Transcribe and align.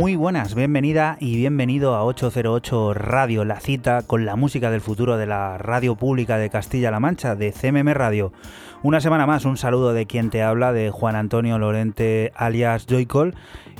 Muy 0.00 0.16
buenas, 0.16 0.54
bienvenida 0.54 1.18
y 1.20 1.36
bienvenido 1.36 1.94
a 1.94 2.04
808 2.06 2.94
Radio, 2.94 3.44
la 3.44 3.60
cita 3.60 4.00
con 4.00 4.24
la 4.24 4.34
música 4.34 4.70
del 4.70 4.80
futuro 4.80 5.18
de 5.18 5.26
la 5.26 5.58
radio 5.58 5.94
pública 5.94 6.38
de 6.38 6.48
Castilla-La 6.48 7.00
Mancha, 7.00 7.36
de 7.36 7.52
CMM 7.52 7.92
Radio. 7.92 8.32
Una 8.82 9.02
semana 9.02 9.26
más, 9.26 9.44
un 9.44 9.58
saludo 9.58 9.92
de 9.92 10.06
quien 10.06 10.30
te 10.30 10.42
habla, 10.42 10.72
de 10.72 10.90
Juan 10.90 11.16
Antonio 11.16 11.58
Lorente 11.58 12.32
alias 12.34 12.86
Joycol 12.88 13.34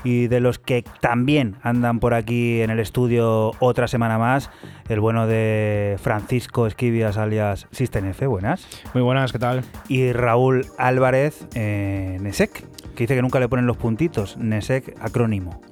y 0.04 0.26
de 0.26 0.40
los 0.40 0.58
que 0.58 0.84
también 1.00 1.56
andan 1.62 2.00
por 2.00 2.12
aquí 2.12 2.60
en 2.60 2.68
el 2.68 2.80
estudio 2.80 3.52
otra 3.58 3.88
semana 3.88 4.18
más, 4.18 4.50
el 4.90 5.00
bueno 5.00 5.26
de 5.26 5.96
Francisco 6.02 6.66
Esquivias 6.66 7.16
alias 7.16 7.66
System 7.70 8.04
F, 8.08 8.26
buenas. 8.26 8.68
Muy 8.92 9.02
buenas, 9.02 9.32
¿qué 9.32 9.38
tal? 9.38 9.62
Y 9.88 10.12
Raúl 10.12 10.66
Álvarez 10.76 11.46
eh, 11.54 12.18
Nesek, 12.20 12.62
que 12.94 13.04
dice 13.04 13.14
que 13.14 13.22
nunca 13.22 13.40
le 13.40 13.48
ponen 13.48 13.64
los 13.64 13.78
puntitos, 13.78 14.36
Nesek 14.36 14.96
acrónimo. 15.00 15.62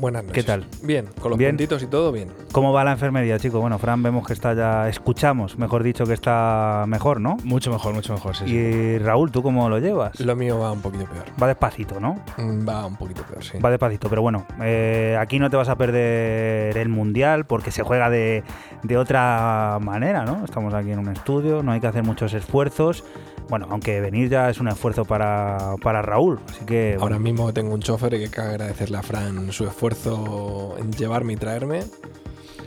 Buenas 0.00 0.22
noches. 0.22 0.34
¿Qué 0.44 0.46
tal? 0.46 0.64
Bien, 0.82 1.06
con 1.20 1.30
los 1.30 1.38
Bien. 1.38 1.50
puntitos 1.52 1.82
y 1.82 1.86
todo 1.86 2.12
bien. 2.12 2.28
¿Cómo 2.52 2.72
va 2.72 2.84
la 2.84 2.92
enfermería, 2.92 3.38
chico? 3.38 3.60
Bueno, 3.60 3.78
Fran, 3.78 4.00
vemos 4.02 4.26
que 4.26 4.32
está 4.32 4.54
ya, 4.54 4.88
escuchamos, 4.88 5.58
mejor 5.58 5.82
dicho, 5.82 6.04
que 6.06 6.12
está 6.12 6.84
mejor, 6.86 7.20
¿no? 7.20 7.36
Mucho 7.42 7.72
mejor, 7.72 7.94
mucho 7.94 8.12
mejor, 8.12 8.36
sí. 8.36 8.44
sí. 8.46 8.54
Y 8.54 8.98
Raúl, 8.98 9.32
¿tú 9.32 9.42
cómo 9.42 9.68
lo 9.68 9.78
llevas? 9.80 10.20
Lo 10.20 10.36
mío 10.36 10.58
va 10.60 10.70
un 10.70 10.80
poquito 10.80 11.04
peor. 11.06 11.24
Va 11.42 11.48
despacito, 11.48 11.98
¿no? 11.98 12.20
Mm, 12.36 12.68
Va 12.68 12.86
un 12.86 12.96
poquito 12.96 13.22
peor, 13.22 13.42
sí. 13.42 13.58
Va 13.58 13.70
despacito, 13.70 14.08
pero 14.08 14.22
bueno, 14.22 14.46
eh, 14.62 15.16
aquí 15.18 15.38
no 15.40 15.50
te 15.50 15.56
vas 15.56 15.68
a 15.68 15.76
perder 15.76 16.76
el 16.78 16.88
Mundial 16.88 17.44
porque 17.46 17.70
se 17.72 17.82
juega 17.82 18.08
de, 18.08 18.44
de 18.84 18.96
otra 18.96 19.78
manera, 19.80 20.24
¿no? 20.24 20.44
Estamos 20.44 20.74
aquí 20.74 20.92
en 20.92 21.00
un 21.00 21.08
estudio, 21.08 21.62
no 21.62 21.72
hay 21.72 21.80
que 21.80 21.88
hacer 21.88 22.04
muchos 22.04 22.34
esfuerzos. 22.34 23.04
Bueno, 23.48 23.66
aunque 23.70 24.00
venir 24.00 24.28
ya 24.28 24.50
es 24.50 24.60
un 24.60 24.68
esfuerzo 24.68 25.04
para, 25.04 25.74
para 25.82 26.02
Raúl, 26.02 26.38
así 26.48 26.64
que... 26.66 26.90
bueno, 26.98 27.02
Ahora 27.04 27.18
mismo 27.18 27.52
tengo 27.54 27.72
un 27.74 27.80
chofer 27.80 28.14
y 28.14 28.18
que 28.18 28.28
cabe 28.30 28.50
agradecerle 28.50 28.98
a 28.98 29.02
Fran 29.02 29.52
su 29.52 29.64
esfuerzo 29.64 30.76
en 30.78 30.92
llevarme 30.92 31.32
y 31.32 31.36
traerme, 31.36 31.80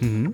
ujú. 0.02 0.34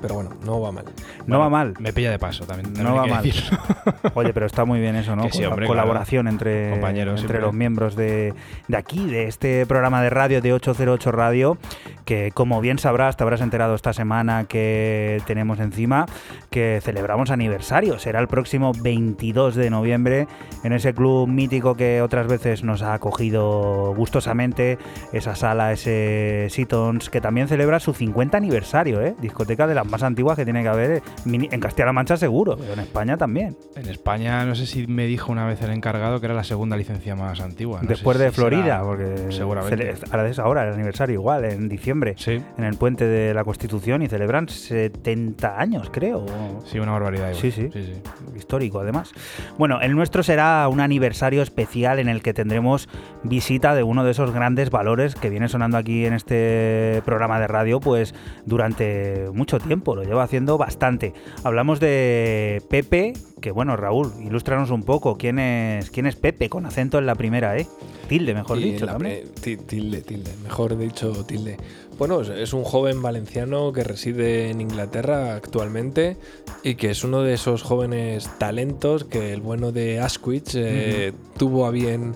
Pero 0.00 0.14
bueno, 0.14 0.30
no 0.44 0.60
va 0.60 0.72
mal. 0.72 0.84
No 1.26 1.38
va 1.38 1.48
mal. 1.48 1.74
Me 1.78 1.92
pilla 1.92 2.10
de 2.10 2.18
paso 2.18 2.44
también. 2.44 2.72
No 2.74 2.94
va 2.94 3.06
mal. 3.06 3.22
decirlo. 3.22 3.58
Oye, 4.14 4.32
pero 4.32 4.46
está 4.46 4.64
muy 4.64 4.80
bien 4.80 4.96
eso, 4.96 5.16
¿no? 5.16 5.28
Sí, 5.30 5.44
hombre, 5.44 5.66
colaboración 5.66 6.28
entre, 6.28 6.70
Compañeros, 6.70 7.20
entre 7.20 7.36
siempre. 7.36 7.40
los 7.40 7.54
miembros 7.54 7.96
de, 7.96 8.34
de 8.68 8.76
aquí, 8.76 9.06
de 9.06 9.26
este 9.26 9.66
programa 9.66 10.02
de 10.02 10.10
radio 10.10 10.40
de 10.40 10.52
808 10.52 11.12
Radio, 11.12 11.58
que 12.04 12.30
como 12.32 12.60
bien 12.60 12.78
sabrás, 12.78 13.16
te 13.16 13.24
habrás 13.24 13.40
enterado 13.40 13.74
esta 13.74 13.92
semana 13.92 14.44
que 14.44 15.20
tenemos 15.26 15.58
encima, 15.60 16.06
que 16.50 16.80
celebramos 16.82 17.30
aniversario. 17.30 17.98
Será 17.98 18.20
el 18.20 18.28
próximo 18.28 18.72
22 18.80 19.54
de 19.54 19.70
noviembre 19.70 20.28
en 20.62 20.72
ese 20.72 20.94
club 20.94 21.28
mítico 21.28 21.74
que 21.74 22.02
otras 22.02 22.26
veces 22.28 22.62
nos 22.62 22.82
ha 22.82 22.94
acogido 22.94 23.94
gustosamente, 23.96 24.78
esa 25.12 25.34
sala, 25.34 25.72
ese 25.72 26.46
Sitons, 26.50 27.10
que 27.10 27.20
también 27.20 27.48
celebra 27.48 27.80
su 27.80 27.92
50 27.94 28.36
aniversario, 28.36 29.02
¿eh? 29.02 29.14
Discoteca 29.20 29.57
de 29.66 29.74
las 29.74 29.86
más 29.86 30.02
antiguas 30.02 30.36
que 30.36 30.44
tiene 30.44 30.62
que 30.62 30.68
haber 30.68 30.90
eh, 30.92 31.02
en 31.26 31.60
Castilla-La 31.60 31.92
Mancha 31.92 32.16
seguro, 32.16 32.56
pero 32.56 32.72
en 32.74 32.80
España 32.80 33.16
también. 33.16 33.56
En 33.76 33.88
España, 33.88 34.44
no 34.44 34.54
sé 34.54 34.66
si 34.66 34.86
me 34.86 35.06
dijo 35.06 35.32
una 35.32 35.46
vez 35.46 35.60
el 35.62 35.70
encargado 35.70 36.20
que 36.20 36.26
era 36.26 36.34
la 36.34 36.44
segunda 36.44 36.76
licencia 36.76 37.16
más 37.16 37.40
antigua. 37.40 37.78
No 37.78 37.82
sé 37.82 37.88
Después 37.88 38.16
si 38.18 38.22
de 38.24 38.32
Florida, 38.32 38.62
será- 38.62 38.82
porque 38.84 39.32
Seguramente. 39.32 39.94
ahora 40.10 40.28
es 40.28 40.38
ahora 40.38 40.68
el 40.68 40.74
aniversario 40.74 41.14
igual, 41.14 41.44
en 41.44 41.68
diciembre, 41.68 42.14
Sí, 42.16 42.40
en 42.56 42.64
el 42.64 42.76
puente 42.76 43.06
de 43.06 43.34
la 43.34 43.44
Constitución 43.44 44.02
y 44.02 44.08
celebran 44.08 44.48
70 44.48 45.58
años, 45.58 45.90
creo. 45.90 46.26
sí, 46.64 46.78
una 46.78 46.92
barbaridad. 46.92 47.28
igual. 47.30 47.34
Sí, 47.40 47.50
sí. 47.50 47.70
sí, 47.72 47.84
sí. 47.84 47.92
Histórico, 48.36 48.80
además. 48.80 49.12
Bueno, 49.58 49.80
el 49.80 49.94
nuestro 49.94 50.22
será 50.22 50.68
un 50.68 50.80
aniversario 50.80 51.42
especial 51.42 51.98
en 51.98 52.08
el 52.08 52.22
que 52.22 52.34
tendremos 52.34 52.88
visita 53.22 53.74
de 53.74 53.82
uno 53.82 54.04
de 54.04 54.10
esos 54.12 54.30
grandes 54.32 54.70
valores 54.70 55.14
que 55.14 55.30
viene 55.30 55.48
sonando 55.48 55.76
aquí 55.78 56.04
en 56.04 56.14
este 56.14 57.02
programa 57.04 57.40
de 57.40 57.46
radio, 57.46 57.80
pues 57.80 58.14
durante 58.46 59.28
mucho 59.32 59.47
tiempo, 59.58 59.96
lo 59.96 60.02
lleva 60.04 60.22
haciendo 60.22 60.58
bastante. 60.58 61.14
Hablamos 61.44 61.80
de 61.80 62.62
Pepe, 62.68 63.14
que 63.40 63.50
bueno, 63.50 63.74
Raúl, 63.76 64.12
ilústranos 64.22 64.70
un 64.70 64.82
poco. 64.82 65.16
¿Quién 65.16 65.38
es, 65.38 65.90
quién 65.90 66.04
es 66.06 66.16
Pepe? 66.16 66.50
Con 66.50 66.66
acento 66.66 66.98
en 66.98 67.06
la 67.06 67.14
primera, 67.14 67.56
¿eh? 67.56 67.66
Tilde, 68.08 68.34
mejor 68.34 68.58
Y 68.58 68.72
dicho. 68.72 68.84
también. 68.86 69.24
tilde, 69.40 70.02
tilde, 70.02 70.30
mejor 70.42 70.76
dicho, 70.76 71.24
tilde. 71.24 71.56
Bueno, 71.98 72.20
es- 72.20 72.28
es 72.28 72.52
un 72.52 72.62
joven 72.64 73.02
valenciano 73.02 73.72
que 73.72 73.82
reside 73.84 74.50
en 74.50 74.60
Inglaterra 74.60 75.34
actualmente 75.34 76.16
y 76.62 76.74
que 76.76 76.90
es 76.90 77.02
uno 77.02 77.22
de 77.22 77.34
esos 77.34 77.62
jóvenes 77.62 78.30
talentos 78.38 79.04
que 79.04 79.32
el 79.32 79.40
bueno 79.40 79.72
de 79.72 79.98
Asquith 80.00 80.50
eh, 80.54 81.12
tuvo 81.36 81.66
a 81.66 81.70
bien 81.70 82.14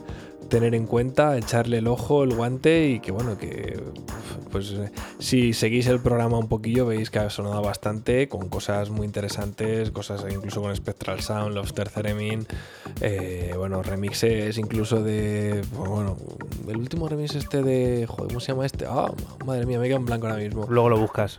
tener 0.53 0.75
en 0.75 0.87
cuenta, 0.87 1.39
echarle 1.39 1.79
el 1.79 1.87
ojo, 1.87 2.25
el 2.25 2.35
guante 2.35 2.87
y 2.91 3.01
que 3.01 3.11
bueno, 3.11 3.39
que 3.39 3.83
pues 4.51 4.71
eh, 4.73 4.93
si 5.19 5.55
seguís 5.55 5.87
el 5.87 5.99
programa 6.01 6.37
un 6.39 6.47
poquillo 6.49 6.85
veis 6.85 7.09
que 7.09 7.21
ha 7.21 7.31
sonado 7.31 7.63
bastante 7.63 8.29
con 8.29 8.51
cosas 8.51 8.91
muy 8.91 9.07
interesantes, 9.07 9.91
cosas 9.91 10.27
incluso 10.31 10.61
con 10.61 10.77
Spectral 10.77 11.23
Sound, 11.23 11.55
Love 11.55 11.73
Theremin, 11.73 12.47
eh, 13.01 13.55
bueno, 13.57 13.83
remixes 13.83 14.59
incluso 14.59 15.03
de, 15.03 15.63
pues, 15.75 15.89
bueno, 15.89 16.19
el 16.69 16.77
último 16.77 17.09
remix 17.09 17.35
este 17.35 17.63
de, 17.63 18.07
joder, 18.07 18.29
¿cómo 18.29 18.41
se 18.41 18.53
llama 18.53 18.67
este? 18.67 18.85
Ah, 18.87 19.11
madre 19.47 19.65
mía, 19.65 19.79
me 19.79 19.87
queda 19.87 19.97
en 19.97 20.05
blanco 20.05 20.27
ahora 20.27 20.39
mismo. 20.39 20.67
Luego 20.69 20.91
lo 20.91 20.99
buscas. 21.01 21.39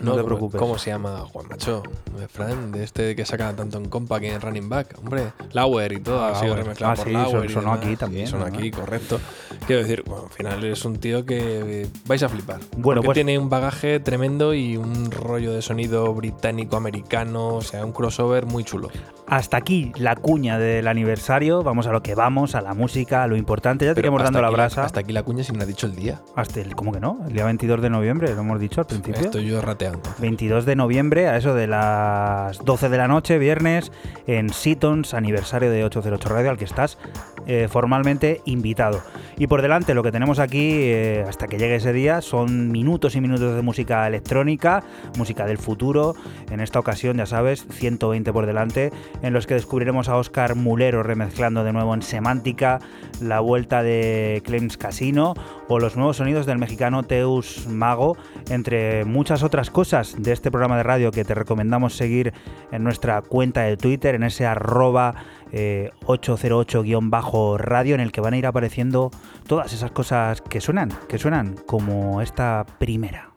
No, 0.00 0.10
te 0.12 0.18
¿cómo- 0.18 0.24
preocupes. 0.26 0.58
¿Cómo 0.60 0.76
se 0.78 0.90
llama? 0.90 1.20
Juan 1.32 1.46
Macho, 1.48 1.82
de 2.18 2.28
Fran, 2.28 2.70
de 2.72 2.84
este 2.84 3.16
que 3.16 3.24
saca 3.24 3.54
tanto 3.56 3.78
en 3.78 3.88
compa 3.88 4.20
que 4.20 4.30
en 4.32 4.40
Running 4.40 4.68
Back. 4.68 4.98
Hombre, 4.98 5.32
Lauer 5.52 5.92
y 5.92 6.00
todo, 6.00 6.20
Ah, 6.22 6.32
ha 6.32 6.34
sido 6.40 6.54
remezclado 6.54 6.92
Ah, 6.92 6.96
por 6.96 7.06
sí, 7.06 7.12
Lauer. 7.12 7.50
sonó 7.50 7.72
aquí 7.72 7.96
también, 7.96 8.26
Aquí, 8.44 8.70
correcto. 8.70 9.20
Quiero 9.66 9.82
decir, 9.82 10.02
bueno, 10.06 10.24
al 10.24 10.30
final 10.30 10.64
es 10.64 10.84
un 10.84 10.96
tío 10.98 11.24
que 11.24 11.82
eh, 11.82 11.86
vais 12.06 12.22
a 12.22 12.28
flipar. 12.28 12.60
Bueno, 12.76 13.02
pues- 13.02 13.14
tiene 13.14 13.38
un 13.38 13.48
bagaje 13.48 14.00
tremendo 14.00 14.54
y 14.54 14.76
un 14.76 15.10
rollo 15.10 15.52
de 15.52 15.62
sonido 15.62 16.12
británico-americano, 16.14 17.54
o 17.56 17.62
sea, 17.62 17.84
un 17.84 17.92
crossover 17.92 18.46
muy 18.46 18.64
chulo. 18.64 18.90
Hasta 19.26 19.56
aquí 19.56 19.92
la 19.96 20.16
cuña 20.16 20.58
del 20.58 20.88
aniversario. 20.88 21.62
Vamos 21.62 21.86
a 21.86 21.92
lo 21.92 22.02
que 22.02 22.14
vamos, 22.14 22.54
a 22.54 22.60
la 22.60 22.74
música, 22.74 23.22
a 23.22 23.26
lo 23.26 23.36
importante. 23.36 23.86
Ya 23.86 23.94
te 23.94 24.00
iremos 24.00 24.22
dando 24.22 24.40
la 24.42 24.48
aquí 24.48 24.56
brasa. 24.56 24.84
Hasta 24.84 25.00
aquí 25.00 25.12
la 25.12 25.22
cuña 25.22 25.42
sin 25.44 25.60
ha 25.62 25.64
dicho 25.64 25.86
el 25.86 25.94
día. 25.94 26.20
Hasta 26.36 26.60
el, 26.60 26.74
¿Cómo 26.74 26.92
que 26.92 27.00
no? 27.00 27.20
El 27.26 27.32
día 27.32 27.44
22 27.44 27.80
de 27.80 27.90
noviembre, 27.90 28.34
lo 28.34 28.40
hemos 28.40 28.60
dicho 28.60 28.80
al 28.80 28.86
principio. 28.86 29.22
Estoy 29.22 29.46
yo 29.46 29.60
rateando. 29.62 30.02
22 30.18 30.66
de 30.66 30.76
noviembre, 30.76 31.28
a 31.28 31.36
eso 31.36 31.54
de 31.54 31.66
las 31.66 32.58
12 32.58 32.88
de 32.88 32.96
la 32.98 33.08
noche, 33.08 33.38
viernes, 33.38 33.92
en 34.26 34.50
Seatons, 34.50 35.14
aniversario 35.14 35.70
de 35.70 35.84
808 35.84 36.28
Radio, 36.28 36.50
al 36.50 36.58
que 36.58 36.64
estás 36.64 36.98
eh, 37.46 37.68
formalmente 37.70 38.31
invitado. 38.44 39.02
Y 39.36 39.46
por 39.46 39.62
delante, 39.62 39.94
lo 39.94 40.02
que 40.02 40.12
tenemos 40.12 40.38
aquí, 40.38 40.70
eh, 40.72 41.24
hasta 41.28 41.46
que 41.46 41.58
llegue 41.58 41.76
ese 41.76 41.92
día, 41.92 42.20
son 42.20 42.70
minutos 42.70 43.16
y 43.16 43.20
minutos 43.20 43.54
de 43.54 43.62
música 43.62 44.06
electrónica, 44.06 44.82
música 45.18 45.46
del 45.46 45.58
futuro. 45.58 46.14
En 46.50 46.60
esta 46.60 46.78
ocasión, 46.78 47.16
ya 47.16 47.26
sabes, 47.26 47.66
120 47.70 48.32
por 48.32 48.46
delante, 48.46 48.92
en 49.22 49.32
los 49.32 49.46
que 49.46 49.54
descubriremos 49.54 50.08
a 50.08 50.16
Oscar 50.16 50.54
Mulero 50.54 51.02
remezclando 51.02 51.64
de 51.64 51.72
nuevo 51.72 51.94
en 51.94 52.02
Semántica, 52.02 52.78
la 53.20 53.40
vuelta 53.40 53.82
de 53.82 54.42
Clems 54.44 54.76
Casino 54.76 55.34
o 55.68 55.78
los 55.78 55.96
nuevos 55.96 56.18
sonidos 56.18 56.46
del 56.46 56.58
mexicano 56.58 57.02
Teus 57.02 57.66
Mago, 57.66 58.16
entre 58.50 59.04
muchas 59.04 59.42
otras 59.42 59.70
cosas 59.70 60.16
de 60.18 60.32
este 60.32 60.50
programa 60.50 60.76
de 60.76 60.82
radio 60.82 61.10
que 61.10 61.24
te 61.24 61.34
recomendamos 61.34 61.96
seguir 61.96 62.32
en 62.70 62.84
nuestra 62.84 63.22
cuenta 63.22 63.62
de 63.62 63.76
Twitter, 63.76 64.14
en 64.14 64.24
ese 64.24 64.46
arroba 64.46 65.14
eh, 65.52 65.90
808-radio, 66.06 67.94
en 67.94 68.00
el 68.00 68.12
que 68.12 68.20
van 68.20 68.34
a 68.34 68.38
ir 68.38 68.46
apareciendo 68.46 69.10
todas 69.46 69.72
esas 69.72 69.90
cosas 69.90 70.40
que 70.40 70.60
suenan, 70.60 70.90
que 71.08 71.18
suenan 71.18 71.56
como 71.66 72.20
esta 72.22 72.66
primera. 72.78 73.31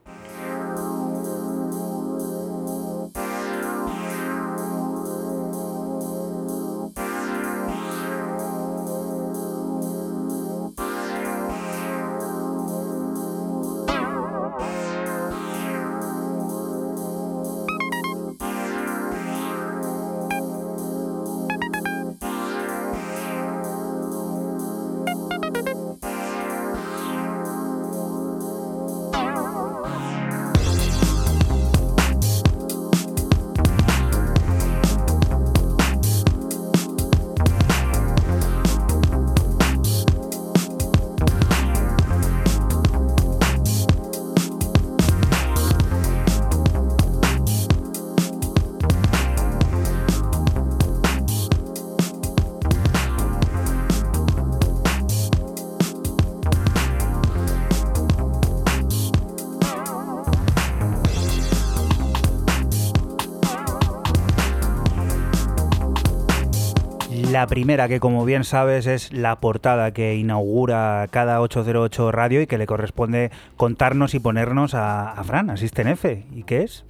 Primera, 67.48 67.88
que 67.88 68.00
como 68.00 68.26
bien 68.26 68.44
sabes 68.44 68.88
es 68.88 69.14
la 69.14 69.40
portada 69.40 69.92
que 69.92 70.16
inaugura 70.16 71.08
cada 71.12 71.42
808 71.42 72.12
Radio 72.12 72.42
y 72.42 72.48
que 72.48 72.58
le 72.58 72.66
corresponde 72.66 73.32
contarnos 73.58 74.14
y 74.14 74.20
ponernos 74.20 74.74
a, 74.74 75.12
a 75.12 75.24
Fran, 75.24 75.50
Asisten 75.50 75.88
F. 75.88 76.26
¿Y 76.34 76.44
qué 76.44 76.64
es? 76.64 76.86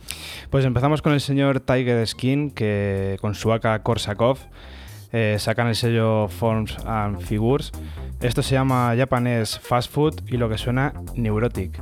Pues 0.49 0.65
empezamos 0.65 1.01
con 1.01 1.13
el 1.13 1.21
señor 1.21 1.59
Tiger 1.59 2.05
Skin, 2.07 2.51
que 2.51 3.17
con 3.21 3.35
su 3.35 3.51
AK 3.51 3.83
Korsakov 3.83 4.37
eh, 5.17 5.37
sacan 5.39 5.67
el 5.67 5.75
sello 5.75 6.27
Forms 6.27 6.77
and 6.85 7.21
Figures. 7.21 7.71
Esto 8.19 8.43
se 8.43 8.55
llama 8.55 8.93
Japanese 8.97 9.59
Fast 9.61 9.89
Food 9.89 10.21
y 10.27 10.37
lo 10.37 10.49
que 10.49 10.57
suena 10.57 10.93
Neurotic. 11.15 11.81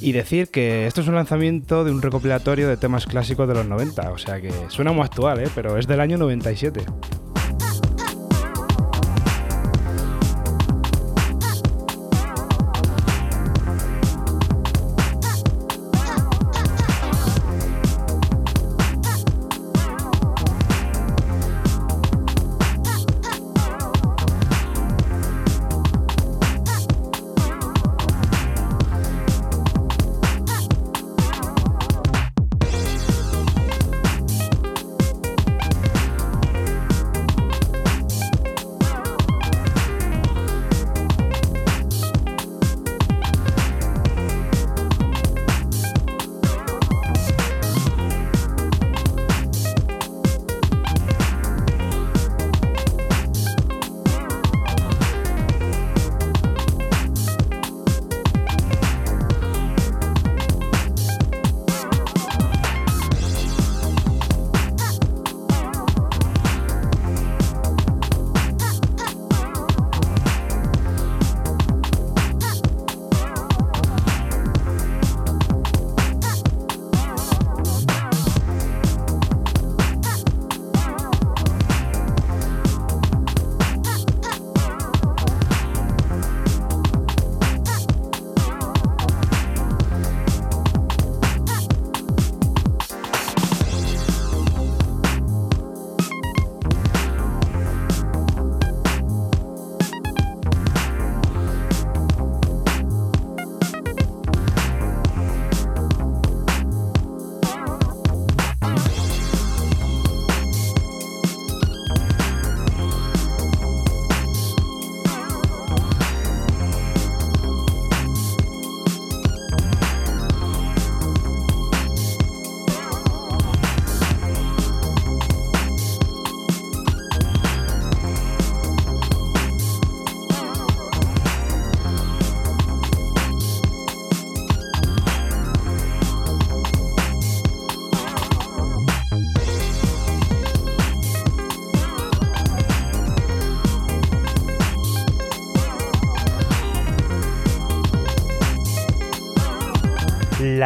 Y 0.00 0.12
decir 0.12 0.48
que 0.48 0.86
esto 0.86 1.00
es 1.00 1.08
un 1.08 1.16
lanzamiento 1.16 1.84
de 1.84 1.90
un 1.90 2.02
recopilatorio 2.02 2.68
de 2.68 2.76
temas 2.76 3.06
clásicos 3.06 3.48
de 3.48 3.54
los 3.54 3.66
90, 3.66 4.12
o 4.12 4.18
sea 4.18 4.40
que 4.40 4.52
suena 4.68 4.92
muy 4.92 5.04
actual, 5.04 5.40
¿eh? 5.40 5.48
pero 5.54 5.76
es 5.76 5.88
del 5.88 6.00
año 6.00 6.18
97. 6.18 6.84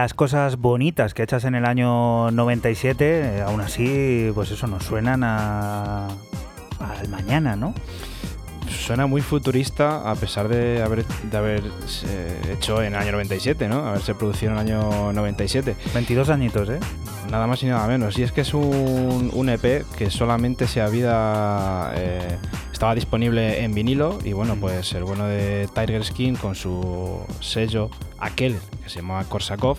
Las 0.06 0.14
cosas 0.14 0.58
bonitas 0.58 1.14
que 1.14 1.24
echas 1.24 1.42
en 1.46 1.56
el 1.56 1.64
año 1.64 2.30
97, 2.30 3.38
eh, 3.38 3.42
aún 3.42 3.60
así, 3.60 4.30
pues 4.36 4.52
eso, 4.52 4.68
nos 4.68 4.84
suenan 4.84 5.24
a, 5.24 6.06
al 6.78 7.08
mañana, 7.08 7.56
¿no? 7.56 7.74
Suena 8.70 9.08
muy 9.08 9.20
futurista 9.20 10.08
a 10.08 10.14
pesar 10.14 10.46
de 10.46 10.80
haber, 10.80 11.04
de 11.04 11.36
haber 11.36 11.64
hecho 12.52 12.82
en 12.82 12.94
el 12.94 13.00
año 13.00 13.10
97, 13.10 13.66
¿no? 13.66 13.84
Haberse 13.84 14.14
producido 14.14 14.52
en 14.52 14.58
el 14.58 14.64
año 14.64 15.12
97. 15.12 15.74
22 15.92 16.30
añitos, 16.30 16.68
¿eh? 16.68 16.78
Nada 17.28 17.48
más 17.48 17.60
y 17.64 17.66
nada 17.66 17.88
menos. 17.88 18.16
Y 18.16 18.22
es 18.22 18.30
que 18.30 18.42
es 18.42 18.54
un, 18.54 19.32
un 19.34 19.48
EP 19.48 19.84
que 19.98 20.08
solamente 20.12 20.68
se 20.68 20.82
había... 20.82 21.90
Eh, 21.96 22.38
estaba 22.76 22.94
disponible 22.94 23.64
en 23.64 23.74
vinilo 23.74 24.18
y 24.22 24.34
bueno, 24.34 24.54
pues 24.60 24.92
el 24.92 25.02
bueno 25.02 25.26
de 25.26 25.66
Tiger 25.74 26.04
Skin 26.04 26.36
con 26.36 26.54
su 26.54 27.24
sello, 27.40 27.90
aquel 28.18 28.58
que 28.82 28.90
se 28.90 28.96
llamaba 29.00 29.24
Korsakov, 29.24 29.78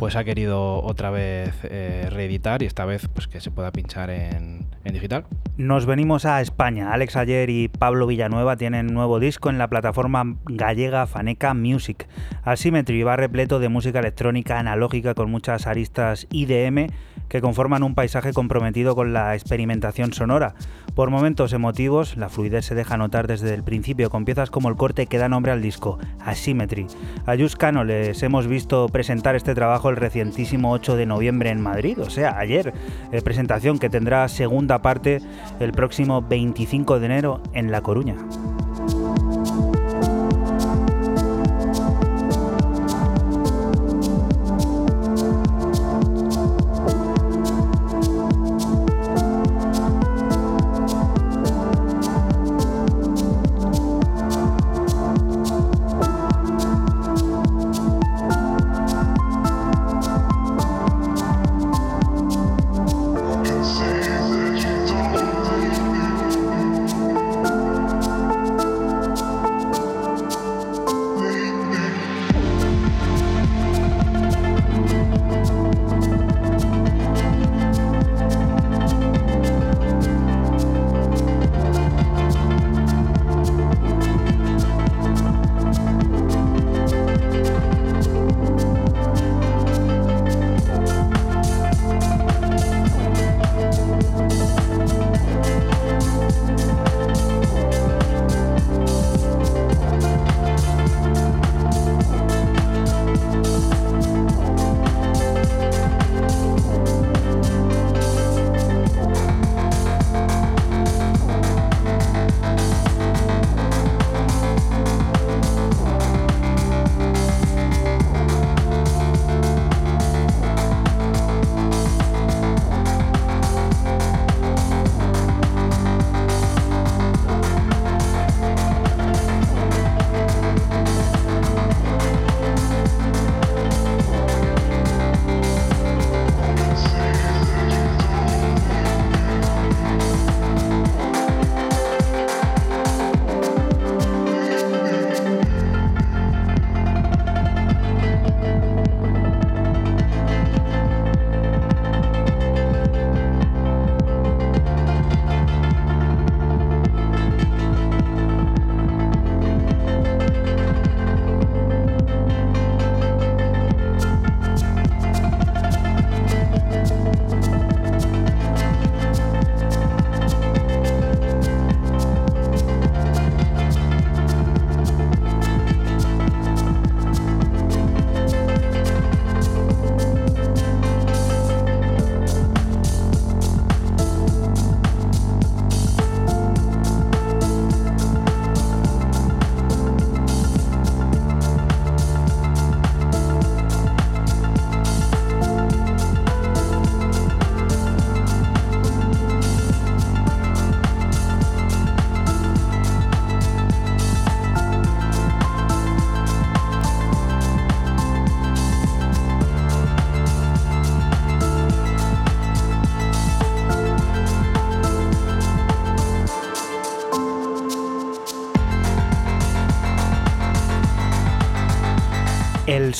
pues 0.00 0.16
ha 0.16 0.24
querido 0.24 0.82
otra 0.82 1.10
vez 1.10 1.52
eh, 1.64 2.08
reeditar 2.10 2.62
y 2.62 2.66
esta 2.66 2.86
vez 2.86 3.06
pues 3.12 3.28
que 3.28 3.38
se 3.38 3.50
pueda 3.50 3.70
pinchar 3.70 4.08
en, 4.08 4.66
en 4.82 4.94
digital. 4.94 5.26
Nos 5.58 5.84
venimos 5.84 6.24
a 6.24 6.40
España. 6.40 6.94
Alex 6.94 7.16
Ayer 7.16 7.50
y 7.50 7.68
Pablo 7.68 8.06
Villanueva 8.06 8.56
tienen 8.56 8.86
nuevo 8.86 9.20
disco 9.20 9.50
en 9.50 9.58
la 9.58 9.68
plataforma 9.68 10.38
gallega 10.46 11.06
Faneca 11.06 11.52
Music. 11.52 12.08
Asymmetry 12.44 13.02
va 13.02 13.16
repleto 13.16 13.58
de 13.58 13.68
música 13.68 13.98
electrónica 13.98 14.58
analógica 14.58 15.12
con 15.12 15.30
muchas 15.30 15.66
aristas 15.66 16.26
IDM 16.30 16.86
que 17.30 17.40
conforman 17.40 17.82
un 17.82 17.94
paisaje 17.94 18.34
comprometido 18.34 18.94
con 18.94 19.14
la 19.14 19.34
experimentación 19.34 20.12
sonora. 20.12 20.54
Por 20.94 21.08
momentos 21.08 21.54
emotivos, 21.54 22.18
la 22.18 22.28
fluidez 22.28 22.66
se 22.66 22.74
deja 22.74 22.98
notar 22.98 23.26
desde 23.26 23.54
el 23.54 23.62
principio 23.62 24.10
con 24.10 24.26
piezas 24.26 24.50
como 24.50 24.68
el 24.68 24.76
corte 24.76 25.06
que 25.06 25.16
da 25.16 25.30
nombre 25.30 25.52
al 25.52 25.62
disco, 25.62 25.98
Asymmetry. 26.26 26.88
A 27.24 27.36
Just 27.38 27.62
les 27.86 28.22
hemos 28.22 28.48
visto 28.48 28.88
presentar 28.88 29.36
este 29.36 29.54
trabajo 29.54 29.88
el 29.88 29.96
recientísimo 29.96 30.72
8 30.72 30.96
de 30.96 31.06
noviembre 31.06 31.50
en 31.50 31.62
Madrid, 31.62 31.98
o 32.00 32.10
sea, 32.10 32.36
ayer, 32.36 32.74
eh, 33.12 33.22
presentación 33.22 33.78
que 33.78 33.88
tendrá 33.88 34.26
segunda 34.28 34.82
parte 34.82 35.22
el 35.60 35.72
próximo 35.72 36.22
25 36.22 36.98
de 36.98 37.06
enero 37.06 37.42
en 37.54 37.70
La 37.70 37.80
Coruña. 37.80 38.16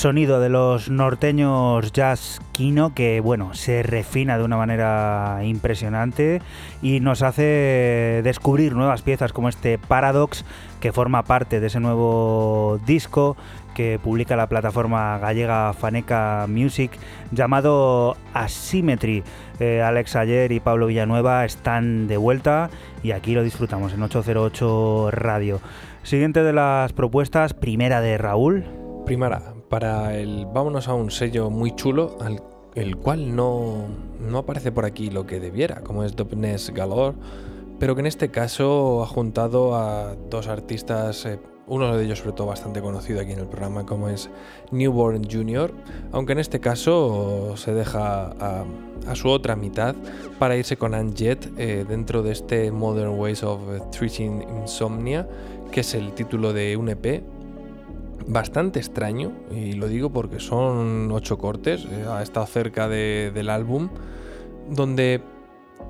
Sonido 0.00 0.40
de 0.40 0.48
los 0.48 0.88
norteños 0.88 1.92
Jazz 1.92 2.40
Kino 2.52 2.94
que 2.94 3.20
bueno, 3.20 3.52
se 3.52 3.82
refina 3.82 4.38
de 4.38 4.44
una 4.44 4.56
manera 4.56 5.40
impresionante 5.44 6.40
y 6.80 7.00
nos 7.00 7.20
hace 7.20 8.22
descubrir 8.24 8.74
nuevas 8.74 9.02
piezas 9.02 9.34
como 9.34 9.50
este 9.50 9.76
Paradox 9.76 10.46
que 10.80 10.92
forma 10.92 11.24
parte 11.24 11.60
de 11.60 11.66
ese 11.66 11.80
nuevo 11.80 12.80
disco 12.86 13.36
que 13.74 14.00
publica 14.02 14.36
la 14.36 14.48
plataforma 14.48 15.18
gallega 15.18 15.74
Faneca 15.74 16.46
Music 16.48 16.92
llamado 17.30 18.16
Asymmetry. 18.32 19.22
Eh, 19.58 19.82
Alex 19.82 20.16
Ayer 20.16 20.50
y 20.52 20.60
Pablo 20.60 20.86
Villanueva 20.86 21.44
están 21.44 22.08
de 22.08 22.16
vuelta 22.16 22.70
y 23.02 23.10
aquí 23.10 23.34
lo 23.34 23.42
disfrutamos 23.42 23.92
en 23.92 24.02
808 24.02 25.10
Radio. 25.10 25.60
Siguiente 26.04 26.42
de 26.42 26.54
las 26.54 26.94
propuestas, 26.94 27.52
primera 27.52 28.00
de 28.00 28.16
Raúl. 28.16 28.64
Primera, 29.04 29.49
para 29.70 30.18
el 30.18 30.44
vámonos 30.44 30.88
a 30.88 30.94
un 30.94 31.10
sello 31.10 31.48
muy 31.48 31.74
chulo, 31.74 32.18
al 32.20 32.42
el 32.74 32.96
cual 32.96 33.34
no, 33.34 33.86
no 34.20 34.38
aparece 34.38 34.72
por 34.72 34.84
aquí 34.84 35.10
lo 35.10 35.26
que 35.26 35.40
debiera, 35.40 35.80
como 35.80 36.04
es 36.04 36.14
Dopness 36.14 36.70
Galore, 36.70 37.16
pero 37.78 37.94
que 37.94 38.00
en 38.00 38.06
este 38.06 38.30
caso 38.30 39.02
ha 39.02 39.06
juntado 39.06 39.74
a 39.74 40.14
dos 40.28 40.48
artistas, 40.48 41.24
eh, 41.24 41.40
uno 41.66 41.96
de 41.96 42.04
ellos 42.04 42.18
sobre 42.18 42.32
todo 42.32 42.48
bastante 42.48 42.80
conocido 42.80 43.20
aquí 43.20 43.32
en 43.32 43.38
el 43.38 43.46
programa, 43.46 43.86
como 43.86 44.08
es 44.08 44.28
Newborn 44.70 45.22
Jr., 45.30 45.72
aunque 46.12 46.32
en 46.32 46.40
este 46.40 46.60
caso 46.60 47.56
se 47.56 47.72
deja 47.72 48.32
a, 48.38 48.64
a 49.06 49.14
su 49.14 49.28
otra 49.28 49.56
mitad 49.56 49.94
para 50.38 50.56
irse 50.56 50.76
con 50.76 50.94
Anjet 50.94 51.48
eh, 51.58 51.84
dentro 51.88 52.22
de 52.22 52.32
este 52.32 52.70
Modern 52.70 53.18
Ways 53.18 53.42
of 53.42 53.60
Treating 53.90 54.44
Insomnia, 54.60 55.28
que 55.70 55.80
es 55.80 55.94
el 55.94 56.12
título 56.12 56.52
de 56.52 56.76
un 56.76 56.88
EP 56.88 57.22
bastante 58.30 58.78
extraño, 58.78 59.32
y 59.50 59.72
lo 59.72 59.88
digo 59.88 60.10
porque 60.10 60.38
son 60.38 61.10
ocho 61.12 61.36
cortes, 61.36 61.84
eh, 61.84 62.04
ha 62.08 62.22
estado 62.22 62.46
cerca 62.46 62.88
de- 62.88 63.32
del 63.34 63.50
álbum, 63.50 63.88
donde 64.68 65.20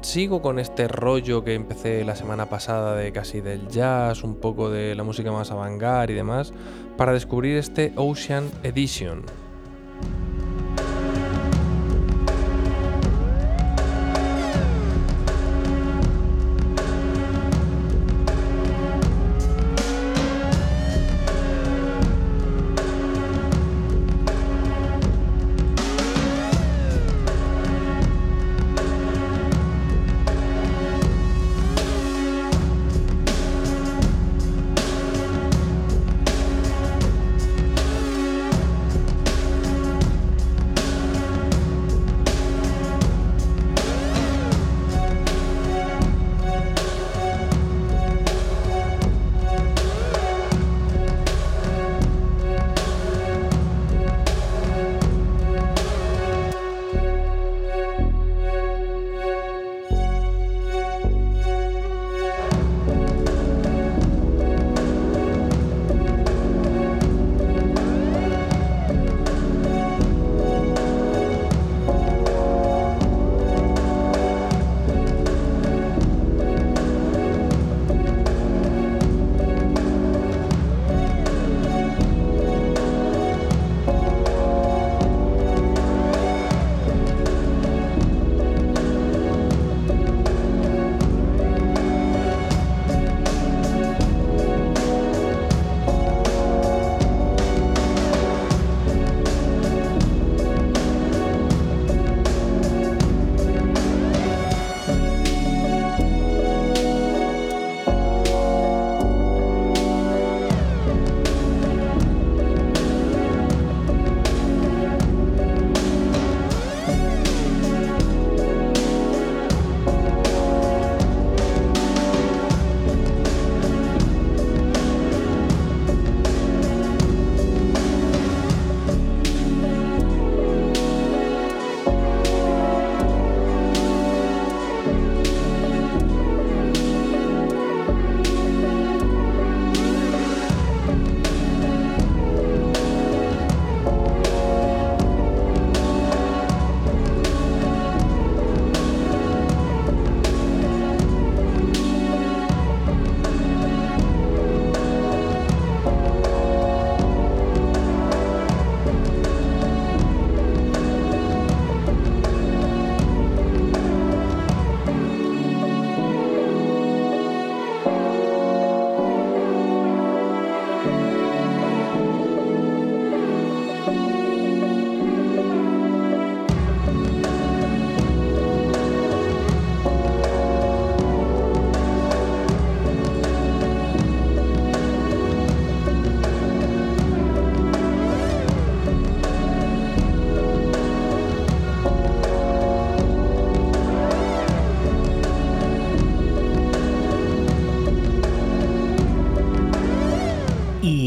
sigo 0.01 0.41
con 0.41 0.59
este 0.59 0.89
rollo 0.89 1.45
que 1.45 1.53
empecé 1.55 2.03
la 2.05 2.17
semana 2.17 2.47
pasada 2.47 2.97
de 2.97 3.13
casi 3.13 3.43
del 3.43 3.69
jazz, 3.69 4.25
un 4.25 4.37
poco 4.37 4.71
de 4.71 4.95
la 4.95 5.03
música 5.03 5.31
más 5.31 5.51
avant-garde 5.51 6.15
y 6.15 6.17
demás, 6.17 6.55
para 6.97 7.13
descubrir 7.13 7.59
este 7.59 7.93
Ocean 7.97 8.51
Edition. 8.63 9.23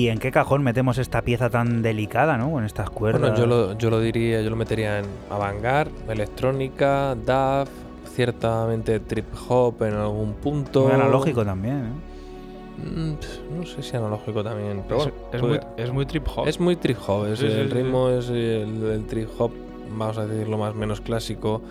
¿Y 0.03 0.09
en 0.09 0.19
qué 0.19 0.31
cajón 0.31 0.63
metemos 0.63 0.97
esta 0.97 1.21
pieza 1.21 1.49
tan 1.49 1.81
delicada, 1.81 2.35
¿no? 2.37 2.51
Con 2.51 2.65
estas 2.65 2.89
cuerdas. 2.89 3.21
Bueno, 3.21 3.37
yo 3.37 3.45
lo, 3.45 3.77
yo 3.77 3.89
lo 3.89 4.01
diría, 4.01 4.41
yo 4.41 4.49
lo 4.49 4.57
metería 4.57 4.99
en 4.99 5.05
avant 5.29 5.63
electrónica, 6.09 7.15
DAF, 7.25 7.69
ciertamente 8.13 8.99
trip 8.99 9.27
hop 9.47 9.81
en 9.83 9.93
algún 9.93 10.33
punto. 10.33 10.83
Muy 10.83 10.91
analógico 10.91 11.45
también, 11.45 11.85
¿eh? 11.85 11.91
Mm, 12.85 13.59
no 13.59 13.65
sé 13.65 13.81
si 13.81 13.95
analógico 13.95 14.43
también, 14.43 14.83
pero 14.89 15.03
Es, 15.03 15.05
bueno, 15.05 15.17
es 15.31 15.39
puede- 15.41 15.59
muy, 15.59 15.83
es 15.85 15.91
muy 15.93 16.05
trip 16.05 16.27
hop. 16.35 16.47
es 16.49 16.59
muy 16.59 16.75
trip 16.75 16.97
hop. 17.07 17.27
es- 17.27 17.39
Sí, 17.39 17.47
sí, 17.47 17.53
el 17.59 17.69
sí. 17.69 17.73
ritmo 17.73 18.09
es 18.09 18.27
el, 18.29 18.83
el 18.83 19.05
trip 19.05 19.29
hop, 19.37 19.51
vamos 19.97 20.17
a 20.17 20.25
decirlo 20.25 20.57
más 20.57 20.75
menos 20.75 20.99
clásico, 20.99 21.61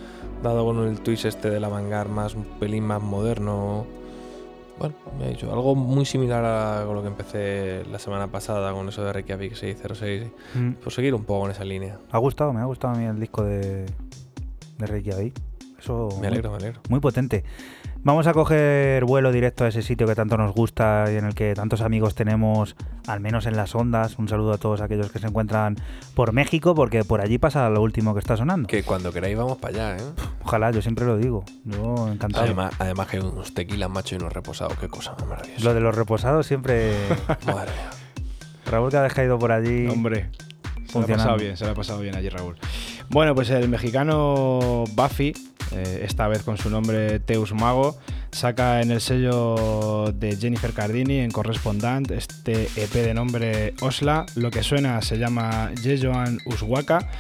dado 0.43 0.65
con 0.65 0.79
el 0.89 1.01
twist 1.03 1.27
este 1.27 1.51
del 1.51 1.65
avant 1.65 2.09
más 2.09 2.35
un 2.35 2.45
pelín 2.59 2.85
más 2.85 3.03
moderno. 3.03 3.85
Bueno, 4.83 4.97
me 5.17 5.27
ha 5.27 5.29
dicho 5.29 5.53
algo 5.53 5.77
muy 5.77 6.05
similar 6.05 6.45
a 6.45 6.85
lo 6.85 7.03
que 7.03 7.07
empecé 7.07 7.85
la 7.89 8.01
semana 8.01 8.27
pasada 8.27 8.73
con 8.73 8.89
eso 8.89 9.05
de 9.05 9.13
Reykjavik 9.13 9.55
606. 9.55 10.29
Mm. 10.55 10.71
Pues 10.83 10.93
seguir 10.93 11.15
un 11.15 11.23
poco 11.23 11.45
en 11.45 11.53
esa 11.53 11.65
línea. 11.65 12.01
Ha 12.11 12.19
gustado, 12.19 12.53
me 12.53 12.61
ha 12.61 12.65
gustado 12.65 12.95
a 12.95 12.97
mí 12.99 13.05
el 13.05 13.21
disco 13.21 13.45
de, 13.45 13.87
de 14.79 14.87
Reykjavik. 14.87 15.39
Eso 15.79 16.09
Me 16.21 16.27
alegro, 16.27 16.51
me 16.51 16.57
alegro. 16.57 16.81
muy 16.89 16.99
potente. 16.99 17.45
Vamos 18.05 18.27
a 18.27 18.33
coger 18.33 19.05
vuelo 19.05 19.31
directo 19.31 19.65
a 19.65 19.69
ese 19.69 19.81
sitio 19.81 20.09
que 20.09 20.17
tanto 20.17 20.37
nos 20.37 20.53
gusta 20.53 21.05
y 21.07 21.17
en 21.17 21.25
el 21.25 21.37
que 21.37 21.55
tantos 21.55 21.83
amigos 21.83 22.17
tenemos, 22.17 22.75
al 23.07 23.21
menos 23.21 23.47
en 23.47 23.57
las 23.57 23.77
ondas. 23.77 24.19
Un 24.19 24.29
saludo 24.29 24.53
a 24.53 24.59
todos 24.59 24.81
aquellos 24.81 25.13
que 25.13 25.21
se 25.21 25.29
encuentran 25.29 25.77
por 26.17 26.33
México, 26.33 26.75
porque 26.75 27.05
por 27.05 27.21
allí 27.21 27.39
pasa 27.39 27.71
lo 27.71 27.81
último 27.81 28.13
que 28.13 28.19
está 28.19 28.37
sonando. 28.37 28.67
Que 28.67 28.83
cuando 28.83 29.13
queráis 29.13 29.37
vamos 29.37 29.59
para 29.59 29.93
allá, 29.93 30.03
¿eh? 30.03 30.09
Ojalá, 30.43 30.73
yo 30.73 30.83
siempre 30.83 31.07
lo 31.07 31.17
digo. 31.17 31.45
Yo 31.65 32.09
encantado. 32.09 32.45
Además, 32.45 32.75
además 32.81 33.07
que 33.07 33.21
unos 33.21 33.55
tequilas 33.55 33.89
macho 33.89 34.17
y 34.17 34.19
unos 34.19 34.33
reposados. 34.33 34.77
Qué 34.79 34.89
cosa 34.89 35.13
más 35.13 35.29
maravillosa. 35.29 35.65
Lo 35.65 35.73
de 35.73 35.81
los 35.81 35.95
reposados 35.95 36.45
siempre. 36.45 36.95
Madre 37.47 37.71
mía. 37.71 37.91
Raúl 38.67 38.91
que 38.91 38.97
ha 38.97 39.03
dejado 39.03 39.39
por 39.39 39.53
allí. 39.53 39.87
Hombre, 39.87 40.29
se 40.93 40.99
lo 40.99 41.05
ha 41.05 41.17
pasado 41.17 41.37
bien, 41.39 41.57
se 41.57 41.65
lo 41.65 41.71
ha 41.71 41.75
pasado 41.75 42.01
bien 42.01 42.17
allí 42.17 42.29
Raúl. 42.29 42.57
Bueno, 43.09 43.35
pues 43.35 43.51
el 43.51 43.69
mexicano 43.69 44.85
Buffy, 44.93 45.33
eh, 45.73 46.03
esta 46.05 46.29
vez 46.29 46.43
con 46.43 46.59
su 46.59 46.71
nombre 46.71 47.21
Teus 47.21 47.53
Mago, 47.53 47.99
saca 48.31 48.81
en 48.81 48.91
el 48.91 49.01
sello 49.01 50.13
de 50.15 50.37
Jennifer 50.37 50.73
Cardini 50.73 51.19
en 51.19 51.31
Correspondant 51.31 52.11
este 52.11 52.69
EP 52.77 52.93
de 52.93 53.15
nombre 53.15 53.75
Osla. 53.81 54.27
Lo 54.35 54.51
que 54.51 54.63
suena 54.63 55.01
se 55.03 55.19
llama 55.19 55.71
Jejoan 55.81 56.39
Uswaka. 56.47 57.11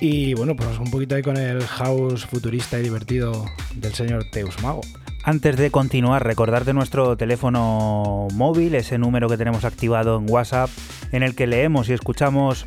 Y 0.00 0.34
bueno, 0.34 0.56
pues 0.56 0.78
un 0.78 0.90
poquito 0.90 1.14
ahí 1.14 1.22
con 1.22 1.36
el 1.36 1.62
house 1.64 2.26
futurista 2.26 2.78
y 2.78 2.82
divertido 2.82 3.44
del 3.74 3.94
señor 3.94 4.24
Teus 4.30 4.62
Mago. 4.62 4.82
Antes 5.26 5.56
de 5.56 5.70
continuar, 5.70 6.22
recordarte 6.22 6.74
nuestro 6.74 7.16
teléfono 7.16 8.28
móvil, 8.34 8.74
ese 8.74 8.98
número 8.98 9.26
que 9.26 9.38
tenemos 9.38 9.64
activado 9.64 10.18
en 10.18 10.30
WhatsApp, 10.30 10.68
en 11.12 11.22
el 11.22 11.34
que 11.34 11.46
leemos 11.46 11.88
y 11.88 11.94
escuchamos 11.94 12.66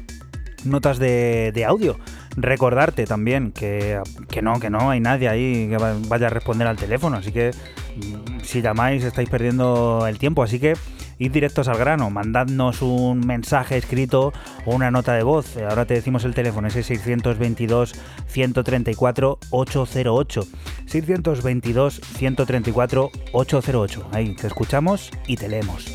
notas 0.67 0.99
de, 0.99 1.65
audio. 1.67 1.97
Recordarte 2.36 3.06
también 3.06 3.51
que, 3.51 3.99
que 4.30 4.41
no, 4.41 4.60
que 4.60 4.69
no 4.69 4.89
hay 4.91 4.99
nadie 4.99 5.27
ahí 5.27 5.67
que 5.69 5.77
va- 5.77 5.95
vaya 6.08 6.27
a 6.27 6.30
responder 6.30 6.67
al 6.67 6.77
teléfono, 6.77 7.17
así 7.17 7.32
que 7.32 7.51
mm, 7.95 8.41
si 8.43 8.62
llamáis 8.62 9.03
estáis 9.03 9.27
perdiendo 9.30 10.06
el 10.08 10.19
tiempo, 10.19 10.43
así 10.43 10.60
que 10.60 10.73
id 11.19 11.32
directos 11.32 11.67
al 11.67 11.77
grano, 11.80 12.12
mandadnos 12.12 12.84
un 12.84 13.25
mensaje 13.25 13.75
escrito 13.75 14.34
o 14.67 14.75
una 14.75 14.91
nota 14.91 15.13
de 15.13 15.23
voz. 15.23 15.58
Ahora 15.58 15.86
te 15.86 15.95
decimos 15.95 16.25
el 16.25 16.36
teléfono, 16.36 16.67
ese 16.67 16.84
622 16.84 17.95
134 18.27 19.39
808. 19.49 20.47
622 20.86 22.01
134 22.17 23.12
808. 23.34 24.10
Ahí 24.13 24.36
te 24.36 24.45
escuchamos 24.45 25.10
y 25.25 25.38
te 25.38 25.47
leemos. 25.47 25.88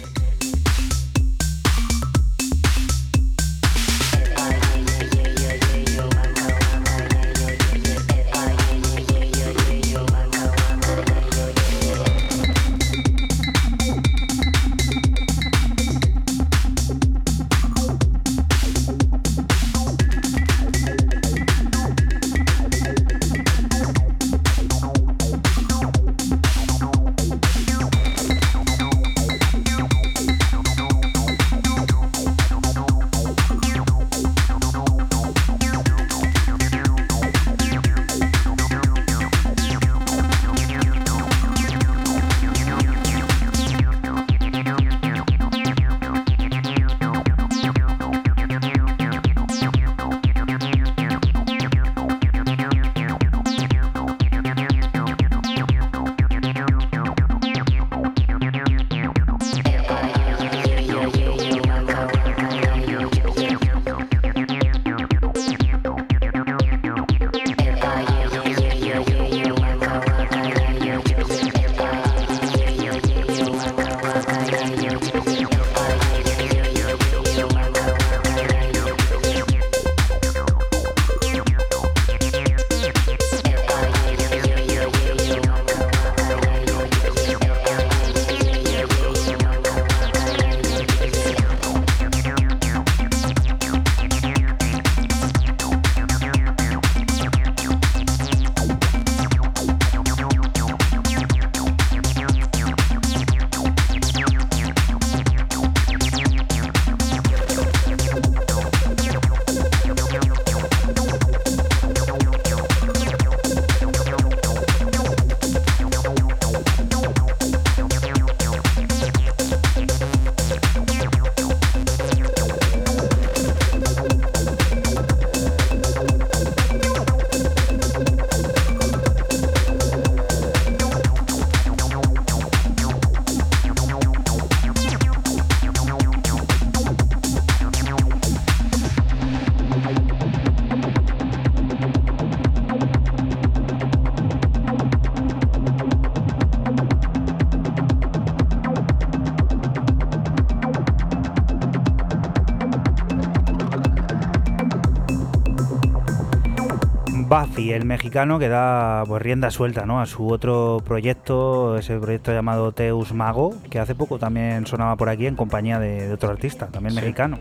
El 157.72 157.84
mexicano 157.84 158.38
que 158.38 158.48
da 158.48 159.04
pues, 159.06 159.22
rienda 159.22 159.50
suelta 159.50 159.86
¿no? 159.86 160.00
a 160.00 160.06
su 160.06 160.28
otro 160.28 160.82
proyecto, 160.84 161.76
ese 161.78 161.98
proyecto 161.98 162.32
llamado 162.32 162.72
Teus 162.72 163.12
Mago, 163.12 163.54
que 163.70 163.78
hace 163.78 163.94
poco 163.94 164.18
también 164.18 164.66
sonaba 164.66 164.96
por 164.96 165.08
aquí 165.08 165.26
en 165.26 165.36
compañía 165.36 165.78
de, 165.78 166.06
de 166.08 166.12
otro 166.14 166.30
artista, 166.30 166.66
también 166.66 166.94
Sí. 166.94 167.00
mexicano. 167.00 167.38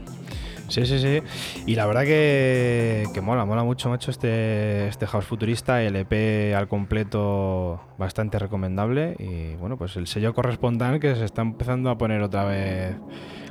Sí, 0.67 0.85
sí, 0.85 0.99
sí. 0.99 1.21
Y 1.65 1.75
la 1.75 1.85
verdad 1.85 2.03
que, 2.03 3.03
que 3.13 3.19
mola, 3.19 3.43
mola 3.43 3.63
mucho, 3.65 3.89
macho, 3.89 4.09
este, 4.09 4.87
este 4.87 5.05
house 5.05 5.25
futurista, 5.25 5.81
el 5.83 5.97
EP 5.97 6.55
al 6.55 6.69
completo 6.69 7.81
bastante 7.97 8.39
recomendable. 8.39 9.17
Y 9.19 9.55
bueno, 9.55 9.75
pues 9.77 9.97
el 9.97 10.07
sello 10.07 10.33
correspondal 10.33 11.01
que 11.01 11.13
se 11.15 11.25
está 11.25 11.41
empezando 11.41 11.89
a 11.89 11.97
poner 11.97 12.21
otra 12.21 12.45
vez 12.45 12.95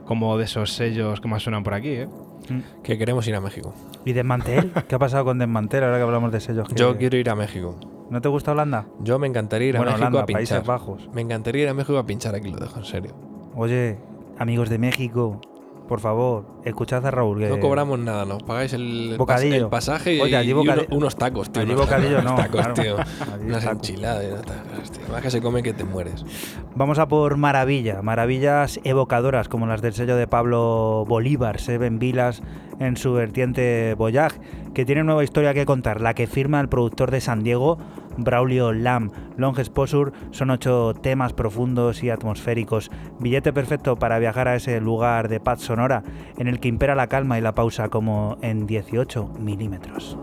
como 0.07 0.39
de 0.39 0.45
esos 0.45 0.73
sellos 0.73 1.21
que 1.21 1.29
más 1.29 1.43
suenan 1.43 1.63
por 1.63 1.75
aquí, 1.75 1.91
¿eh? 1.91 2.09
Que 2.91 2.99
queremos 2.99 3.25
ir 3.29 3.37
a 3.37 3.41
México. 3.41 3.73
¿Y 4.05 4.15
Desmantel? 4.15 4.73
¿Qué 4.89 4.97
ha 4.97 4.99
pasado 4.99 5.25
con 5.25 5.39
Desmantel 5.39 5.85
ahora 5.85 5.99
que 5.99 6.03
hablamos 6.03 6.33
de 6.33 6.41
sellos? 6.41 6.67
que- 6.69 6.75
Yo 6.75 6.97
quiero 6.99 7.17
ir 7.19 7.31
a 7.31 7.37
México. 7.37 7.77
¿No 8.11 8.21
te 8.21 8.29
gusta 8.29 8.51
Holanda? 8.51 8.87
Yo 8.99 9.17
me 9.21 9.29
encantaría 9.29 9.69
ir 9.69 9.77
a 9.77 9.79
bueno, 9.79 9.93
México 9.93 10.09
Holanda, 10.09 10.23
a 10.23 10.27
pinchar. 10.27 10.39
Países 10.59 10.67
Bajos. 10.67 11.09
Me 11.15 11.21
encantaría 11.21 11.63
ir 11.63 11.69
a 11.69 11.75
México 11.75 11.97
a 11.97 12.05
pinchar 12.05 12.35
aquí, 12.35 12.51
lo 12.51 12.59
dejo 12.59 12.81
en 12.81 12.85
serio. 12.85 13.13
Oye, 13.55 13.97
amigos 14.41 14.69
de 14.71 14.79
México, 14.79 15.41
por 15.91 15.99
favor, 15.99 16.45
escuchad 16.65 17.05
a 17.05 17.11
Raúl. 17.11 17.41
que- 17.41 17.49
No 17.49 17.59
cobramos 17.59 17.99
nada, 17.99 18.25
nos 18.25 18.45
pagáis 18.45 18.73
el, 18.75 19.17
Bocadillo. 19.19 19.57
el 19.57 19.67
pasaje 19.67 20.15
y, 20.15 20.21
Oye, 20.21 20.37
allí 20.37 20.51
y 20.51 20.53
uno- 20.53 20.73
unos 20.93 21.17
tacos, 21.17 21.51
tío. 21.51 21.63
allí 21.63 21.73
unos- 21.75 21.85
bocadillo 21.87 22.23
no, 22.23 22.37
tacos, 22.37 22.51
claro. 22.61 22.75
tío. 22.75 22.97
Allí 22.97 23.47
Unas 23.47 23.65
taco. 23.65 23.73
enchiladas 23.77 24.43
tacos, 24.43 24.91
tío. 24.93 25.03
Más 25.11 25.21
que 25.21 25.31
se 25.33 25.43
come 25.43 25.65
que 25.65 25.73
te 25.73 25.83
mueres. 25.83 26.25
Vamos 26.77 27.01
a 27.01 27.09
por 27.09 27.37
maravilla, 27.37 28.03
maravillas 28.03 28.79
evocadoras 28.85 29.49
como 29.49 29.67
las 29.67 29.83
del 29.83 29.93
sello 29.95 30.15
de 30.15 30.29
Pablo 30.29 31.05
Bolívar, 31.09 31.59
Seven 31.59 31.99
Vilas 31.99 32.41
en 32.79 32.97
su 32.97 33.13
vertiente 33.13 33.95
Voyage, 33.99 34.39
que 34.73 34.85
tiene 34.85 35.03
nueva 35.03 35.25
historia 35.25 35.55
que 35.55 35.67
contar, 35.67 36.01
la 36.01 36.15
que 36.15 36.29
firma 36.29 36.61
el 36.61 36.69
productor 36.69 37.11
de 37.11 37.21
San 37.21 37.43
Diego, 37.43 37.79
Braulio 38.25 38.73
Lam. 38.73 39.11
Long 39.37 39.59
Exposure 39.59 40.13
son 40.31 40.51
ocho 40.51 40.95
temas 40.95 41.33
profundos 41.33 42.03
y 42.03 42.11
atmosféricos, 42.11 42.91
billete 43.19 43.53
perfecto 43.53 43.97
para 43.97 44.19
viajar 44.19 44.49
a 44.49 44.57
ese 44.57 44.81
lugar 44.81 45.29
de 45.29 45.41
paz 45.41 45.61
sonora 45.61 46.03
en 46.39 46.49
el 46.49 46.61
que 46.61 46.69
impera 46.69 46.95
la 46.95 47.09
calma 47.09 47.39
y 47.39 47.43
la 47.43 47.55
pausa 47.55 47.89
como 47.89 48.39
en 48.43 48.67
18 48.67 49.29
milímetros. 49.39 50.19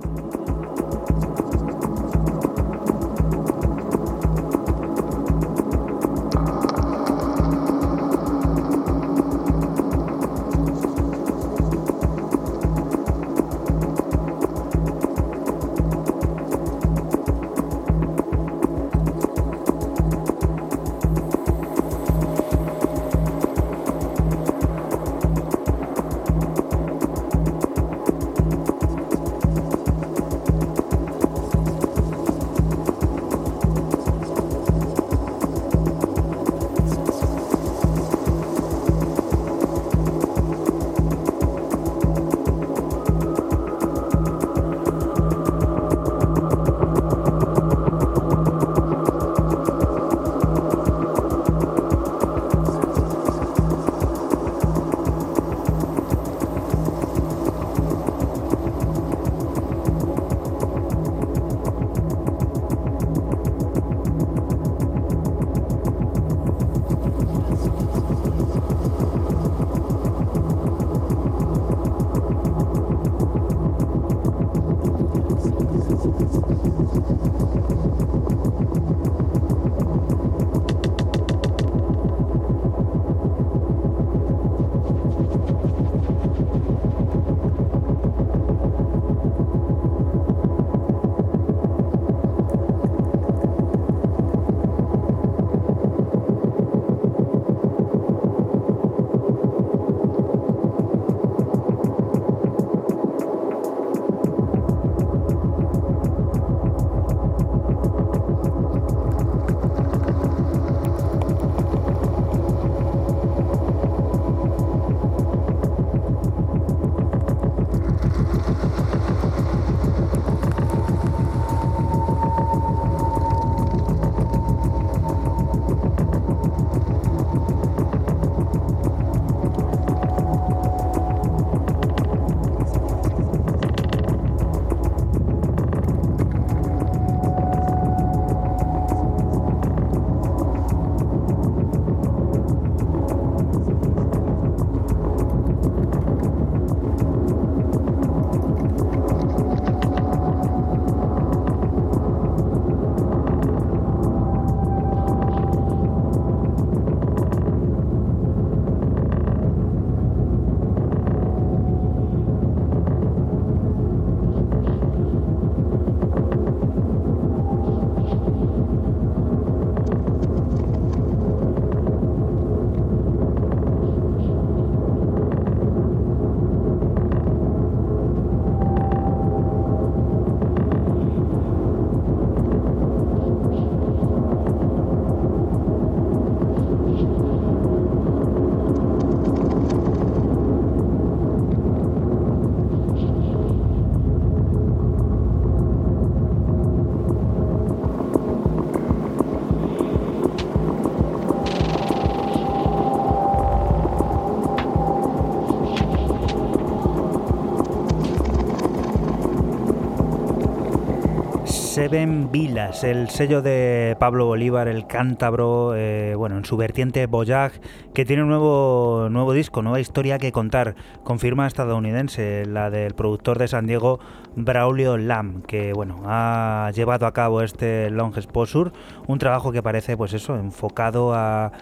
Seven 211.90 212.34
Vilas, 212.34 212.84
el 212.84 213.10
sello 213.10 213.42
de 213.42 213.96
Pablo 213.98 214.26
Bolívar, 214.26 214.68
el 214.68 214.88
cántabro, 214.88 215.74
eh, 215.74 216.16
bueno, 216.16 216.38
en 216.38 216.44
su 216.44 216.58
vertiente 216.58 217.06
Voyage, 217.06 217.62
que 217.94 218.04
tiene 218.04 218.24
un 218.24 218.28
nuevo, 218.28 219.08
nuevo 219.10 219.32
disco, 219.32 219.62
nueva 219.62 219.80
historia 219.80 220.18
que 220.18 220.34
contar, 220.34 220.76
con 221.06 221.18
firma 221.18 221.48
estadounidense, 221.48 222.46
la 222.46 222.70
del 222.70 222.94
productor 222.94 223.40
de 223.40 223.48
San 223.48 223.68
Diego, 223.68 224.02
Braulio 224.36 224.98
Lam, 224.98 225.44
que 225.44 225.72
bueno, 225.72 226.02
ha 226.04 226.70
llevado 226.76 227.06
a 227.06 227.14
cabo 227.14 227.42
este 227.42 227.90
Long 227.90 228.18
Exposure, 228.18 228.72
un 229.08 229.18
trabajo 229.18 229.54
que 229.54 229.64
parece, 229.64 229.96
pues 229.96 230.12
eso, 230.12 230.36
enfocado 230.36 231.14
a 231.14 231.54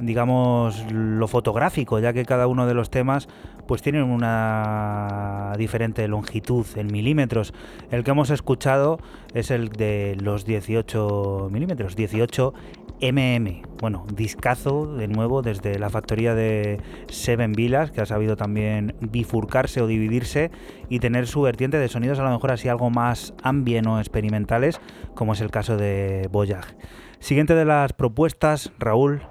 digamos, 0.00 0.84
lo 0.90 1.28
fotográfico, 1.28 1.98
ya 1.98 2.12
que 2.12 2.24
cada 2.24 2.46
uno 2.46 2.66
de 2.66 2.74
los 2.74 2.90
temas 2.90 3.28
pues 3.66 3.82
tienen 3.82 4.04
una 4.04 5.52
diferente 5.56 6.06
longitud 6.08 6.66
en 6.76 6.88
milímetros. 6.88 7.54
El 7.90 8.04
que 8.04 8.10
hemos 8.10 8.30
escuchado 8.30 8.98
es 9.34 9.50
el 9.50 9.70
de 9.70 10.16
los 10.20 10.44
18 10.44 11.48
milímetros, 11.50 11.96
18 11.96 12.54
MM. 13.02 13.62
Bueno, 13.80 14.06
discazo 14.14 14.94
de 14.94 15.08
nuevo 15.08 15.42
desde 15.42 15.78
la 15.78 15.90
factoría 15.90 16.34
de 16.34 16.80
Seven 17.08 17.52
Vilas, 17.52 17.90
que 17.90 18.00
ha 18.00 18.06
sabido 18.06 18.36
también 18.36 18.94
bifurcarse 19.00 19.80
o 19.80 19.88
dividirse 19.88 20.52
y 20.88 21.00
tener 21.00 21.26
su 21.26 21.42
vertiente 21.42 21.78
de 21.78 21.88
sonidos 21.88 22.20
a 22.20 22.22
lo 22.22 22.30
mejor 22.30 22.52
así 22.52 22.68
algo 22.68 22.90
más 22.90 23.34
ambient 23.42 23.88
o 23.88 23.98
experimentales, 23.98 24.80
como 25.14 25.32
es 25.32 25.40
el 25.40 25.50
caso 25.50 25.76
de 25.76 26.28
Voyage. 26.30 26.76
Siguiente 27.18 27.54
de 27.54 27.64
las 27.64 27.92
propuestas, 27.92 28.72
Raúl, 28.78 29.22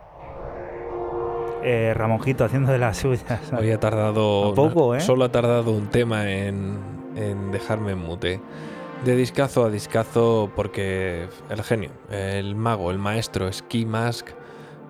Eh, 1.63 1.93
Ramonjito 1.95 2.43
haciendo 2.43 2.71
de 2.71 2.77
las 2.79 2.97
suyas. 2.97 3.51
Hoy 3.57 3.71
ha 3.71 3.79
tardado. 3.79 4.53
poco, 4.55 4.95
¿eh? 4.95 5.01
Solo 5.01 5.25
ha 5.25 5.31
tardado 5.31 5.71
un 5.71 5.87
tema 5.87 6.29
en, 6.31 6.77
en 7.15 7.51
dejarme 7.51 7.91
en 7.91 7.99
mute. 7.99 8.39
De 9.05 9.15
discazo 9.15 9.65
a 9.65 9.69
discazo, 9.69 10.51
porque 10.55 11.27
el 11.49 11.63
genio, 11.63 11.89
el 12.11 12.55
mago, 12.55 12.91
el 12.91 12.99
maestro 12.99 13.51
Ski 13.51 13.85
Mask 13.85 14.27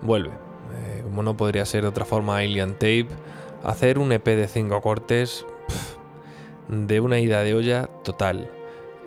vuelve. 0.02 0.30
Eh, 0.74 1.00
como 1.04 1.22
no 1.22 1.36
podría 1.36 1.64
ser 1.64 1.82
de 1.82 1.88
otra 1.88 2.04
forma, 2.04 2.38
Alien 2.38 2.72
Tape. 2.74 3.08
Hacer 3.64 3.98
un 3.98 4.12
EP 4.12 4.24
de 4.24 4.48
cinco 4.48 4.80
cortes 4.80 5.46
de 6.68 7.00
una 7.00 7.18
ida 7.20 7.42
de 7.42 7.54
olla 7.54 7.88
total. 8.04 8.50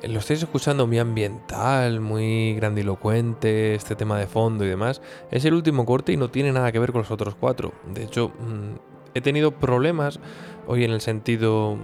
Lo 0.08 0.20
estáis 0.20 0.44
escuchando 0.44 0.86
muy 0.86 1.00
ambiental, 1.00 2.00
muy 2.00 2.54
grandilocuente, 2.54 3.74
este 3.74 3.96
tema 3.96 4.20
de 4.20 4.28
fondo 4.28 4.64
y 4.64 4.68
demás. 4.68 5.02
Es 5.32 5.46
el 5.46 5.54
último 5.54 5.86
corte 5.86 6.12
y 6.12 6.18
no 6.18 6.30
tiene 6.30 6.52
nada 6.52 6.72
que 6.72 6.80
ver 6.80 6.92
con 6.92 7.02
los 7.02 7.12
otros 7.12 7.36
cuatro. 7.36 7.74
De 7.92 8.04
hecho, 8.04 8.30
mm, 8.30 8.76
he 9.16 9.22
tenido 9.22 9.52
problemas 9.52 10.20
hoy 10.68 10.84
en 10.84 10.92
el 10.92 11.02
sentido 11.02 11.78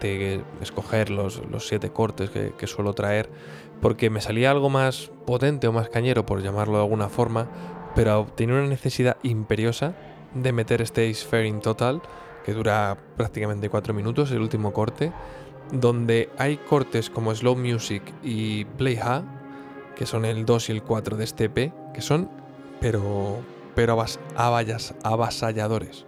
de 0.00 0.42
escoger 0.62 1.10
los, 1.10 1.42
siete 1.58 1.90
cortes 1.90 2.30
que, 2.30 2.52
que, 2.56 2.66
suelo 2.66 2.94
traer, 2.94 3.28
porque 3.82 4.08
me 4.08 4.20
salía 4.20 4.50
algo 4.50 4.70
más 4.70 5.10
potente 5.26 5.66
o 5.66 5.72
más 5.72 5.88
cañero, 5.90 6.24
por 6.24 6.42
llamarlo 6.42 6.76
de 6.76 6.84
alguna 6.84 7.08
forma, 7.08 7.48
pero 7.94 8.26
tenía 8.34 8.54
una 8.54 8.66
necesidad 8.66 9.16
imperiosa 9.22 9.94
de 10.34 10.52
meter 10.52 10.80
este 10.80 11.12
Fair 11.14 11.46
in 11.46 11.60
Total, 11.60 12.00
que 12.44 12.52
dura 12.54 12.96
prácticamente 13.16 13.68
cuatro 13.68 13.92
minutos, 13.92 14.30
el 14.30 14.40
último 14.40 14.72
corte, 14.72 15.12
donde 15.72 16.30
hay 16.38 16.56
cortes 16.56 17.10
como 17.10 17.34
Slow 17.34 17.56
Music 17.56 18.02
y 18.22 18.64
Play 18.64 18.96
Ha, 18.96 19.24
que 19.96 20.06
son 20.06 20.24
el 20.24 20.44
2 20.44 20.68
y 20.68 20.72
el 20.72 20.82
4 20.82 21.16
de 21.16 21.24
este 21.24 21.44
EP, 21.44 21.72
que 21.92 22.00
son, 22.00 22.30
pero, 22.80 23.40
pero 23.74 24.02
avasalladores. 24.34 26.07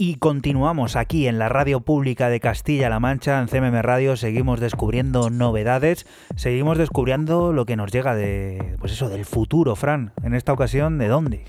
Y 0.00 0.14
continuamos 0.14 0.94
aquí 0.94 1.26
en 1.26 1.40
la 1.40 1.48
radio 1.48 1.80
pública 1.80 2.28
de 2.28 2.38
Castilla-La 2.38 3.00
Mancha, 3.00 3.40
en 3.40 3.48
CMM 3.48 3.82
Radio, 3.82 4.16
seguimos 4.16 4.60
descubriendo 4.60 5.28
novedades, 5.28 6.06
seguimos 6.36 6.78
descubriendo 6.78 7.52
lo 7.52 7.66
que 7.66 7.74
nos 7.74 7.90
llega 7.90 8.14
de, 8.14 8.76
pues 8.78 8.92
eso, 8.92 9.08
del 9.08 9.24
futuro, 9.24 9.74
Fran. 9.74 10.12
En 10.22 10.34
esta 10.34 10.52
ocasión, 10.52 10.98
¿de 10.98 11.08
dónde? 11.08 11.44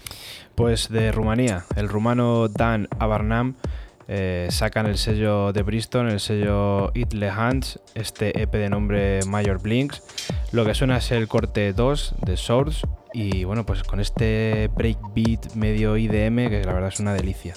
Pues 0.56 0.90
de 0.90 1.12
Rumanía. 1.12 1.66
El 1.76 1.90
rumano 1.90 2.48
Dan 2.48 2.88
Abarnam 2.98 3.54
eh, 4.08 4.48
sacan 4.50 4.88
el 4.88 4.98
sello 4.98 5.54
de 5.54 5.62
Bristol, 5.62 6.10
el 6.10 6.20
sello 6.20 6.90
Itle 6.96 7.30
Hands, 7.30 7.80
este 7.94 8.42
EP 8.42 8.52
de 8.52 8.70
nombre 8.72 9.20
Major 9.28 9.62
Blinks. 9.62 10.02
Lo 10.54 10.66
que 10.66 10.74
suena 10.74 10.98
es 10.98 11.12
el 11.12 11.28
corte 11.28 11.72
2 11.72 12.16
de 12.26 12.36
Source 12.36 12.88
y 13.14 13.44
bueno, 13.44 13.64
pues 13.64 13.84
con 13.84 14.00
este 14.00 14.72
breakbeat 14.76 15.54
medio 15.54 15.98
IDM 15.98 16.50
que 16.50 16.64
la 16.66 16.74
verdad 16.74 16.90
es 16.90 17.00
una 17.00 17.14
delicia. 17.14 17.54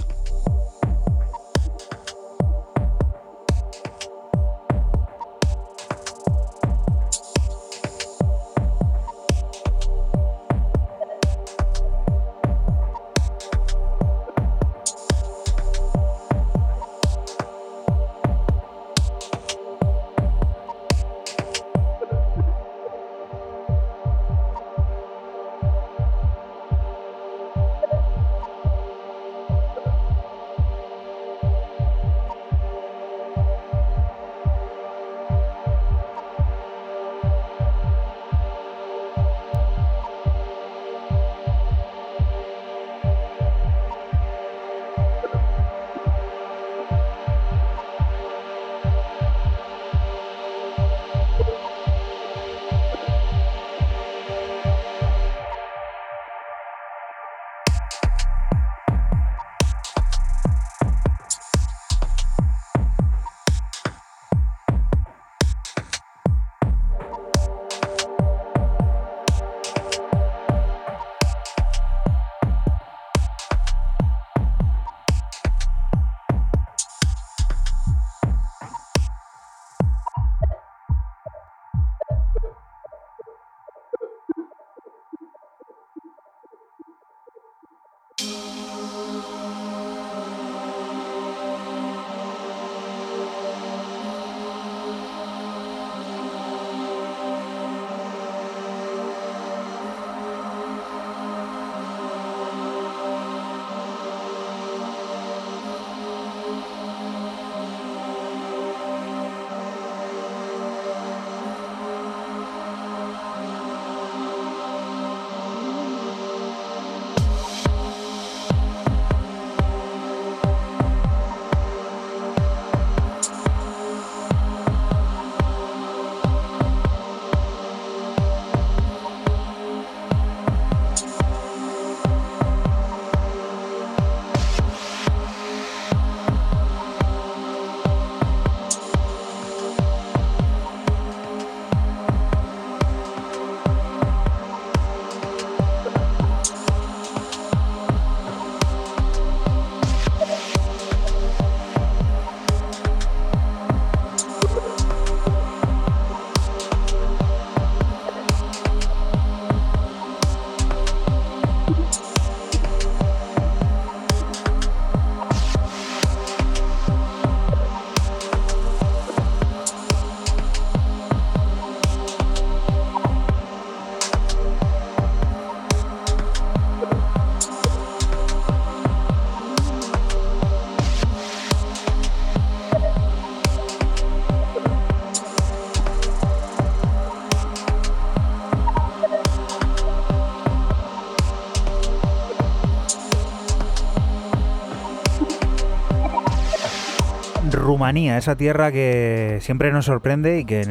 Rumanía, 197.72 198.18
esa 198.18 198.36
tierra 198.36 198.70
que 198.70 199.38
siempre 199.40 199.72
nos 199.72 199.86
sorprende 199.86 200.38
y 200.38 200.44
que 200.44 200.62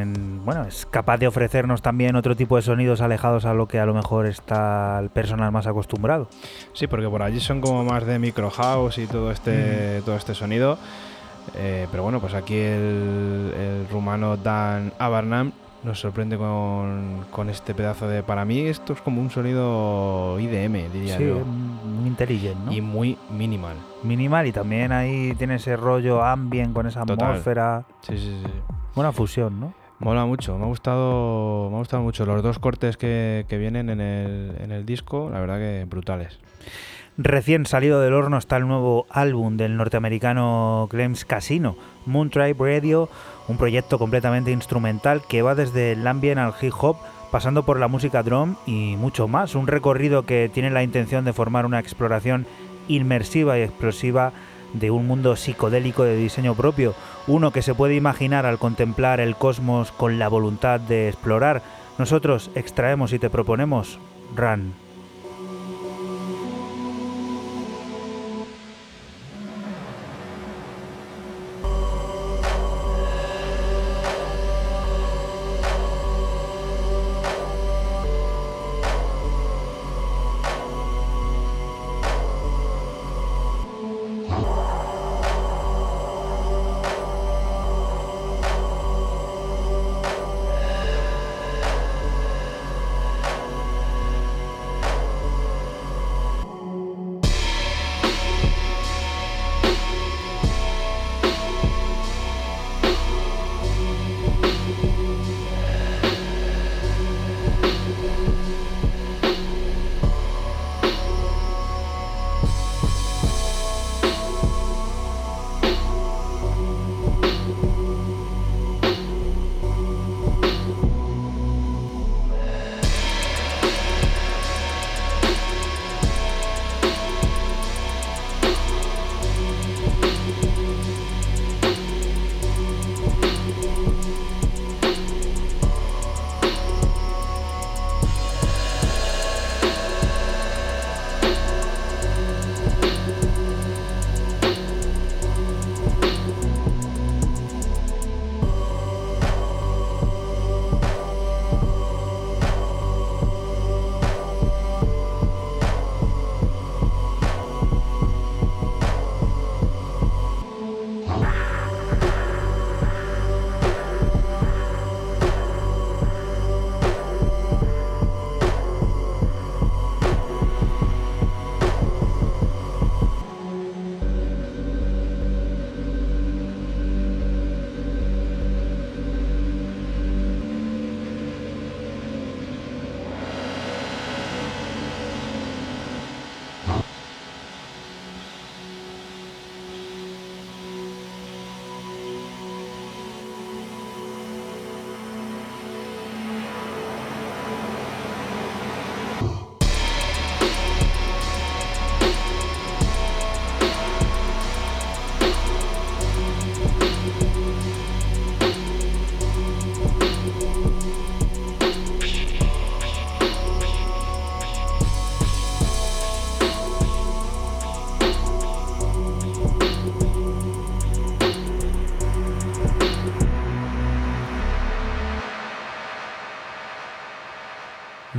bueno, 0.45 0.65
es 0.65 0.85
capaz 0.85 1.17
de 1.17 1.25
ofrecernos 1.25 1.81
también 1.81 2.15
otro 2.15 2.35
tipo 2.35 2.57
de 2.57 2.61
sonidos 2.61 3.01
alejados 3.01 3.45
a 3.45 3.55
lo 3.55 3.67
que 3.67 3.79
a 3.79 3.87
lo 3.87 3.95
mejor 3.95 4.27
está 4.27 4.99
el 4.99 5.09
personal 5.09 5.51
más 5.51 5.65
acostumbrado. 5.65 6.29
Sí, 6.73 6.85
porque 6.85 7.09
por 7.09 7.23
allí 7.23 7.39
son 7.39 7.59
como 7.59 7.83
más 7.83 8.05
de 8.05 8.19
micro 8.19 8.51
house 8.51 8.99
y 8.99 9.07
todo 9.07 9.31
este, 9.31 10.03
todo 10.05 10.15
este 10.15 10.35
sonido. 10.35 10.77
Eh, 11.55 11.87
pero 11.89 12.03
bueno, 12.03 12.19
pues 12.19 12.35
aquí 12.35 12.59
el, 12.59 13.87
rumano 13.91 14.37
Dan 14.37 14.93
Abarnam 14.99 15.53
nos 15.83 15.99
sorprende 15.99 16.37
con, 16.37 17.49
este 17.49 17.73
pedazo 17.73 18.07
de... 18.07 18.23
Para 18.23 18.45
mí 18.45 18.59
esto 18.59 18.93
es 18.93 19.01
como 19.01 19.21
un 19.21 19.29
sonido 19.29 20.39
IDM, 20.39 20.91
diría 20.91 21.17
sí, 21.17 21.27
yo. 21.27 21.39
muy 21.39 22.07
inteligente, 22.07 22.59
¿no? 22.65 22.71
Y 22.71 22.81
muy 22.81 23.17
minimal. 23.29 23.75
Minimal 24.03 24.47
y 24.47 24.51
también 24.51 24.91
ahí 24.91 25.33
tiene 25.37 25.55
ese 25.55 25.75
rollo 25.75 26.23
ambient 26.23 26.73
con 26.73 26.87
esa 26.87 27.01
atmósfera. 27.01 27.85
Sí, 28.01 28.17
sí, 28.17 28.41
sí. 28.43 28.51
Buena 28.95 29.11
fusión, 29.11 29.59
¿no? 29.59 29.73
Mola 29.99 30.25
mucho, 30.25 30.57
me 30.57 30.63
ha 30.63 30.67
gustado, 30.67 31.69
me 31.69 31.75
ha 31.75 31.79
gustado 31.79 32.01
mucho. 32.01 32.25
Los 32.25 32.41
dos 32.41 32.57
cortes 32.57 32.97
que, 32.97 33.45
que 33.47 33.57
vienen 33.57 33.89
en 33.89 34.01
el, 34.01 34.55
en 34.59 34.71
el 34.71 34.85
disco, 34.85 35.29
la 35.31 35.39
verdad 35.39 35.57
que 35.57 35.85
brutales. 35.87 36.39
Recién 37.17 37.65
salido 37.65 38.01
del 38.01 38.13
horno 38.13 38.37
está 38.37 38.57
el 38.57 38.67
nuevo 38.67 39.05
álbum 39.09 39.57
del 39.57 39.77
norteamericano 39.77 40.87
Clems 40.89 41.25
Casino, 41.25 41.75
Moon 42.05 42.29
Tribe 42.29 42.55
Radio, 42.57 43.09
un 43.47 43.57
proyecto 43.57 43.99
completamente 43.99 44.51
instrumental 44.51 45.21
que 45.27 45.41
va 45.41 45.55
desde 45.55 45.93
el 45.93 46.05
ambient 46.05 46.39
al 46.39 46.53
hip 46.61 46.73
hop, 46.79 46.97
pasando 47.31 47.63
por 47.63 47.79
la 47.79 47.87
música 47.87 48.23
drum 48.23 48.55
y 48.65 48.95
mucho 48.97 49.27
más. 49.27 49.55
Un 49.55 49.67
recorrido 49.67 50.25
que 50.25 50.49
tiene 50.53 50.69
la 50.69 50.83
intención 50.83 51.25
de 51.25 51.33
formar 51.33 51.65
una 51.65 51.79
exploración 51.79 52.45
inmersiva 52.87 53.57
y 53.57 53.61
explosiva 53.61 54.33
de 54.73 54.91
un 54.91 55.07
mundo 55.07 55.35
psicodélico 55.35 56.03
de 56.03 56.15
diseño 56.15 56.55
propio, 56.55 56.93
uno 57.27 57.51
que 57.51 57.61
se 57.61 57.73
puede 57.73 57.95
imaginar 57.95 58.45
al 58.45 58.57
contemplar 58.57 59.19
el 59.19 59.35
cosmos 59.35 59.91
con 59.91 60.19
la 60.19 60.29
voluntad 60.29 60.79
de 60.79 61.09
explorar. 61.09 61.61
Nosotros 61.97 62.51
extraemos 62.55 63.13
y 63.13 63.19
te 63.19 63.29
proponemos 63.29 63.99
Run. 64.35 64.90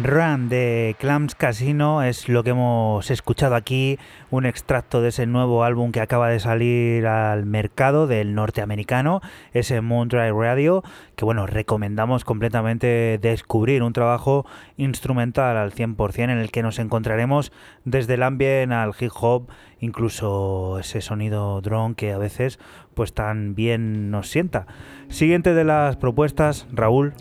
Run 0.03 0.49
de 0.49 0.97
Clams 0.99 1.37
Casino 1.37 2.03
es 2.03 2.29
lo 2.29 2.43
que 2.43 2.51
hemos 2.51 3.09
escuchado 3.11 3.55
aquí, 3.55 3.99
un 4.31 4.47
extracto 4.47 5.01
de 5.01 5.11
ese 5.11 5.27
nuevo 5.27 5.63
álbum 5.63 5.93
que 5.93 6.01
acaba 6.01 6.29
de 6.29 6.41
salir 6.41 7.07
al 7.07 7.47
mercado 7.47 8.09
del 8.09 8.35
norteamericano, 8.35 9.21
ese 9.53 9.81
Moondrive 9.81 10.33
Radio, 10.33 10.83
que 11.15 11.25
bueno, 11.25 11.47
recomendamos 11.47 12.25
completamente 12.25 13.21
descubrir 13.23 13.85
un 13.85 13.93
trabajo 13.93 14.45
instrumental 14.77 15.57
al 15.57 15.73
100% 15.73 16.25
en 16.25 16.31
el 16.31 16.51
que 16.51 16.65
nos 16.65 16.81
encontraremos 16.81 17.53
desde 17.85 18.15
el 18.15 18.25
ambient 18.25 18.73
al 18.73 18.95
hip 18.99 19.13
hop, 19.21 19.51
incluso 19.79 20.81
ese 20.81 21.01
sonido 21.01 21.61
drone 21.61 21.95
que 21.95 22.13
a 22.13 22.19
veces 22.19 22.59
pues 22.95 23.13
tan 23.13 23.55
bien 23.55 24.11
nos 24.11 24.29
sienta. 24.29 24.67
Siguiente 25.09 25.55
de 25.55 25.63
las 25.63 25.97
propuestas, 25.97 26.67
Raúl 26.73 27.15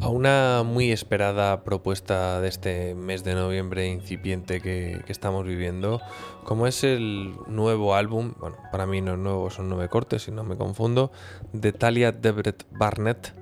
a 0.00 0.08
una 0.08 0.62
muy 0.64 0.90
esperada 0.92 1.62
propuesta 1.62 2.40
de 2.40 2.48
este 2.48 2.94
mes 2.94 3.22
de 3.22 3.34
noviembre 3.34 3.86
incipiente 3.86 4.60
que, 4.60 5.02
estamos 5.08 5.46
viviendo, 5.46 6.00
como 6.44 6.66
es 6.66 6.84
el 6.84 7.34
nuevo 7.46 7.94
álbum, 7.94 8.32
bueno, 8.38 8.56
para 8.72 8.86
mí 8.86 9.00
no 9.00 9.12
es 9.12 9.18
nuevo, 9.18 9.50
son 9.50 9.68
nueve 9.68 9.88
cortes, 9.88 10.22
si 10.22 10.30
no 10.30 10.42
me 10.42 10.56
confundo, 10.56 11.12
de 11.52 11.72
Talia 11.72 12.12
Debret 12.12 12.64
Barnett, 12.70 13.34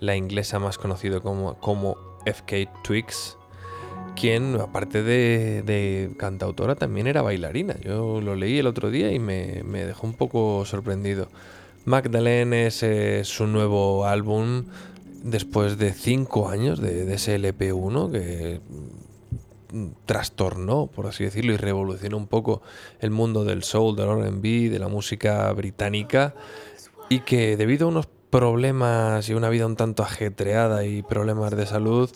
la 0.00 0.16
inglesa 0.16 0.58
más 0.58 0.78
conocida 0.78 1.20
como, 1.20 1.58
como 1.60 1.96
FK 2.24 2.82
Twigs, 2.82 3.36
quien, 4.16 4.58
aparte 4.60 5.02
de, 5.02 6.10
cantautora, 6.16 6.74
también 6.74 7.06
era 7.06 7.22
bailarina. 7.22 7.76
Yo 7.80 8.20
lo 8.20 8.34
leí 8.34 8.58
el 8.58 8.66
otro 8.66 8.90
día 8.90 9.12
y 9.12 9.18
me, 9.18 9.62
dejó 9.62 10.06
un 10.06 10.14
poco 10.14 10.64
sorprendido. 10.64 11.28
Magdalene 11.84 12.66
es 12.66 13.28
su 13.28 13.46
nuevo 13.46 14.06
álbum 14.06 14.64
después 15.22 15.78
de 15.78 15.92
cinco 15.92 16.48
años 16.48 16.80
de, 16.80 17.04
de 17.04 17.14
ese 17.14 17.38
LP1 17.38 18.12
que 18.12 18.60
trastornó, 20.06 20.86
por 20.86 21.06
así 21.06 21.24
decirlo, 21.24 21.52
y 21.52 21.56
revolucionó 21.56 22.16
un 22.16 22.26
poco 22.26 22.62
el 23.00 23.10
mundo 23.10 23.44
del 23.44 23.62
soul, 23.62 23.96
del 23.96 24.08
RB, 24.08 24.70
de 24.70 24.78
la 24.78 24.88
música 24.88 25.52
británica. 25.52 26.34
y 27.10 27.20
que 27.20 27.56
debido 27.56 27.86
a 27.86 27.90
unos 27.90 28.06
problemas 28.30 29.28
y 29.28 29.34
una 29.34 29.48
vida 29.48 29.66
un 29.66 29.76
tanto 29.76 30.02
ajetreada 30.02 30.84
y 30.84 31.02
problemas 31.02 31.56
de 31.56 31.64
salud, 31.64 32.10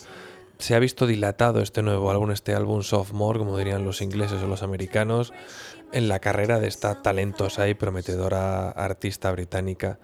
se 0.59 0.75
ha 0.75 0.79
visto 0.79 1.07
dilatado 1.07 1.61
este 1.61 1.81
nuevo 1.81 2.11
álbum, 2.11 2.31
este 2.31 2.53
álbum 2.53 2.83
sophomore, 2.83 3.39
como 3.39 3.57
dirían 3.57 3.83
los 3.83 4.01
ingleses 4.01 4.41
o 4.43 4.47
los 4.47 4.61
americanos, 4.61 5.33
en 5.91 6.07
la 6.07 6.19
carrera 6.19 6.59
de 6.59 6.67
esta 6.67 7.01
talentosa 7.01 7.67
y 7.67 7.73
prometedora 7.73 8.69
artista 8.69 9.31
británica. 9.31 9.99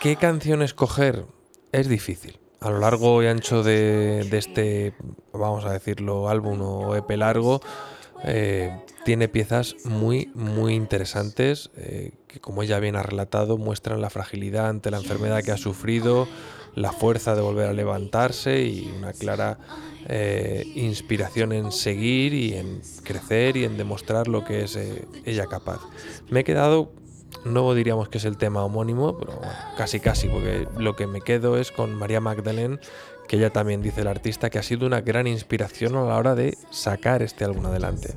¿Qué 0.00 0.16
canción 0.16 0.62
escoger? 0.62 1.26
Es 1.72 1.88
difícil. 1.88 2.38
A 2.60 2.70
lo 2.70 2.78
largo 2.78 3.22
y 3.22 3.26
ancho 3.26 3.62
de, 3.62 4.28
este, 4.32 4.94
vamos 5.32 5.64
a 5.64 5.72
decirlo, 5.72 6.28
álbum 6.28 6.60
o 6.60 6.96
EP 6.96 7.10
largo, 7.16 7.60
eh, 8.24 8.70
tiene 9.04 9.28
piezas 9.28 9.76
muy, 9.84 10.30
muy 10.34 10.74
interesantes 10.74 11.70
eh, 11.76 12.12
que, 12.26 12.40
como 12.40 12.62
ella 12.62 12.78
bien 12.78 12.96
ha 12.96 13.02
relatado, 13.02 13.56
muestran 13.56 14.00
la 14.00 14.10
fragilidad 14.10 14.68
ante 14.68 14.90
la 14.90 14.98
enfermedad 14.98 15.42
que 15.42 15.52
ha 15.52 15.56
sufrido, 15.56 16.28
la 16.74 16.92
fuerza 16.92 17.34
de 17.34 17.40
volver 17.40 17.68
a 17.68 17.72
levantarse 17.72 18.62
y 18.62 18.92
una 18.96 19.12
clara 19.12 19.58
eh, 20.06 20.70
inspiración 20.74 21.52
en 21.52 21.72
seguir 21.72 22.34
y 22.34 22.54
en 22.54 22.82
crecer 23.04 23.56
y 23.56 23.64
en 23.64 23.78
demostrar 23.78 24.28
lo 24.28 24.44
que 24.44 24.64
es 24.64 24.78
ella 25.24 25.46
capaz. 25.46 25.80
Me 26.28 26.40
he 26.40 26.44
quedado, 26.44 26.92
no 27.44 27.74
diríamos 27.74 28.08
que 28.08 28.18
es 28.18 28.24
el 28.24 28.36
tema 28.36 28.64
homónimo, 28.64 29.18
pero 29.18 29.40
casi 29.76 30.00
casi, 30.00 30.28
porque 30.28 30.68
lo 30.76 30.96
que 30.96 31.06
me 31.06 31.20
quedo 31.20 31.56
es 31.56 31.70
con 31.70 31.94
María 31.94 32.20
Magdalene 32.20 32.78
que 33.30 33.36
ella 33.36 33.50
también 33.50 33.80
dice 33.80 34.00
el 34.00 34.08
artista 34.08 34.50
que 34.50 34.58
ha 34.58 34.62
sido 34.64 34.88
una 34.88 35.02
gran 35.02 35.28
inspiración 35.28 35.94
a 35.94 36.02
la 36.02 36.16
hora 36.16 36.34
de 36.34 36.58
sacar 36.70 37.22
este 37.22 37.44
álbum 37.44 37.64
adelante. 37.66 38.16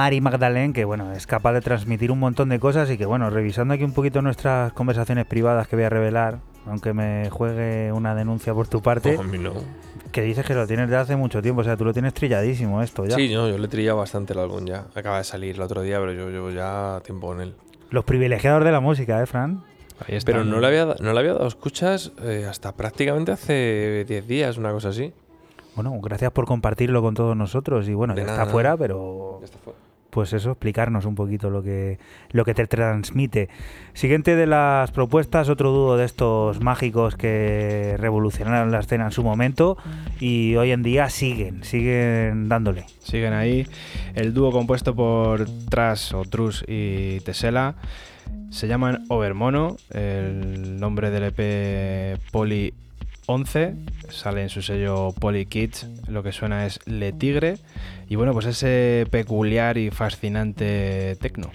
Mari 0.00 0.22
Magdalene, 0.22 0.72
que 0.72 0.86
bueno, 0.86 1.12
es 1.12 1.26
capaz 1.26 1.52
de 1.52 1.60
transmitir 1.60 2.10
un 2.10 2.18
montón 2.18 2.48
de 2.48 2.58
cosas 2.58 2.90
y 2.90 2.96
que 2.96 3.04
bueno, 3.04 3.28
revisando 3.28 3.74
aquí 3.74 3.84
un 3.84 3.92
poquito 3.92 4.22
nuestras 4.22 4.72
conversaciones 4.72 5.26
privadas 5.26 5.68
que 5.68 5.76
voy 5.76 5.84
a 5.84 5.90
revelar, 5.90 6.38
aunque 6.64 6.94
me 6.94 7.28
juegue 7.28 7.92
una 7.92 8.14
denuncia 8.14 8.54
por 8.54 8.66
tu 8.66 8.80
parte, 8.80 9.18
que 10.10 10.22
dices 10.22 10.46
que 10.46 10.54
lo 10.54 10.66
tienes 10.66 10.88
de 10.88 10.96
hace 10.96 11.16
mucho 11.16 11.42
tiempo, 11.42 11.60
o 11.60 11.64
sea, 11.64 11.76
tú 11.76 11.84
lo 11.84 11.92
tienes 11.92 12.14
trilladísimo 12.14 12.80
esto 12.80 13.04
ya. 13.04 13.14
Sí, 13.14 13.30
no, 13.34 13.46
yo 13.46 13.58
le 13.58 13.66
he 13.66 13.68
trillado 13.68 13.98
bastante 13.98 14.32
el 14.32 14.38
álbum 14.38 14.64
ya. 14.64 14.86
Acaba 14.94 15.18
de 15.18 15.24
salir 15.24 15.56
el 15.56 15.60
otro 15.60 15.82
día, 15.82 16.00
pero 16.00 16.14
yo 16.14 16.30
llevo 16.30 16.50
ya 16.50 17.02
tiempo 17.04 17.26
con 17.26 17.42
él. 17.42 17.54
Los 17.90 18.04
privilegiados 18.04 18.64
de 18.64 18.72
la 18.72 18.80
música, 18.80 19.22
¿eh, 19.22 19.26
Fran? 19.26 19.62
Pero 20.24 20.44
no 20.46 20.60
le 20.60 20.66
había, 20.66 20.86
no 20.98 21.12
le 21.12 21.18
había 21.18 21.34
dado 21.34 21.46
escuchas 21.46 22.12
eh, 22.22 22.46
hasta 22.48 22.72
prácticamente 22.72 23.32
hace 23.32 24.06
10 24.08 24.26
días, 24.26 24.56
una 24.56 24.72
cosa 24.72 24.88
así. 24.88 25.12
Bueno, 25.74 25.92
gracias 26.00 26.32
por 26.32 26.46
compartirlo 26.46 27.02
con 27.02 27.14
todos 27.14 27.36
nosotros 27.36 27.86
y 27.86 27.92
bueno, 27.92 28.16
ya 28.16 28.22
está 28.22 28.46
fuera, 28.46 28.78
pero 28.78 29.42
pues 30.10 30.32
eso, 30.32 30.50
explicarnos 30.50 31.04
un 31.04 31.14
poquito 31.14 31.50
lo 31.50 31.62
que 31.62 31.98
lo 32.30 32.44
que 32.44 32.54
te 32.54 32.66
transmite. 32.66 33.48
Siguiente 33.92 34.36
de 34.36 34.46
las 34.46 34.90
propuestas, 34.90 35.48
otro 35.48 35.70
dúo 35.70 35.96
de 35.96 36.04
estos 36.04 36.60
mágicos 36.60 37.16
que 37.16 37.96
revolucionaron 37.98 38.70
la 38.70 38.80
escena 38.80 39.06
en 39.06 39.12
su 39.12 39.22
momento 39.22 39.76
y 40.18 40.56
hoy 40.56 40.72
en 40.72 40.82
día 40.82 41.08
siguen, 41.10 41.64
siguen 41.64 42.48
dándole. 42.48 42.86
Siguen 42.98 43.32
ahí. 43.32 43.66
El 44.14 44.34
dúo 44.34 44.52
compuesto 44.52 44.94
por 44.94 45.46
Tras 45.68 46.12
o 46.14 46.24
y 46.66 47.20
Tesela 47.20 47.74
se 48.50 48.66
llaman 48.66 49.04
Overmono, 49.08 49.76
el 49.90 50.78
nombre 50.78 51.10
del 51.10 51.32
EP 51.34 52.20
Poli 52.30 52.74
11, 53.30 53.76
sale 54.08 54.42
en 54.42 54.48
su 54.48 54.60
sello 54.60 55.12
Poly 55.12 55.46
Kids, 55.46 55.86
lo 56.08 56.24
que 56.24 56.32
suena 56.32 56.66
es 56.66 56.80
Le 56.86 57.12
Tigre, 57.12 57.58
y 58.08 58.16
bueno, 58.16 58.32
pues 58.32 58.46
ese 58.46 59.06
peculiar 59.08 59.78
y 59.78 59.90
fascinante 59.90 61.16
tecno. 61.20 61.52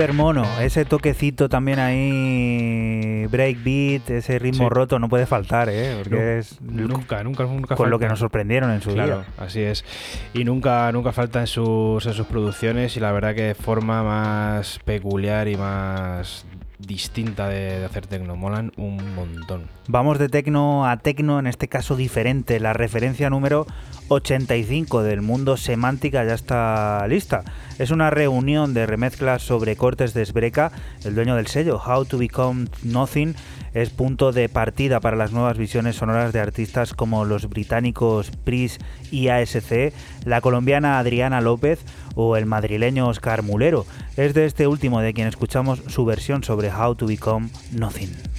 Overmono, 0.00 0.44
ese 0.60 0.86
toquecito 0.86 1.50
también 1.50 1.78
ahí, 1.78 3.26
breakbeat, 3.26 4.08
ese 4.10 4.38
ritmo 4.38 4.64
Sí. 4.64 4.74
roto 4.74 4.98
no 4.98 5.08
puede 5.10 5.26
faltar, 5.26 5.68
¿eh? 5.68 5.96
Porque 5.98 6.14
No, 6.16 6.20
es 6.22 6.60
Nunca, 6.62 7.22
nunca, 7.22 7.44
nunca 7.44 7.76
con 7.76 7.90
lo 7.90 7.98
que 7.98 8.08
nos 8.08 8.18
sorprendieron 8.18 8.70
en 8.70 8.80
su 8.80 8.94
Claro, 8.94 9.18
día. 9.18 9.26
así 9.38 9.60
es. 9.60 9.84
Y 10.32 10.44
nunca, 10.44 10.90
nunca 10.92 11.12
falta 11.12 11.40
en 11.40 11.46
sus, 11.46 12.06
en 12.06 12.14
sus 12.14 12.26
producciones 12.26 12.96
y 12.96 13.00
la 13.00 13.12
verdad 13.12 13.34
que 13.34 13.42
de 13.42 13.54
forma 13.54 14.02
más 14.02 14.78
peculiar 14.86 15.48
y 15.48 15.56
más 15.56 16.46
distinta 16.78 17.46
de, 17.48 17.80
de 17.80 17.84
hacer 17.84 18.06
tecno. 18.06 18.36
Molan 18.36 18.72
un 18.78 19.14
montón. 19.14 19.64
Vamos 19.86 20.18
de 20.18 20.30
tecno 20.30 20.86
a 20.86 20.96
tecno, 20.96 21.38
en 21.38 21.46
este 21.46 21.68
caso 21.68 21.94
diferente. 21.94 22.58
La 22.58 22.72
referencia 22.72 23.28
número 23.28 23.66
85 24.10 25.04
del 25.04 25.22
mundo 25.22 25.56
semántica 25.56 26.24
ya 26.24 26.34
está 26.34 27.06
lista. 27.06 27.44
Es 27.78 27.92
una 27.92 28.10
reunión 28.10 28.74
de 28.74 28.84
remezclas 28.84 29.42
sobre 29.42 29.76
cortes 29.76 30.14
de 30.14 30.26
Sbreka, 30.26 30.72
el 31.04 31.14
dueño 31.14 31.36
del 31.36 31.46
sello 31.46 31.80
How 31.80 32.04
to 32.04 32.18
Become 32.18 32.66
Nothing. 32.82 33.36
Es 33.72 33.90
punto 33.90 34.32
de 34.32 34.48
partida 34.48 34.98
para 34.98 35.16
las 35.16 35.30
nuevas 35.30 35.56
visiones 35.56 35.94
sonoras 35.94 36.32
de 36.32 36.40
artistas 36.40 36.92
como 36.92 37.24
los 37.24 37.48
británicos 37.48 38.32
Pris 38.32 38.78
y 39.12 39.28
ASC, 39.28 39.92
la 40.24 40.40
colombiana 40.40 40.98
Adriana 40.98 41.40
López 41.40 41.78
o 42.16 42.36
el 42.36 42.46
madrileño 42.46 43.06
Oscar 43.06 43.44
Mulero. 43.44 43.86
Es 44.16 44.34
de 44.34 44.44
este 44.44 44.66
último 44.66 45.00
de 45.00 45.14
quien 45.14 45.28
escuchamos 45.28 45.82
su 45.86 46.04
versión 46.04 46.42
sobre 46.42 46.74
How 46.74 46.96
to 46.96 47.06
Become 47.06 47.50
Nothing. 47.70 48.29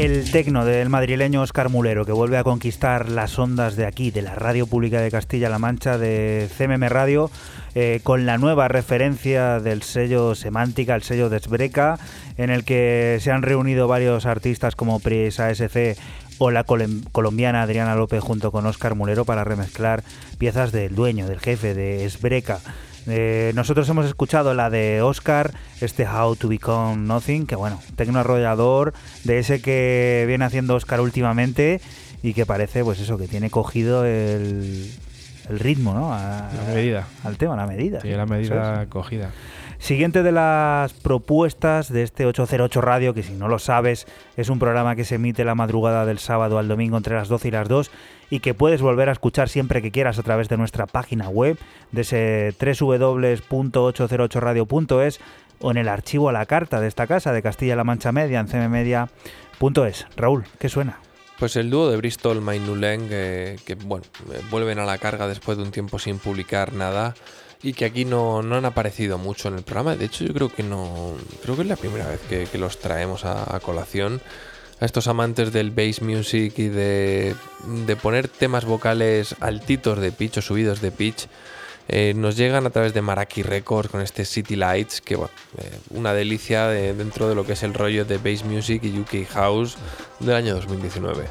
El 0.00 0.30
tecno 0.30 0.64
del 0.64 0.88
madrileño 0.88 1.42
Oscar 1.42 1.68
Mulero, 1.68 2.06
que 2.06 2.12
vuelve 2.12 2.38
a 2.38 2.42
conquistar 2.42 3.10
las 3.10 3.38
ondas 3.38 3.76
de 3.76 3.84
aquí, 3.84 4.10
de 4.10 4.22
la 4.22 4.34
Radio 4.34 4.66
Pública 4.66 4.98
de 5.02 5.10
Castilla-La 5.10 5.58
Mancha, 5.58 5.98
de 5.98 6.48
CMM 6.56 6.88
Radio, 6.88 7.30
eh, 7.74 8.00
con 8.02 8.24
la 8.24 8.38
nueva 8.38 8.66
referencia 8.68 9.60
del 9.60 9.82
sello 9.82 10.34
Semántica, 10.34 10.94
el 10.94 11.02
sello 11.02 11.28
Desbreca, 11.28 11.98
en 12.38 12.48
el 12.48 12.64
que 12.64 13.18
se 13.20 13.30
han 13.30 13.42
reunido 13.42 13.88
varios 13.88 14.24
artistas 14.24 14.74
como 14.74 15.00
Pris 15.00 15.38
ASC 15.38 15.98
o 16.38 16.50
la 16.50 16.64
colom- 16.64 17.04
colombiana 17.12 17.60
Adriana 17.60 17.94
López 17.94 18.20
junto 18.22 18.52
con 18.52 18.64
Oscar 18.64 18.94
Mulero 18.94 19.26
para 19.26 19.44
remezclar 19.44 20.02
piezas 20.38 20.72
del 20.72 20.94
dueño, 20.94 21.26
del 21.26 21.40
jefe 21.40 21.74
de 21.74 22.06
Esbreca. 22.06 22.60
Eh, 23.06 23.52
nosotros 23.54 23.86
hemos 23.90 24.06
escuchado 24.06 24.54
la 24.54 24.70
de 24.70 25.02
Oscar, 25.02 25.52
este 25.80 26.06
How 26.06 26.36
to 26.36 26.48
Become 26.48 26.96
Nothing, 26.96 27.46
que 27.46 27.56
bueno, 27.56 27.80
tecno 27.96 28.18
arrollador, 28.20 28.92
de 29.24 29.38
ese 29.38 29.62
que 29.62 30.24
viene 30.28 30.44
haciendo 30.44 30.74
Oscar 30.74 31.00
últimamente 31.00 31.80
y 32.22 32.34
que 32.34 32.44
parece, 32.46 32.84
pues 32.84 33.00
eso, 33.00 33.16
que 33.18 33.26
tiene 33.28 33.48
cogido 33.50 34.04
el, 34.04 34.90
el 35.48 35.58
ritmo, 35.58 35.94
¿no? 35.94 36.12
A- 36.12 36.50
La 36.66 36.74
medida. 36.74 37.06
Al 37.24 37.36
tema, 37.38 37.56
la 37.56 37.66
medida. 37.66 37.98
Tiene 38.00 38.16
la 38.18 38.26
medida 38.26 38.82
es. 38.82 38.88
cogida. 38.88 39.30
Siguiente 39.78 40.22
de 40.22 40.30
las 40.30 40.92
propuestas 40.92 41.90
de 41.90 42.02
este 42.02 42.26
808 42.26 42.82
Radio, 42.82 43.14
que 43.14 43.22
si 43.22 43.32
no 43.32 43.48
lo 43.48 43.58
sabes, 43.58 44.06
es 44.36 44.50
un 44.50 44.58
programa 44.58 44.94
que 44.94 45.04
se 45.04 45.14
emite 45.14 45.42
la 45.42 45.54
madrugada 45.54 46.04
del 46.04 46.18
sábado 46.18 46.58
al 46.58 46.68
domingo 46.68 46.98
entre 46.98 47.14
las 47.14 47.28
12 47.28 47.48
y 47.48 47.50
las 47.52 47.66
2 47.66 47.90
y 48.28 48.40
que 48.40 48.52
puedes 48.52 48.82
volver 48.82 49.08
a 49.08 49.12
escuchar 49.12 49.48
siempre 49.48 49.80
que 49.80 49.90
quieras 49.90 50.18
a 50.18 50.22
través 50.22 50.50
de 50.50 50.58
nuestra 50.58 50.86
página 50.86 51.30
web, 51.30 51.56
de 51.92 52.02
ese 52.02 52.54
www.808radio.es 52.60 55.20
o 55.60 55.70
en 55.70 55.76
el 55.76 55.88
archivo 55.88 56.28
a 56.28 56.32
la 56.32 56.46
carta 56.46 56.80
de 56.80 56.88
esta 56.88 57.06
casa 57.06 57.32
de 57.32 57.42
Castilla-La 57.42 57.84
Mancha 57.84 58.12
Media 58.12 58.40
en 58.40 58.46
cmmedia.es. 58.46 60.06
Raúl, 60.16 60.44
¿qué 60.58 60.68
suena? 60.68 60.98
Pues 61.38 61.56
el 61.56 61.70
dúo 61.70 61.90
de 61.90 61.96
Bristol, 61.96 62.40
Mainuleng, 62.42 63.08
eh, 63.10 63.58
que 63.64 63.74
bueno, 63.74 64.04
eh, 64.32 64.40
vuelven 64.50 64.78
a 64.78 64.84
la 64.84 64.98
carga 64.98 65.26
después 65.26 65.56
de 65.56 65.64
un 65.64 65.70
tiempo 65.70 65.98
sin 65.98 66.18
publicar 66.18 66.74
nada 66.74 67.14
y 67.62 67.72
que 67.72 67.84
aquí 67.84 68.04
no, 68.04 68.42
no, 68.42 68.56
han 68.56 68.64
aparecido 68.64 69.18
mucho 69.18 69.48
en 69.48 69.54
el 69.54 69.62
programa. 69.62 69.96
De 69.96 70.06
hecho, 70.06 70.24
yo 70.24 70.32
creo 70.32 70.48
que 70.48 70.62
no. 70.62 71.14
Creo 71.42 71.56
que 71.56 71.62
es 71.62 71.68
la 71.68 71.76
primera 71.76 72.06
vez 72.06 72.20
que, 72.28 72.58
los 72.58 72.78
traemos 72.78 73.24
a, 73.24 73.54
a, 73.54 73.60
colación. 73.60 74.20
A 74.80 74.86
estos 74.86 75.08
amantes 75.08 75.52
del 75.52 75.70
bass 75.70 76.00
music 76.00 76.58
y 76.58 76.68
de, 76.68 77.34
de 77.86 77.96
poner 77.96 78.28
temas 78.28 78.64
vocales 78.64 79.36
altitos 79.40 79.98
de 79.98 80.10
pitch 80.10 80.38
o 80.38 80.42
subidos 80.42 80.80
de 80.80 80.90
pitch. 80.90 81.28
Eh, 81.92 82.14
nos 82.14 82.36
llegan 82.36 82.66
a 82.66 82.70
través 82.70 82.94
de 82.94 83.02
Maraki 83.02 83.42
Records 83.42 83.90
con 83.90 84.00
este 84.00 84.24
City 84.24 84.54
Lights, 84.54 85.00
que 85.00 85.16
bueno, 85.16 85.32
eh, 85.58 85.76
una 85.90 86.14
delicia 86.14 86.68
de, 86.68 86.94
dentro 86.94 87.28
de 87.28 87.34
lo 87.34 87.44
que 87.44 87.54
es 87.54 87.64
el 87.64 87.74
rollo 87.74 88.04
de 88.04 88.18
bass 88.18 88.44
music 88.44 88.84
y 88.84 88.96
UK 88.96 89.26
House 89.28 89.76
del 90.20 90.36
año 90.36 90.54
2019. 90.54 91.24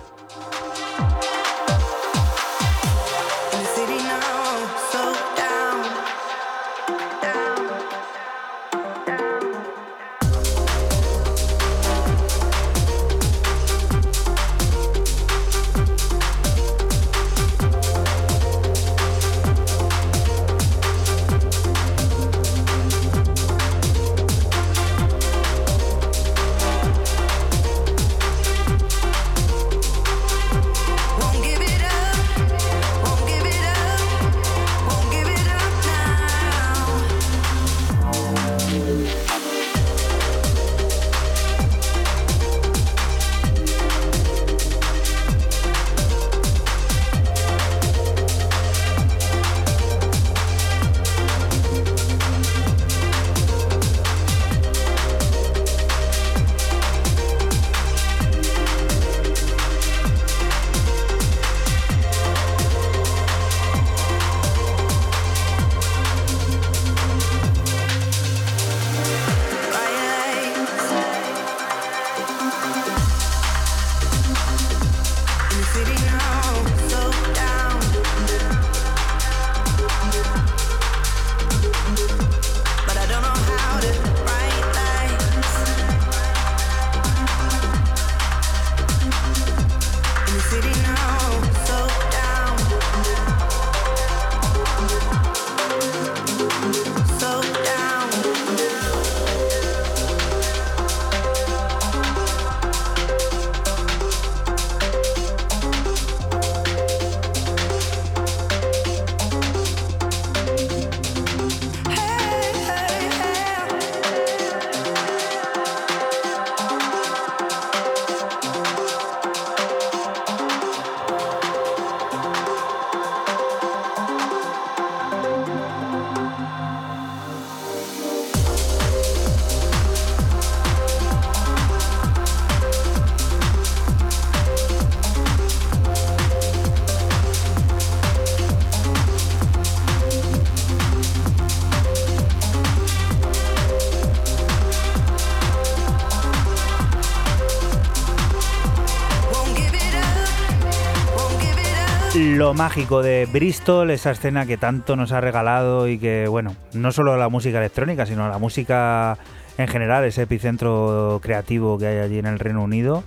Mágico 152.59 153.01
de 153.01 153.25
Bristol, 153.31 153.89
esa 153.89 154.11
escena 154.11 154.45
que 154.45 154.57
tanto 154.57 154.97
nos 154.97 155.13
ha 155.13 155.21
regalado 155.21 155.87
y 155.87 155.97
que, 155.97 156.27
bueno, 156.27 156.57
no 156.73 156.91
solo 156.91 157.15
la 157.15 157.29
música 157.29 157.59
electrónica, 157.59 158.05
sino 158.05 158.27
la 158.27 158.37
música 158.37 159.17
en 159.57 159.69
general, 159.69 160.03
ese 160.03 160.23
epicentro 160.23 161.21
creativo 161.23 161.77
que 161.77 161.87
hay 161.87 161.97
allí 161.99 162.19
en 162.19 162.25
el 162.25 162.37
Reino 162.37 162.61
Unido, 162.61 163.05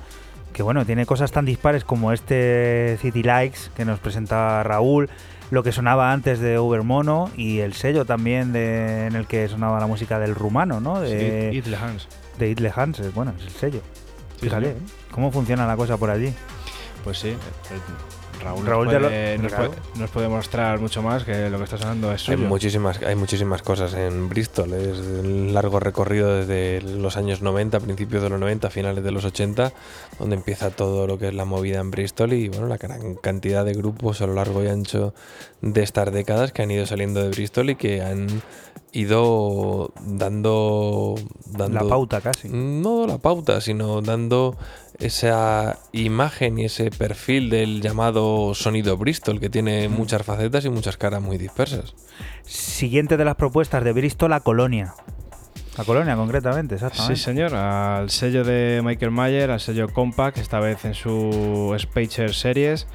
que 0.54 0.62
bueno, 0.62 0.86
tiene 0.86 1.04
cosas 1.04 1.32
tan 1.32 1.44
dispares 1.44 1.84
como 1.84 2.14
este 2.14 2.96
City 3.02 3.22
Likes 3.22 3.58
que 3.76 3.84
nos 3.84 3.98
presenta 3.98 4.62
Raúl, 4.62 5.10
lo 5.50 5.62
que 5.62 5.70
sonaba 5.70 6.12
antes 6.12 6.40
de 6.40 6.58
Ubermono 6.58 7.30
y 7.36 7.58
el 7.58 7.74
sello 7.74 8.06
también 8.06 8.54
de, 8.54 9.06
en 9.06 9.16
el 9.16 9.26
que 9.26 9.48
sonaba 9.48 9.78
la 9.78 9.86
música 9.86 10.18
del 10.18 10.34
rumano, 10.34 10.80
¿no? 10.80 10.98
De 10.98 11.50
sí, 11.50 11.58
Itle 11.58 11.76
Hans. 11.76 12.08
De 12.38 12.48
Itle 12.48 12.72
Hans, 12.74 13.12
bueno, 13.12 13.34
es 13.38 13.44
el 13.44 13.52
sello. 13.52 13.80
Fíjate, 14.40 14.70
¿eh? 14.70 14.76
¿cómo 15.10 15.30
funciona 15.30 15.66
la 15.66 15.76
cosa 15.76 15.98
por 15.98 16.08
allí? 16.08 16.32
Pues 17.04 17.18
sí, 17.18 17.36
Raúl, 18.42 18.66
Raúl 18.66 18.86
nos, 18.86 18.96
puede, 18.96 19.36
lo, 19.36 19.42
nos, 19.42 19.52
puede, 19.52 19.70
nos, 19.96 20.10
puede, 20.10 20.28
mostrar 20.28 20.80
mucho 20.80 21.02
más 21.02 21.24
que 21.24 21.48
lo 21.48 21.58
que 21.58 21.64
está 21.64 21.78
sonando 21.78 22.12
es 22.12 22.22
suyo. 22.22 22.38
Hay 22.38 22.44
muchísimas, 22.44 23.00
hay 23.02 23.14
muchísimas 23.14 23.62
cosas 23.62 23.94
en 23.94 24.28
Bristol. 24.28 24.72
Es 24.74 24.98
un 24.98 25.54
largo 25.54 25.80
recorrido 25.80 26.34
desde 26.36 26.82
los 26.82 27.16
años 27.16 27.42
90, 27.42 27.80
principios 27.80 28.22
de 28.22 28.30
los 28.30 28.40
90, 28.40 28.70
finales 28.70 29.04
de 29.04 29.10
los 29.10 29.24
80, 29.24 29.72
donde 30.18 30.36
empieza 30.36 30.70
todo 30.70 31.06
lo 31.06 31.18
que 31.18 31.28
es 31.28 31.34
la 31.34 31.44
movida 31.44 31.80
en 31.80 31.90
Bristol 31.90 32.32
y 32.32 32.48
bueno, 32.48 32.66
la 32.66 32.76
gran 32.76 33.14
cantidad 33.14 33.64
de 33.64 33.74
grupos 33.74 34.20
a 34.20 34.26
lo 34.26 34.34
largo 34.34 34.62
y 34.62 34.68
ancho 34.68 35.14
de 35.60 35.82
estas 35.82 36.12
décadas 36.12 36.52
que 36.52 36.62
han 36.62 36.70
ido 36.70 36.86
saliendo 36.86 37.22
de 37.22 37.30
Bristol 37.30 37.70
y 37.70 37.76
que 37.76 38.02
han 38.02 38.26
ido 38.92 39.92
dando, 40.06 41.14
dando 41.46 41.80
la 41.82 41.88
pauta 41.88 42.20
casi. 42.20 42.48
No 42.50 43.06
la 43.06 43.18
pauta, 43.18 43.60
sino 43.60 44.02
dando 44.02 44.56
esa 44.98 45.78
imagen 45.92 46.58
y 46.58 46.66
ese 46.66 46.90
perfil 46.90 47.50
del 47.50 47.80
llamado 47.80 48.54
sonido 48.54 48.96
Bristol, 48.96 49.40
que 49.40 49.48
tiene 49.50 49.88
Mm. 49.88 49.92
muchas 49.92 50.22
facetas 50.22 50.64
y 50.64 50.70
muchas 50.70 50.96
caras 50.96 51.22
muy 51.22 51.38
dispersas. 51.38 51.94
Siguiente 52.44 53.16
de 53.16 53.24
las 53.24 53.36
propuestas 53.36 53.82
de 53.82 53.92
Bristol, 53.92 54.30
la 54.30 54.40
colonia. 54.40 54.94
La 55.78 55.84
colonia, 55.84 56.14
concretamente, 56.16 56.74
exactamente. 56.74 57.16
Sí, 57.16 57.22
señor. 57.22 57.54
Al 57.54 58.10
sello 58.10 58.44
de 58.44 58.82
Michael 58.84 59.10
Mayer, 59.10 59.50
al 59.50 59.58
sello 59.60 59.88
Compact, 59.88 60.36
esta 60.36 60.60
vez 60.60 60.84
en 60.84 60.92
su 60.92 61.74
Spacer 61.78 62.34
Series. 62.34 62.86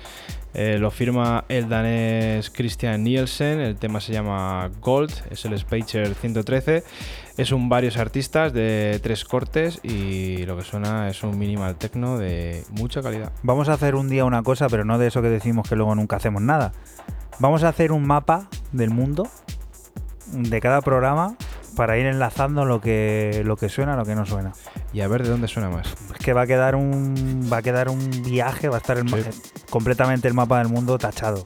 Eh, 0.58 0.80
lo 0.80 0.90
firma 0.90 1.46
el 1.50 1.70
danés 1.70 2.50
Christian 2.50 3.04
Nielsen. 3.04 3.60
El 3.60 3.76
tema 3.76 4.02
se 4.02 4.12
llama 4.12 4.72
Gold, 4.82 5.12
es 5.30 5.46
el 5.46 5.56
Spacer 5.56 6.16
113. 6.16 6.84
Es 7.38 7.52
un 7.52 7.70
varios 7.70 7.98
artistas 7.98 8.54
de 8.54 9.00
tres 9.04 9.24
cortes 9.24 9.80
y 9.84 10.48
lo 10.48 10.58
que 10.58 10.64
suena 10.64 11.10
es 11.10 11.22
un 11.22 11.38
minimal 11.38 11.76
techno 11.76 12.18
de 12.18 12.64
mucha 12.72 13.04
calidad. 13.04 13.32
Vamos 13.44 13.70
a 13.70 13.74
hacer 13.74 13.94
un 13.94 14.10
día 14.10 14.26
una 14.26 14.42
cosa, 14.42 14.68
pero 14.68 14.84
no 14.84 14.98
de 14.98 15.08
eso 15.08 15.22
que 15.22 15.30
decimos 15.30 15.70
que 15.70 15.76
luego 15.76 15.94
nunca 15.94 16.16
hacemos 16.16 16.42
nada. 16.42 16.74
Vamos 17.38 17.64
a 17.64 17.70
hacer 17.70 17.92
un 17.92 18.08
mapa 18.08 18.50
del 18.72 18.90
mundo 18.90 19.30
de 20.32 20.60
cada 20.60 20.82
programa 20.82 21.38
para 21.78 21.98
ir 22.00 22.08
enlazando 22.08 22.66
lo 22.66 22.82
que 22.82 23.44
lo 23.46 23.56
que 23.56 23.70
suena, 23.70 23.96
lo 23.96 24.04
que 24.04 24.16
no 24.16 24.26
suena. 24.26 24.52
Y 24.94 25.02
a 25.02 25.08
ver 25.08 25.22
de 25.22 25.30
dónde 25.30 25.48
suena 25.48 25.70
más. 25.70 25.94
Es 26.12 26.18
que 26.18 26.34
va 26.34 26.42
a 26.42 26.48
quedar 26.48 26.76
un 26.76 27.48
va 27.54 27.58
a 27.58 27.62
quedar 27.62 27.88
un 27.88 28.24
viaje, 28.24 28.68
va 28.68 28.78
a 28.78 28.80
estar 28.80 28.98
el, 28.98 29.08
sí. 29.08 29.30
completamente 29.70 30.28
el 30.28 30.34
mapa 30.34 30.58
del 30.58 30.70
mundo 30.70 30.98
tachado. 30.98 31.46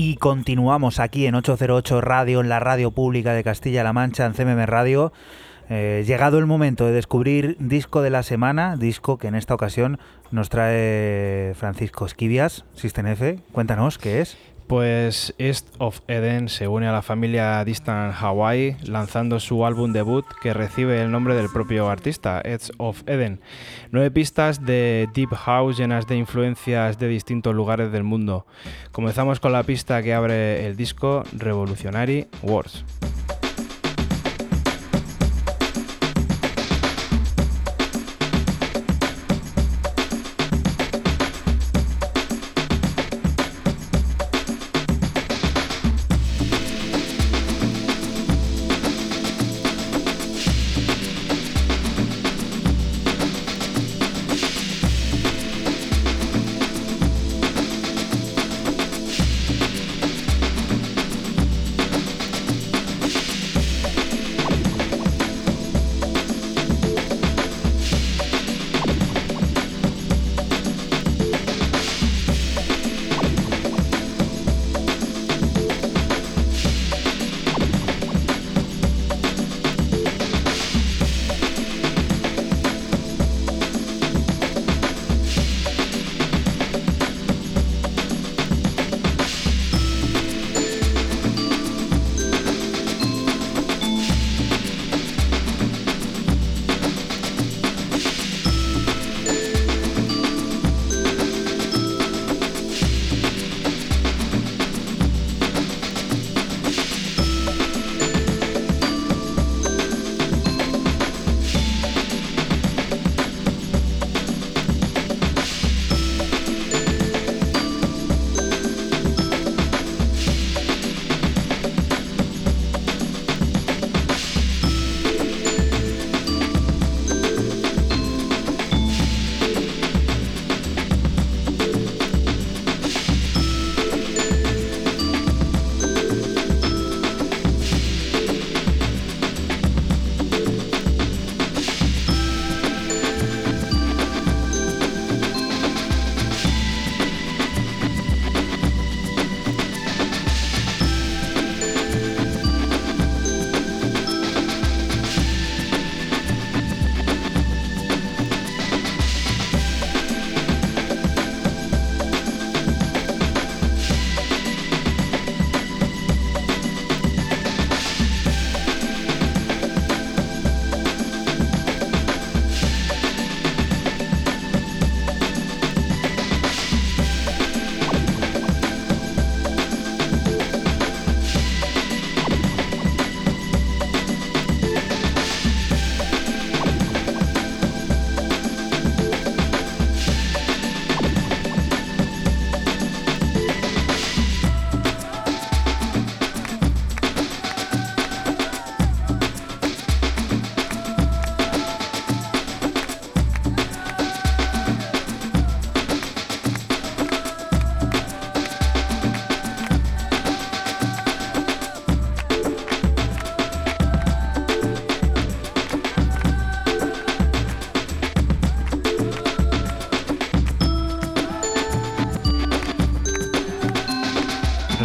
Y 0.00 0.14
continuamos 0.14 1.00
aquí 1.00 1.26
en 1.26 1.34
808 1.34 2.00
Radio, 2.00 2.40
en 2.40 2.48
la 2.48 2.60
radio 2.60 2.92
pública 2.92 3.32
de 3.32 3.42
Castilla-La 3.42 3.92
Mancha, 3.92 4.26
en 4.26 4.32
CMM 4.32 4.64
Radio. 4.64 5.12
Eh, 5.70 6.04
llegado 6.06 6.38
el 6.38 6.46
momento 6.46 6.86
de 6.86 6.92
descubrir 6.92 7.56
disco 7.58 8.00
de 8.00 8.10
la 8.10 8.22
semana, 8.22 8.76
disco 8.76 9.18
que 9.18 9.26
en 9.26 9.34
esta 9.34 9.54
ocasión 9.54 9.98
nos 10.30 10.50
trae 10.50 11.52
Francisco 11.56 12.06
Esquivias, 12.06 12.64
System 12.74 13.08
F. 13.08 13.40
Cuéntanos 13.50 13.98
qué 13.98 14.20
es. 14.20 14.38
Pues 14.68 15.34
East 15.38 15.66
of 15.78 16.02
Eden 16.08 16.50
se 16.50 16.68
une 16.68 16.86
a 16.86 16.92
la 16.92 17.00
familia 17.00 17.64
Distant 17.64 18.14
Hawaii 18.20 18.76
lanzando 18.84 19.40
su 19.40 19.64
álbum 19.64 19.94
debut 19.94 20.26
que 20.42 20.52
recibe 20.52 21.00
el 21.00 21.10
nombre 21.10 21.34
del 21.34 21.48
propio 21.48 21.88
artista, 21.88 22.42
East 22.44 22.72
of 22.76 23.02
Eden. 23.06 23.40
Nueve 23.92 24.10
pistas 24.10 24.66
de 24.66 25.08
Deep 25.14 25.34
House 25.34 25.78
llenas 25.78 26.06
de 26.06 26.16
influencias 26.16 26.98
de 26.98 27.08
distintos 27.08 27.54
lugares 27.54 27.90
del 27.92 28.04
mundo. 28.04 28.46
Comenzamos 28.92 29.40
con 29.40 29.52
la 29.52 29.62
pista 29.62 30.02
que 30.02 30.12
abre 30.12 30.66
el 30.66 30.76
disco, 30.76 31.22
Revolutionary 31.32 32.28
Wars. 32.42 32.84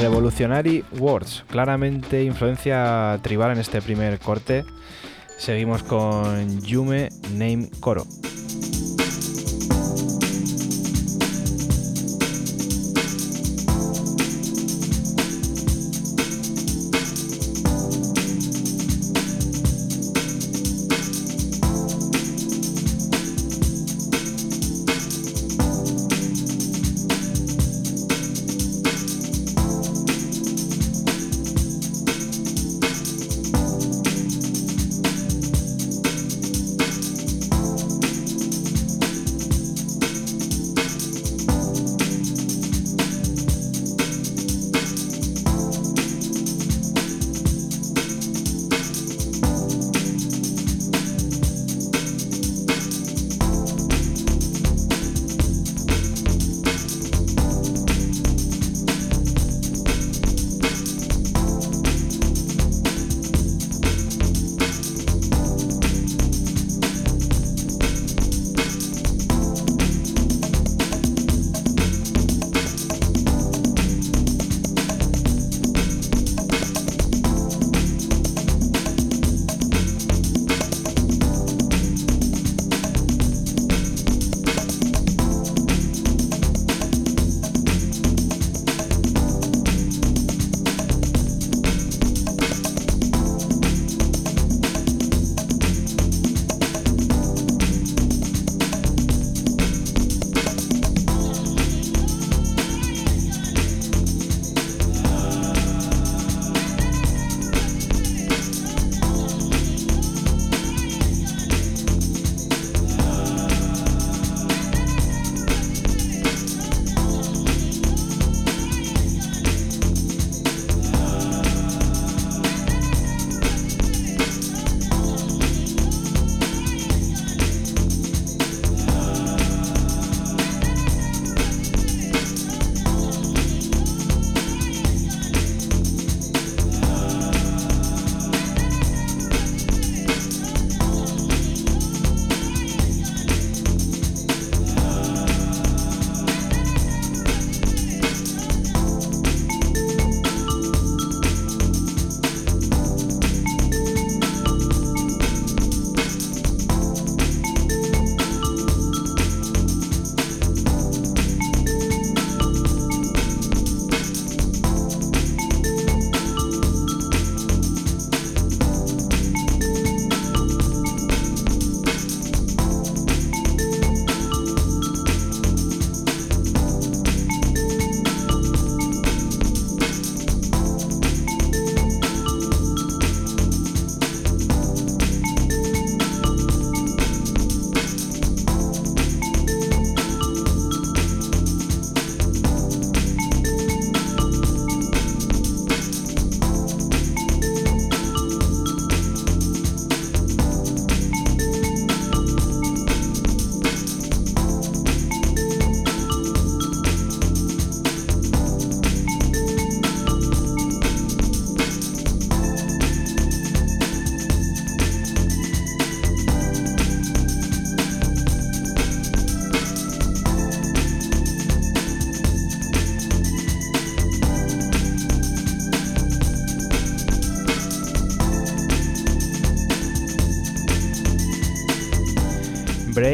Revolutionary 0.03 0.83
Words, 0.99 1.45
claramente 1.47 2.25
influencia 2.25 3.17
tribal 3.21 3.51
en 3.53 3.59
este 3.59 3.81
primer 3.81 4.19
corte. 4.19 4.65
Seguimos 5.37 5.81
con 5.81 6.59
Yume 6.59 7.07
Name 7.31 7.69
Koro. 7.79 8.05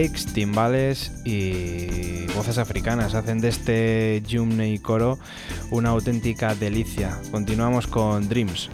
Timbales 0.08 1.12
y 1.26 2.26
voces 2.34 2.58
africanas 2.58 3.16
hacen 3.16 3.39
de 3.41 3.50
este 3.50 4.24
Jumney 4.30 4.80
coro 4.80 5.20
una 5.72 5.89
auténtica 5.89 6.56
delicia. 6.56 7.20
Continuamos 7.32 7.86
con 7.88 8.30
Dreams. 8.30 8.70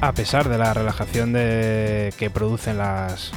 A 0.00 0.12
pesar 0.12 0.48
de 0.48 0.56
la 0.56 0.72
relajación 0.72 1.32
que 1.34 2.30
producen 2.32 2.78
las, 2.78 3.32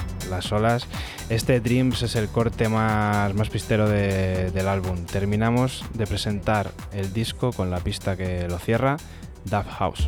olas, 0.52 0.88
este 1.30 1.60
Dreams 1.60 2.02
es 2.04 2.16
el 2.16 2.30
corte 2.30 2.70
más, 2.70 3.50
pistero 3.50 3.90
del 3.90 4.68
álbum. 4.68 5.06
Terminamos 5.06 5.84
de 5.94 6.08
presentar 6.08 6.72
el 6.94 7.12
disco 7.14 7.52
con 7.52 7.70
la 7.70 7.80
pista 7.80 8.16
que 8.16 8.48
lo 8.48 8.58
cierra, 8.58 8.98
Duff 9.46 9.68
House. 9.68 10.03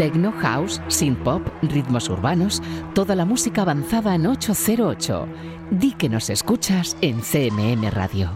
Tecno, 0.00 0.32
house, 0.32 0.80
synth 0.88 1.22
pop, 1.22 1.46
ritmos 1.60 2.08
urbanos, 2.08 2.62
toda 2.94 3.14
la 3.14 3.26
música 3.26 3.60
avanzada 3.60 4.14
en 4.14 4.26
808. 4.26 5.28
Di 5.72 5.92
que 5.92 6.08
nos 6.08 6.30
escuchas 6.30 6.96
en 7.02 7.20
CMM 7.20 7.86
Radio. 7.90 8.30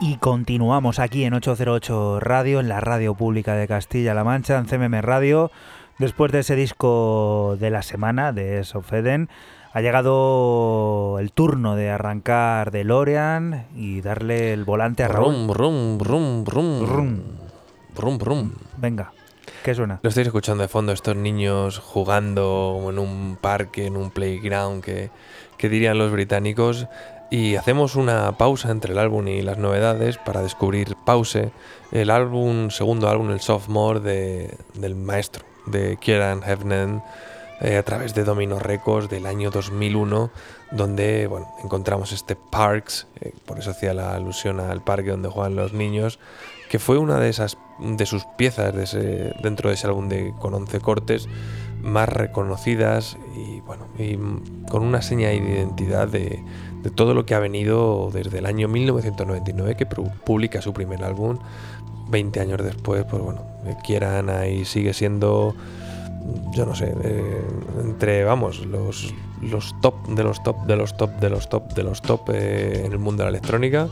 Y 0.00 0.16
continuamos 0.16 0.98
aquí 0.98 1.22
en 1.22 1.34
808 1.34 2.18
Radio, 2.18 2.58
en 2.58 2.68
la 2.68 2.80
radio 2.80 3.14
pública 3.14 3.54
de 3.54 3.68
Castilla-La 3.68 4.24
Mancha, 4.24 4.58
en 4.58 4.66
CMM 4.66 5.02
Radio. 5.02 5.52
Después 6.00 6.32
de 6.32 6.40
ese 6.40 6.56
disco 6.56 7.56
de 7.60 7.70
la 7.70 7.82
semana 7.82 8.32
de 8.32 8.64
Sofeden, 8.64 9.28
ha 9.72 9.80
llegado 9.82 11.20
el 11.20 11.30
turno 11.30 11.76
de 11.76 11.90
arrancar 11.90 12.72
de 12.72 12.82
Lorean 12.82 13.68
y 13.76 14.00
darle 14.00 14.52
el 14.52 14.64
volante 14.64 15.04
a 15.04 15.08
Raúl. 15.08 15.46
Brum, 15.46 15.96
brum, 15.96 16.42
brum. 16.42 16.80
Brum. 16.84 17.22
Brum, 17.94 18.18
brum. 18.18 18.52
Venga, 18.76 19.12
Lo 20.02 20.08
estáis 20.08 20.28
escuchando 20.28 20.62
de 20.62 20.68
fondo, 20.68 20.92
estos 20.92 21.16
niños 21.16 21.78
jugando 21.78 22.86
en 22.88 23.00
un 23.00 23.36
parque, 23.40 23.86
en 23.86 23.96
un 23.96 24.12
playground, 24.12 24.84
que, 24.84 25.10
dirían 25.58 25.98
los 25.98 26.12
británicos. 26.12 26.86
Y 27.30 27.56
hacemos 27.56 27.96
una 27.96 28.30
pausa 28.38 28.70
entre 28.70 28.92
el 28.92 28.98
álbum 29.00 29.26
y 29.26 29.42
las 29.42 29.58
novedades 29.58 30.18
para 30.18 30.42
descubrir 30.42 30.94
Pause, 31.04 31.50
el 31.90 32.10
álbum, 32.10 32.70
segundo 32.70 33.08
álbum, 33.08 33.32
el 33.32 33.40
sophomore 33.40 33.98
de, 33.98 34.56
del 34.74 34.94
maestro, 34.94 35.44
de 35.66 35.96
Kieran 35.96 36.44
Hefnen, 36.44 37.02
eh, 37.60 37.78
a 37.78 37.82
través 37.82 38.14
de 38.14 38.22
Domino 38.22 38.60
Records 38.60 39.08
del 39.08 39.26
año 39.26 39.50
2001, 39.50 40.30
donde 40.70 41.28
encontramos 41.64 42.12
este 42.12 42.36
Parks, 42.36 43.08
eh, 43.20 43.32
por 43.46 43.58
eso 43.58 43.70
hacía 43.70 43.94
la 43.94 44.14
alusión 44.14 44.60
al 44.60 44.84
parque 44.84 45.10
donde 45.10 45.28
juegan 45.28 45.56
los 45.56 45.72
niños, 45.72 46.20
que 46.68 46.78
fue 46.78 46.98
una 46.98 47.18
de 47.18 47.30
esas 47.30 47.56
de 47.78 48.06
sus 48.06 48.24
piezas 48.36 48.74
de 48.74 48.84
ese- 48.84 49.32
dentro 49.42 49.68
de 49.68 49.74
ese 49.74 49.86
álbum 49.86 50.08
de 50.08 50.32
con 50.38 50.54
11 50.54 50.80
cortes 50.80 51.28
más 51.82 52.08
reconocidas 52.08 53.16
y 53.36 53.60
bueno 53.60 53.86
y 53.98 54.16
con 54.70 54.82
una 54.82 55.02
seña 55.02 55.28
de 55.28 55.36
identidad 55.36 56.08
de, 56.08 56.42
de 56.82 56.90
todo 56.90 57.12
lo 57.14 57.26
que 57.26 57.34
ha 57.34 57.38
venido 57.38 58.10
desde 58.12 58.38
el 58.38 58.46
año 58.46 58.66
1999 58.68 59.76
que 59.76 59.86
pu- 59.88 60.10
publica 60.24 60.62
su 60.62 60.72
primer 60.72 61.04
álbum 61.04 61.38
20 62.08 62.40
años 62.40 62.62
después 62.64 63.04
pues 63.04 63.22
bueno 63.22 63.42
eh, 63.66 63.76
Kieran 63.84 64.30
ahí 64.30 64.64
sigue 64.64 64.94
siendo 64.94 65.54
yo 66.54 66.64
no 66.66 66.74
sé 66.74 66.94
eh, 67.04 67.42
entre 67.82 68.24
vamos 68.24 68.64
los 68.66 69.12
los 69.42 69.74
top 69.80 70.06
de 70.08 70.24
los 70.24 70.42
top 70.42 70.66
de 70.66 70.76
los 70.76 70.96
top 70.96 71.10
de 71.18 71.30
los 71.30 71.48
top 71.48 71.72
de 71.74 71.82
los 71.82 72.02
top 72.02 72.30
eh, 72.32 72.82
en 72.84 72.92
el 72.92 72.98
mundo 72.98 73.22
de 73.24 73.30
la 73.30 73.36
electrónica 73.38 73.88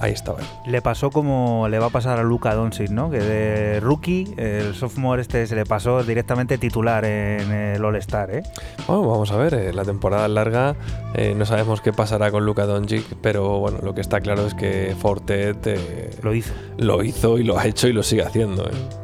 ahí 0.00 0.12
estaba 0.12 0.40
él. 0.40 0.46
Le 0.66 0.82
pasó 0.82 1.10
como 1.10 1.68
le 1.68 1.78
va 1.78 1.86
a 1.86 1.90
pasar 1.90 2.18
a 2.18 2.22
Luca 2.22 2.54
Doncic, 2.54 2.90
¿no? 2.90 3.10
Que 3.10 3.20
de 3.20 3.80
rookie, 3.80 4.34
el 4.36 4.74
sophomore 4.74 5.22
este 5.22 5.46
se 5.46 5.54
le 5.54 5.64
pasó 5.64 6.02
directamente 6.02 6.58
titular 6.58 7.04
en 7.04 7.50
el 7.50 7.84
All-Star, 7.84 8.30
¿eh? 8.34 8.42
Bueno, 8.86 9.08
vamos 9.08 9.30
a 9.30 9.36
ver, 9.36 9.54
eh, 9.54 9.72
la 9.72 9.84
temporada 9.84 10.26
es 10.26 10.32
larga, 10.32 10.74
eh, 11.14 11.34
no 11.36 11.46
sabemos 11.46 11.80
qué 11.80 11.92
pasará 11.92 12.30
con 12.30 12.44
Luka 12.44 12.66
Doncic, 12.66 13.04
pero 13.22 13.60
bueno, 13.60 13.78
lo 13.82 13.94
que 13.94 14.00
está 14.00 14.20
claro 14.20 14.46
es 14.46 14.54
que 14.54 14.94
Fortet 14.98 15.78
Lo 16.22 16.34
hizo. 16.34 16.52
lo 16.76 17.02
hizo 17.02 17.38
y 17.38 17.44
lo 17.44 17.58
ha 17.58 17.66
hecho 17.66 17.88
y 17.88 17.92
lo 17.92 18.02
sigue 18.02 18.24
haciendo. 18.24 18.66
eh. 18.66 19.03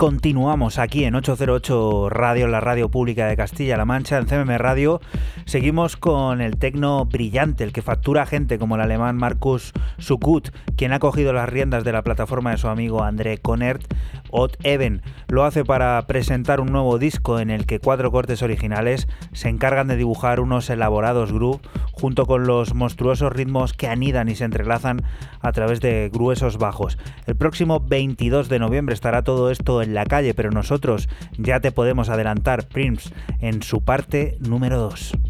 Continuamos 0.00 0.78
aquí 0.78 1.04
en 1.04 1.14
808 1.14 2.08
Radio, 2.08 2.48
la 2.48 2.60
radio 2.60 2.88
pública 2.88 3.26
de 3.26 3.36
Castilla-La 3.36 3.84
Mancha, 3.84 4.16
en 4.16 4.24
CMM 4.24 4.56
Radio. 4.56 5.02
Seguimos 5.44 5.98
con 5.98 6.40
el 6.40 6.56
tecno 6.56 7.04
brillante, 7.04 7.64
el 7.64 7.74
que 7.74 7.82
factura 7.82 8.24
gente 8.24 8.58
como 8.58 8.76
el 8.76 8.80
alemán 8.80 9.18
Markus 9.18 9.74
Sukut, 9.98 10.56
quien 10.74 10.94
ha 10.94 11.00
cogido 11.00 11.34
las 11.34 11.50
riendas 11.50 11.84
de 11.84 11.92
la 11.92 12.00
plataforma 12.00 12.50
de 12.50 12.56
su 12.56 12.68
amigo 12.68 13.04
André 13.04 13.36
Conert. 13.36 13.89
Odd 14.32 14.52
Even 14.62 15.02
lo 15.28 15.44
hace 15.44 15.64
para 15.64 16.00
presentar 16.06 16.60
un 16.60 16.72
nuevo 16.72 16.98
disco 16.98 17.40
en 17.40 17.50
el 17.50 17.66
que 17.66 17.80
cuatro 17.80 18.10
cortes 18.10 18.42
originales 18.42 19.08
se 19.32 19.48
encargan 19.48 19.88
de 19.88 19.96
dibujar 19.96 20.40
unos 20.40 20.70
elaborados 20.70 21.32
grooves 21.32 21.60
junto 21.92 22.26
con 22.26 22.46
los 22.46 22.74
monstruosos 22.74 23.32
ritmos 23.32 23.72
que 23.72 23.88
anidan 23.88 24.28
y 24.28 24.34
se 24.34 24.44
entrelazan 24.44 25.02
a 25.40 25.52
través 25.52 25.80
de 25.80 26.10
gruesos 26.12 26.58
bajos. 26.58 26.98
El 27.26 27.36
próximo 27.36 27.80
22 27.80 28.48
de 28.48 28.58
noviembre 28.58 28.94
estará 28.94 29.22
todo 29.22 29.50
esto 29.50 29.82
en 29.82 29.94
la 29.94 30.06
calle, 30.06 30.34
pero 30.34 30.50
nosotros 30.50 31.08
ya 31.38 31.60
te 31.60 31.72
podemos 31.72 32.08
adelantar 32.08 32.68
Prince 32.68 33.10
en 33.40 33.62
su 33.62 33.84
parte 33.84 34.36
número 34.40 34.78
2. 34.78 35.29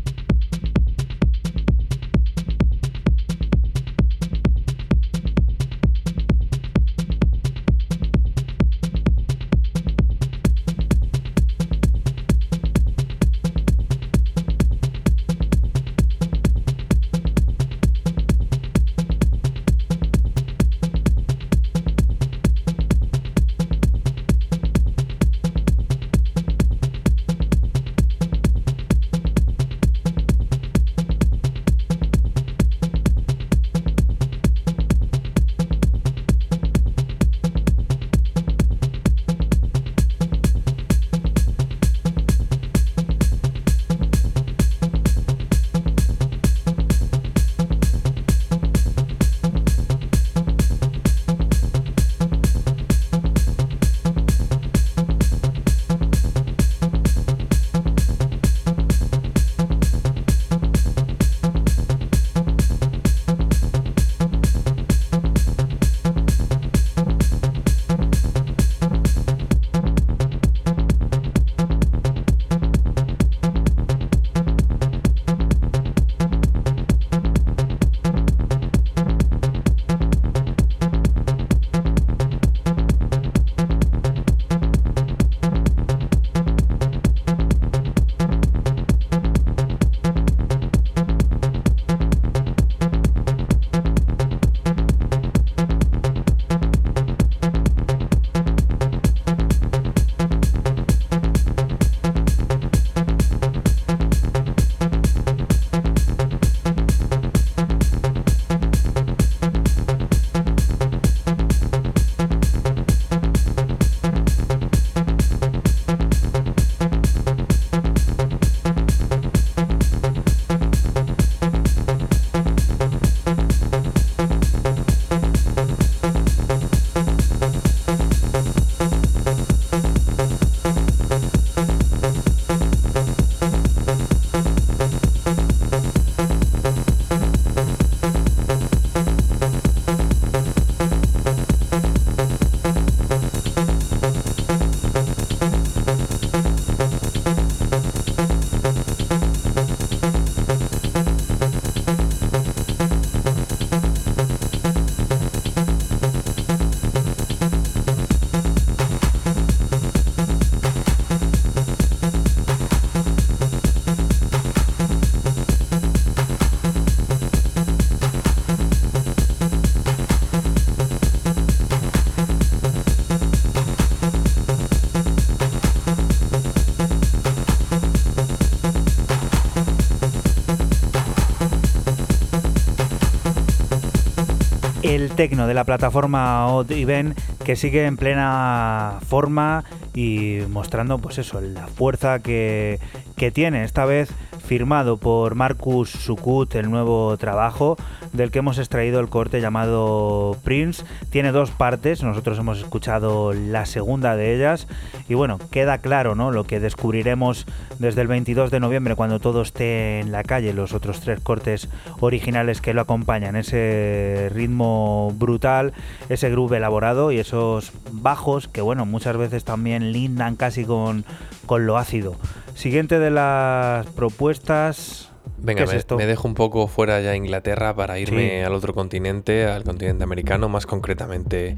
Tecno 185.16 185.46
de 185.46 185.54
la 185.54 185.64
plataforma 185.64 186.46
Odd 186.48 186.70
Event 186.72 187.18
que 187.44 187.56
sigue 187.56 187.86
en 187.86 187.96
plena 187.96 188.98
forma 189.08 189.64
y 189.94 190.38
mostrando 190.48 190.98
pues 190.98 191.18
eso, 191.18 191.40
la 191.40 191.66
fuerza 191.66 192.20
que, 192.20 192.78
que 193.16 193.30
tiene. 193.30 193.64
Esta 193.64 193.84
vez 193.84 194.10
firmado 194.50 194.96
por 194.96 195.34
Marcus 195.34 195.90
Sukut, 195.90 196.54
el 196.54 196.70
nuevo 196.70 197.16
trabajo 197.18 197.76
del 198.12 198.30
que 198.30 198.40
hemos 198.40 198.58
extraído 198.58 198.98
el 198.98 199.08
corte 199.08 199.40
llamado 199.40 200.36
Prince. 200.42 200.84
Tiene 201.10 201.30
dos 201.30 201.50
partes, 201.50 202.02
nosotros 202.02 202.38
hemos 202.38 202.58
escuchado 202.58 203.32
la 203.32 203.66
segunda 203.66 204.16
de 204.16 204.34
ellas 204.34 204.66
y 205.08 205.14
bueno, 205.14 205.38
queda 205.50 205.78
claro 205.78 206.14
¿no? 206.14 206.30
lo 206.30 206.44
que 206.44 206.60
descubriremos 206.60 207.46
desde 207.78 208.00
el 208.00 208.08
22 208.08 208.50
de 208.50 208.60
noviembre 208.60 208.96
cuando 208.96 209.20
todo 209.20 209.42
esté 209.42 210.00
en 210.00 210.12
la 210.12 210.22
calle, 210.22 210.52
los 210.52 210.72
otros 210.72 211.00
tres 211.00 211.20
cortes 211.20 211.68
originales 212.00 212.60
que 212.60 212.74
lo 212.74 212.80
acompañan, 212.80 213.36
ese 213.36 214.30
ritmo 214.32 215.12
brutal, 215.16 215.72
ese 216.08 216.30
groove 216.30 216.56
elaborado 216.56 217.12
y 217.12 217.18
esos 217.18 217.72
bajos 217.92 218.48
que 218.48 218.60
bueno, 218.60 218.86
muchas 218.86 219.16
veces 219.16 219.44
también 219.44 219.92
lindan 219.92 220.36
casi 220.36 220.64
con, 220.64 221.04
con 221.46 221.66
lo 221.66 221.76
ácido. 221.76 222.16
Siguiente 222.54 222.98
de 222.98 223.10
las 223.10 223.86
propuestas. 223.86 225.10
Venga, 225.42 225.64
¿Qué 225.64 225.76
es 225.76 225.86
me, 225.96 226.06
dejo 226.06 226.28
un 226.28 226.34
poco 226.34 226.66
fuera 226.66 227.00
ya 227.00 227.16
Inglaterra 227.16 227.74
para 227.74 227.98
irme 227.98 228.28
Sí. 228.40 228.44
al 228.44 228.52
otro 228.52 228.74
continente, 228.74 229.46
al 229.46 229.64
continente 229.64 230.04
americano, 230.04 230.50
más 230.50 230.66
concretamente 230.66 231.56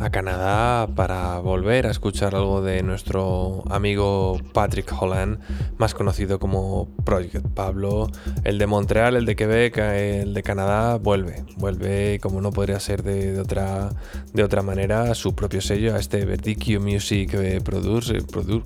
a 0.00 0.10
Canadá, 0.10 0.86
para 0.94 1.38
volver 1.40 1.86
a 1.86 1.90
escuchar 1.90 2.34
algo 2.36 2.62
de 2.62 2.82
nuestro 2.82 3.64
amigo 3.68 4.38
Patrick 4.52 4.92
Holland, 4.98 5.38
más 5.76 5.94
conocido 5.94 6.38
como 6.38 6.88
Project 7.04 7.46
Pablo. 7.48 8.08
El 8.44 8.58
de 8.58 8.66
Montreal, 8.66 9.16
el 9.16 9.24
de 9.26 9.34
Quebec, 9.34 9.76
el 9.78 10.34
de 10.34 10.42
Canadá, 10.42 10.98
vuelve, 10.98 11.44
vuelve 11.56 12.20
como 12.22 12.40
no 12.40 12.52
podría 12.52 12.78
ser 12.78 13.02
de, 13.02 13.32
de 13.32 13.40
otra, 13.40 13.90
de 14.32 14.42
otra 14.44 14.62
manera 14.62 15.10
a 15.10 15.14
su 15.14 15.34
propio 15.34 15.60
sello, 15.60 15.94
a 15.94 15.98
este 15.98 16.24
Verdicchio 16.24 16.80
Music 16.80 17.34
eh, 17.34 17.60
Produce. 17.62 18.18
produ-. 18.22 18.62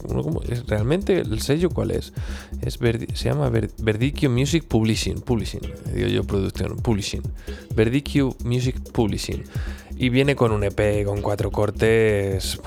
¿Realmente 0.69 1.19
el 1.21 1.41
sello 1.41 1.71
cuál 1.71 1.93
es? 1.93 2.13
es 2.61 2.79
Verdi- 2.79 3.13
se 3.15 3.31
llama 3.31 3.49
Ver- 3.49 3.71
Verdicchio 3.83 4.29
Music 4.29 4.65
Publishing, 4.69 5.21
Publishing, 5.23 5.61
digo 5.95 6.09
yo 6.09 6.25
producción, 6.25 6.77
Publishing. 6.77 7.23
Verdicchio 7.75 8.37
Music 8.45 8.77
Publishing. 8.93 9.43
Y 9.97 10.09
viene 10.09 10.35
con 10.37 10.53
un 10.53 10.65
EP 10.65 11.05
con 11.05 11.23
cuatro 11.23 11.51
cortes. 11.51 12.61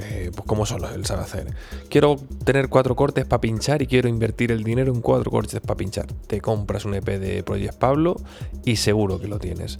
eh, 0.00 0.30
pues 0.34 0.46
como 0.46 0.66
solo 0.66 0.88
él 0.90 1.04
sabe 1.06 1.22
hacer. 1.22 1.54
Quiero 1.88 2.16
tener 2.44 2.68
cuatro 2.68 2.96
cortes 2.96 3.24
para 3.24 3.40
pinchar 3.40 3.82
y 3.82 3.86
quiero 3.86 4.08
invertir 4.08 4.52
el 4.52 4.64
dinero 4.64 4.92
en 4.92 5.00
cuatro 5.00 5.30
cortes 5.30 5.60
para 5.60 5.76
pinchar. 5.76 6.06
Te 6.26 6.40
compras 6.40 6.84
un 6.84 6.94
EP 6.94 7.06
de 7.18 7.42
Project 7.42 7.74
Pablo 7.74 8.16
y 8.64 8.76
seguro 8.76 9.20
que 9.20 9.28
lo 9.28 9.38
tienes. 9.38 9.78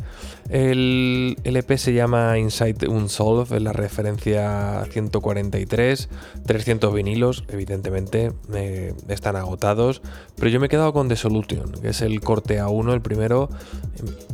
El, 0.48 1.36
el 1.44 1.56
EP 1.56 1.76
se 1.76 1.92
llama 1.92 2.38
Inside 2.38 2.88
Unsolved, 2.88 3.54
es 3.54 3.62
la 3.62 3.72
referencia 3.72 4.84
143, 4.90 6.08
300 6.46 6.94
vinilos, 6.94 7.44
evidentemente 7.48 8.32
eh, 8.54 8.94
están 9.08 9.36
agotados, 9.36 10.02
pero 10.36 10.50
yo 10.50 10.60
me 10.60 10.66
he 10.66 10.68
quedado 10.68 10.92
con 10.92 11.08
The 11.08 11.16
Solution, 11.16 11.72
que 11.72 11.88
es 11.88 12.00
el 12.00 12.20
corte 12.20 12.60
A1, 12.60 12.92
el 12.94 13.02
primero. 13.02 13.50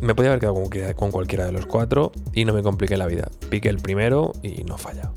Me 0.00 0.14
podía 0.14 0.30
haber 0.30 0.40
quedado 0.40 0.54
con, 0.54 0.68
con 0.94 1.10
cualquiera 1.10 1.46
de 1.46 1.52
los 1.52 1.66
cuatro 1.66 2.12
y 2.32 2.44
no 2.44 2.53
me 2.54 2.62
compliqué 2.62 2.96
la 2.96 3.06
vida. 3.06 3.28
Piqué 3.50 3.68
el 3.68 3.78
primero 3.78 4.32
y 4.42 4.64
no 4.64 4.78
falla. 4.78 5.12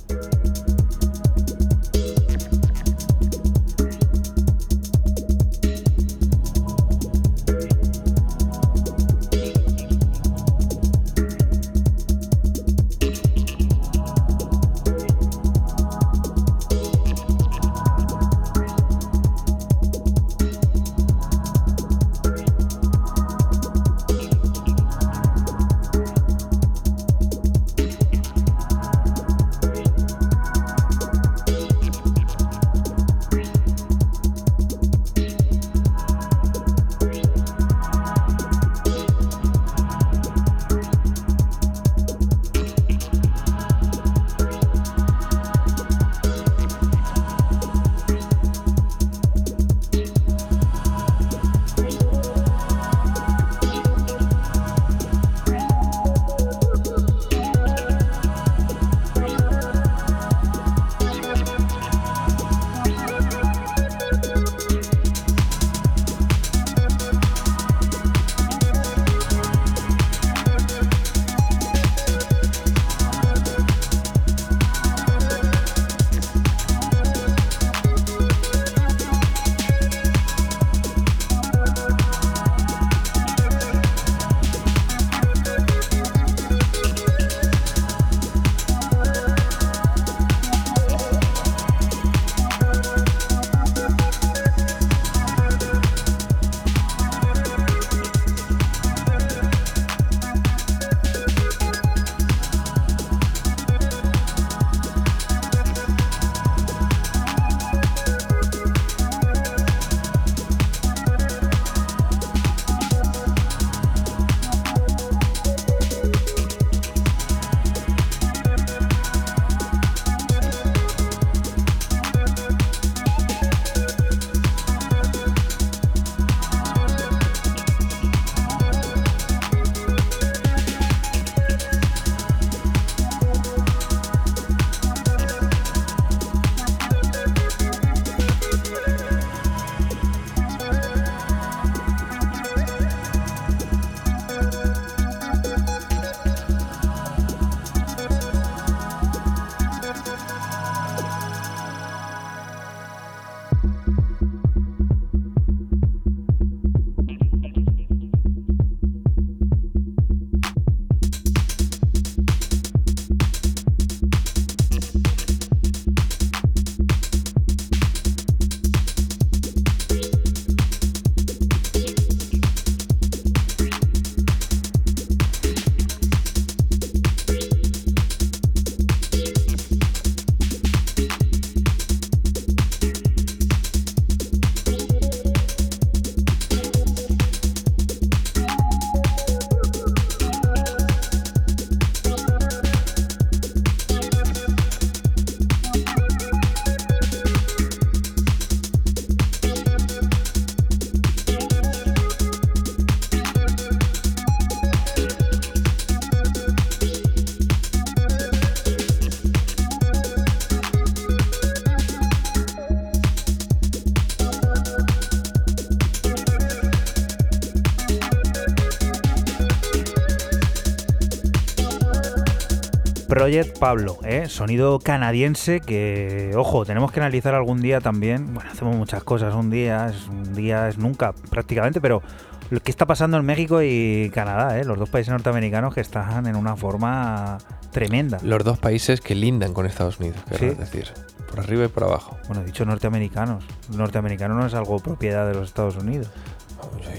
Pablo, 223.60 223.98
¿eh? 224.04 224.28
sonido 224.30 224.80
canadiense 224.80 225.60
que, 225.62 226.34
ojo, 226.36 226.66
tenemos 226.66 226.92
que 226.92 227.00
analizar 227.00 227.34
algún 227.34 227.60
día 227.62 227.82
también. 227.82 228.34
Bueno, 228.34 228.50
hacemos 228.52 228.76
muchas 228.76 229.04
cosas 229.04 229.34
un 229.34 229.50
día, 229.50 229.88
es 229.88 230.08
un 230.08 230.34
día 230.34 230.68
es 230.68 230.78
nunca 230.78 231.14
prácticamente, 231.30 231.82
pero 231.82 232.02
lo 232.50 232.60
que 232.62 232.72
está 232.72 232.86
pasando 232.86 233.18
en 233.18 233.26
México 233.26 233.62
y 233.62 234.12
Canadá, 234.14 234.60
¿eh? 234.60 234.64
los 234.64 234.78
dos 234.78 234.90
países 234.90 235.12
norteamericanos 235.12 235.74
que 235.74 235.82
están 235.82 236.28
en 236.28 236.36
una 236.36 236.56
forma 236.56 237.40
tremenda. 237.72 238.20
Los 238.24 238.44
dos 238.44 238.58
países 238.60 239.02
que 239.02 239.16
lindan 239.16 239.54
con 239.54 239.66
Estados 239.66 240.00
Unidos, 240.00 240.18
Sí. 240.38 240.48
decir. 240.50 240.88
Por 241.30 241.42
arriba 241.42 241.66
y 241.66 241.68
por 241.68 241.84
abajo. 241.84 242.18
Bueno, 242.28 242.44
he 242.44 242.46
dicho 242.46 242.64
norteamericanos. 242.64 243.44
Norteamericano 243.76 244.36
no 244.36 244.46
es 244.46 244.54
algo 244.54 244.80
propiedad 244.80 245.28
de 245.28 245.34
los 245.34 245.50
Estados 245.50 245.76
Unidos. 245.76 246.10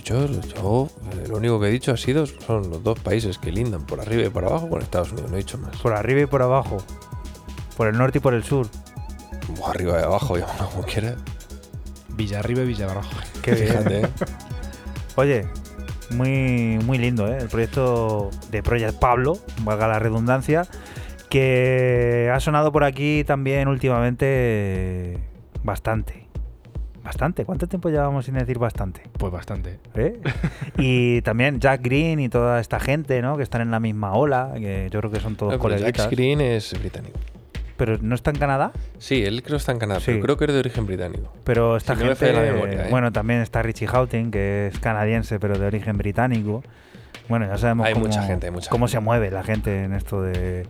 Yo 0.08 0.24
eh, 0.24 1.28
lo 1.28 1.36
único 1.36 1.60
que 1.60 1.68
he 1.68 1.70
dicho 1.70 1.92
ha 1.92 1.96
sido 1.98 2.24
son 2.24 2.70
los 2.70 2.82
dos 2.82 2.98
países 2.98 3.36
que 3.36 3.52
lindan 3.52 3.84
por 3.84 4.00
arriba 4.00 4.22
y 4.22 4.30
por 4.30 4.42
abajo 4.46 4.70
con 4.70 4.80
Estados 4.80 5.12
Unidos, 5.12 5.30
no 5.30 5.36
he 5.36 5.40
dicho 5.40 5.58
más. 5.58 5.76
Por 5.76 5.92
arriba 5.92 6.22
y 6.22 6.26
por 6.26 6.40
abajo. 6.40 6.78
Por 7.76 7.88
el 7.88 7.98
norte 7.98 8.16
y 8.16 8.20
por 8.22 8.32
el 8.32 8.42
sur. 8.42 8.68
Arriba 9.66 10.00
y 10.00 10.04
abajo, 10.04 10.38
llámalo 10.38 10.70
como 10.70 10.82
quieras. 10.84 11.16
Villarriba 12.08 12.62
y 12.62 12.66
Villabajo. 12.68 13.10
Qué 13.42 13.52
bien. 13.52 13.68
Fíjate, 13.68 14.00
¿eh? 14.00 14.08
Oye, 15.16 15.46
muy, 16.10 16.78
muy 16.86 16.96
lindo, 16.96 17.28
¿eh? 17.28 17.36
El 17.38 17.48
proyecto 17.48 18.30
de 18.50 18.62
Project 18.62 18.98
Pablo, 18.98 19.38
valga 19.62 19.88
la 19.88 19.98
redundancia. 19.98 20.66
que 21.28 22.30
ha 22.32 22.40
sonado 22.40 22.72
por 22.72 22.84
aquí 22.84 23.24
también 23.24 23.68
últimamente 23.68 25.18
bastante. 25.62 26.27
Bastante. 27.08 27.46
¿Cuánto 27.46 27.66
tiempo 27.66 27.88
llevamos 27.88 28.26
sin 28.26 28.34
decir 28.34 28.58
bastante? 28.58 29.00
Pues 29.16 29.32
bastante. 29.32 29.78
¿Eh? 29.94 30.20
y 30.76 31.22
también 31.22 31.58
Jack 31.58 31.80
Green 31.82 32.20
y 32.20 32.28
toda 32.28 32.60
esta 32.60 32.78
gente, 32.78 33.22
¿no? 33.22 33.38
Que 33.38 33.42
están 33.44 33.62
en 33.62 33.70
la 33.70 33.80
misma 33.80 34.12
ola, 34.12 34.52
que 34.58 34.88
yo 34.90 35.00
creo 35.00 35.10
que 35.10 35.18
son 35.18 35.34
todos 35.34 35.54
Ah, 35.54 35.56
pero 35.56 35.74
coleguitas. 35.74 36.04
Jack 36.04 36.10
Green 36.10 36.42
es 36.42 36.78
británico. 36.78 37.18
Pero 37.78 37.96
no 38.02 38.14
está 38.14 38.30
en 38.30 38.36
Canadá, 38.38 38.72
Sí, 38.98 39.24
él 39.24 39.42
creo 39.42 39.56
que 39.56 39.60
está 39.60 39.72
en 39.72 39.78
Canadá, 39.78 40.00
Sí. 40.00 40.06
pero 40.20 40.20
creo 40.22 40.36
que 40.36 40.44
es 40.46 40.52
de 40.52 40.58
origen 40.58 40.84
británico. 40.84 41.32
pero 41.44 41.78
esta 41.78 41.94
Si 41.94 42.00
no 42.00 42.10
me 42.10 42.14
gente, 42.16 42.34
falla 42.34 42.44
la 42.46 42.52
memoria, 42.52 42.86
¿eh? 42.86 42.90
bueno, 42.90 43.10
también 43.10 43.40
está 43.40 43.62
Richie 43.62 43.86
Houghton, 43.86 44.30
que 44.30 44.66
es 44.66 44.78
canadiense 44.80 45.40
pero 45.40 45.58
de 45.58 45.64
origen 45.66 45.96
británico. 45.96 46.62
Bueno, 47.28 47.46
ya 47.46 47.58
sabemos 47.58 47.86
Hay 47.86 47.92
cómo, 47.94 48.06
mucha 48.06 48.22
gente, 48.22 48.46
hay 48.46 48.52
mucha 48.52 48.70
cómo 48.70 48.86
gente. 48.86 48.98
se 48.98 49.04
mueve 49.04 49.30
la 49.30 49.42
gente 49.42 49.84
en 49.84 49.92
esto 49.92 50.22
de, 50.22 50.66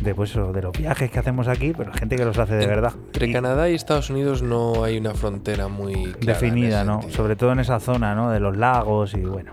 de, 0.00 0.14
pues 0.14 0.34
de 0.34 0.62
los 0.62 0.72
viajes 0.76 1.10
que 1.10 1.18
hacemos 1.18 1.48
aquí, 1.48 1.72
pero 1.76 1.92
gente 1.92 2.16
que 2.16 2.24
los 2.24 2.38
hace 2.38 2.54
de 2.54 2.66
verdad. 2.66 2.92
Entre 3.06 3.28
Y 3.28 3.32
Canadá 3.32 3.68
y 3.68 3.74
Estados 3.74 4.08
Unidos 4.10 4.42
no 4.42 4.84
hay 4.84 4.96
una 4.98 5.14
frontera 5.14 5.68
muy 5.68 6.12
clara 6.14 6.40
definida, 6.40 6.84
¿no? 6.84 7.00
sentido. 7.02 7.16
Sobre 7.16 7.36
todo 7.36 7.52
en 7.52 7.60
esa 7.60 7.78
zona, 7.80 8.14
¿no? 8.14 8.30
De 8.30 8.40
los 8.40 8.56
lagos 8.56 9.12
y 9.14 9.20
bueno, 9.20 9.52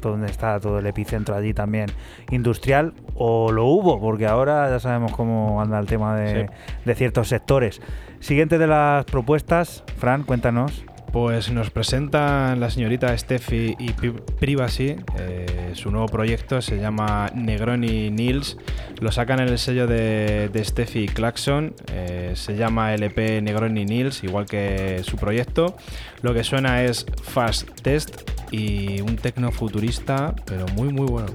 donde 0.00 0.26
está 0.26 0.58
todo 0.58 0.80
el 0.80 0.86
epicentro 0.86 1.36
allí 1.36 1.54
también 1.54 1.88
industrial, 2.30 2.94
o 3.14 3.52
lo 3.52 3.66
hubo, 3.66 4.00
porque 4.00 4.26
ahora 4.26 4.68
ya 4.68 4.80
sabemos 4.80 5.12
cómo 5.12 5.60
anda 5.62 5.78
el 5.78 5.86
tema 5.86 6.16
de, 6.16 6.50
de 6.84 6.94
ciertos 6.96 7.28
sectores. 7.28 7.80
Siguiente 8.18 8.58
de 8.58 8.66
las 8.66 9.04
propuestas, 9.04 9.84
Fran, 9.98 10.24
cuéntanos. 10.24 10.84
Pues 11.12 11.50
nos 11.52 11.68
presentan 11.68 12.58
la 12.58 12.70
señorita 12.70 13.16
Steffi 13.18 13.76
y 13.78 13.92
Pri- 13.92 14.14
Privacy. 14.40 14.96
eh, 15.18 15.72
su 15.74 15.90
nuevo 15.90 16.06
proyecto 16.06 16.62
se 16.62 16.78
llama 16.78 17.30
Negroni 17.34 18.10
Nils. 18.10 18.56
Lo 19.00 19.12
sacan 19.12 19.40
en 19.40 19.48
el 19.48 19.58
sello 19.58 19.86
de, 19.86 20.48
de 20.50 20.64
Steffi 20.64 21.06
Claxon. 21.08 21.74
eh, 21.92 22.32
se 22.34 22.56
llama 22.56 22.94
LP 22.94 23.42
Negroni 23.42 23.84
Nils, 23.84 24.24
igual 24.24 24.46
que 24.46 25.02
su 25.04 25.16
proyecto. 25.18 25.76
Lo 26.22 26.32
que 26.32 26.44
suena 26.44 26.82
es 26.82 27.04
Fast 27.22 27.68
Test 27.82 28.22
y 28.50 29.02
un 29.02 29.16
tecno 29.16 29.52
futurista, 29.52 30.34
pero 30.46 30.66
muy, 30.68 30.88
muy 30.94 31.06
bueno. 31.06 31.28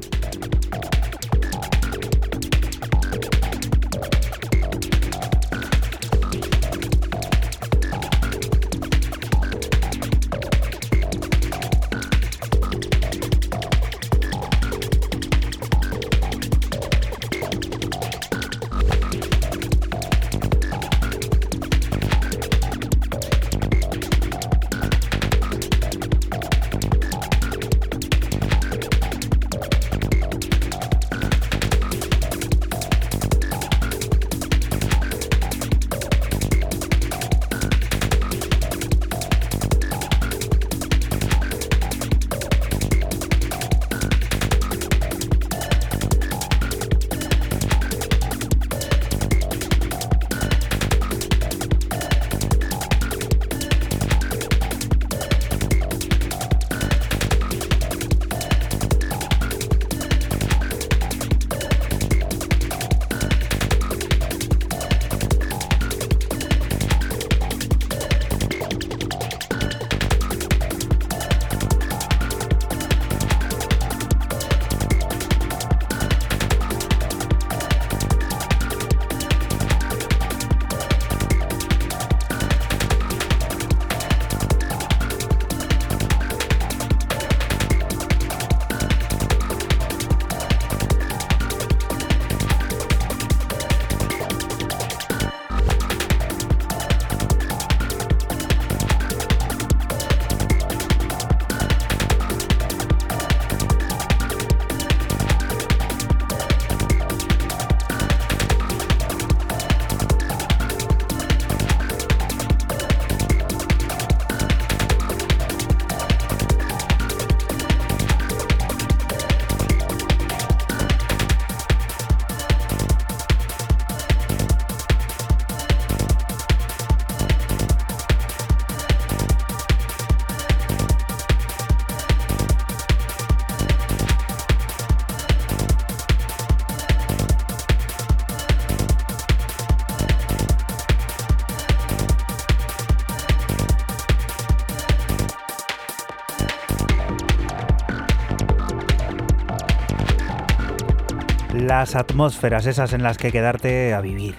Las 151.78 151.96
atmósferas 151.96 152.66
esas 152.66 152.92
en 152.94 153.04
las 153.04 153.20
que 153.20 153.32
quedarte 153.32 153.94
a 153.94 154.02
vivir, 154.02 154.34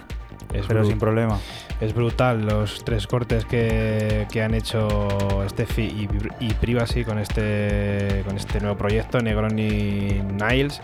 Es 0.53 0.67
pero 0.67 0.85
sin 0.85 0.99
problema. 0.99 1.39
Es 1.81 1.95
brutal 1.95 2.45
los 2.45 2.83
tres 2.85 3.07
cortes 3.07 3.45
que, 3.45 4.27
que 4.33 4.43
han 4.43 4.55
hecho 4.55 5.07
Steffi 5.49 5.83
y, 5.83 6.09
y 6.41 6.53
Privacy 6.55 7.05
con 7.05 7.21
este, 7.21 8.25
con 8.27 8.37
este 8.37 8.59
nuevo 8.61 8.77
proyecto, 8.77 9.21
Negroni 9.21 10.21
Niles, 10.33 10.81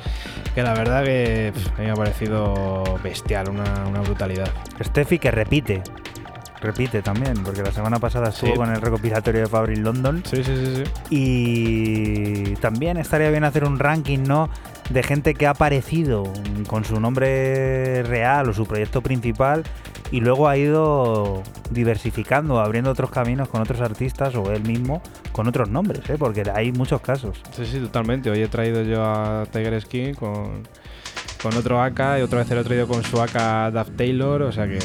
que 0.55 0.63
la 0.63 0.75
verdad 0.75 1.03
que 1.03 1.51
pf, 1.53 1.71
a 1.75 1.79
mí 1.81 1.85
me 1.87 1.91
ha 1.91 1.95
parecido 1.95 2.85
bestial, 3.03 3.49
una, 3.51 3.89
una 3.89 4.01
brutalidad. 4.03 4.49
Steffi 4.81 5.19
que 5.19 5.33
repite, 5.33 5.83
repite 6.61 7.03
también, 7.03 7.35
porque 7.43 7.63
la 7.65 7.73
semana 7.73 7.99
pasada 7.99 8.29
estuvo 8.29 8.53
Sí. 8.53 8.57
con 8.57 8.71
el 8.71 8.81
recopilatorio 8.81 9.41
de 9.41 9.47
Fabric 9.49 9.79
London. 9.79 10.23
Sí, 10.25 10.45
sí, 10.45 10.55
sí, 10.57 10.85
sí. 10.85 10.91
Y 11.11 12.55
también 12.61 12.97
estaría 12.97 13.31
bien 13.31 13.43
hacer 13.43 13.65
un 13.65 13.77
ranking, 13.81 14.21
¿no? 14.23 14.49
De 14.91 15.03
gente 15.03 15.35
que 15.35 15.47
ha 15.47 15.51
aparecido 15.51 16.25
con 16.67 16.85
su 16.85 17.01
nombre 17.01 18.03
real 18.03 18.49
o 18.49 18.53
su 18.53 18.67
proyecto 18.67 19.01
principal 19.01 19.65
y 20.11 20.21
luego 20.21 20.49
ha 20.49 20.57
ido 20.57 21.43
diversificando, 21.71 22.61
abriendo 22.61 22.91
otros 22.91 23.11
caminos 23.11 23.49
con 23.49 23.63
otros 23.63 23.81
artistas 23.81 24.35
o 24.37 24.53
él 24.53 24.63
mismo 24.63 25.03
con 25.33 25.49
otros 25.49 25.69
nombres, 25.69 26.09
¿eh? 26.09 26.17
Porque 26.19 26.45
hay 26.55 26.71
muchos 26.71 27.01
casos. 27.01 27.41
Sí, 27.53 27.67
sí, 27.67 27.81
totalmente. 27.81 28.31
Hoy 28.31 28.43
he 28.43 28.49
traído 28.49 28.83
yo 28.83 29.03
a 29.03 29.45
Tiger 29.51 29.81
Skin 29.81 30.15
con, 30.15 30.63
con 31.43 31.57
otro 31.57 31.83
AK 31.83 32.19
y 32.19 32.23
otra 32.23 32.39
vez 32.41 32.51
el 32.51 32.59
otro 32.59 32.75
ido 32.75 32.87
con 32.87 33.03
su 33.03 33.21
AK 33.21 33.73
Duff 33.73 33.91
Taylor, 33.97 34.43
o 34.43 34.53
sea 34.53 34.67
que 34.69 34.79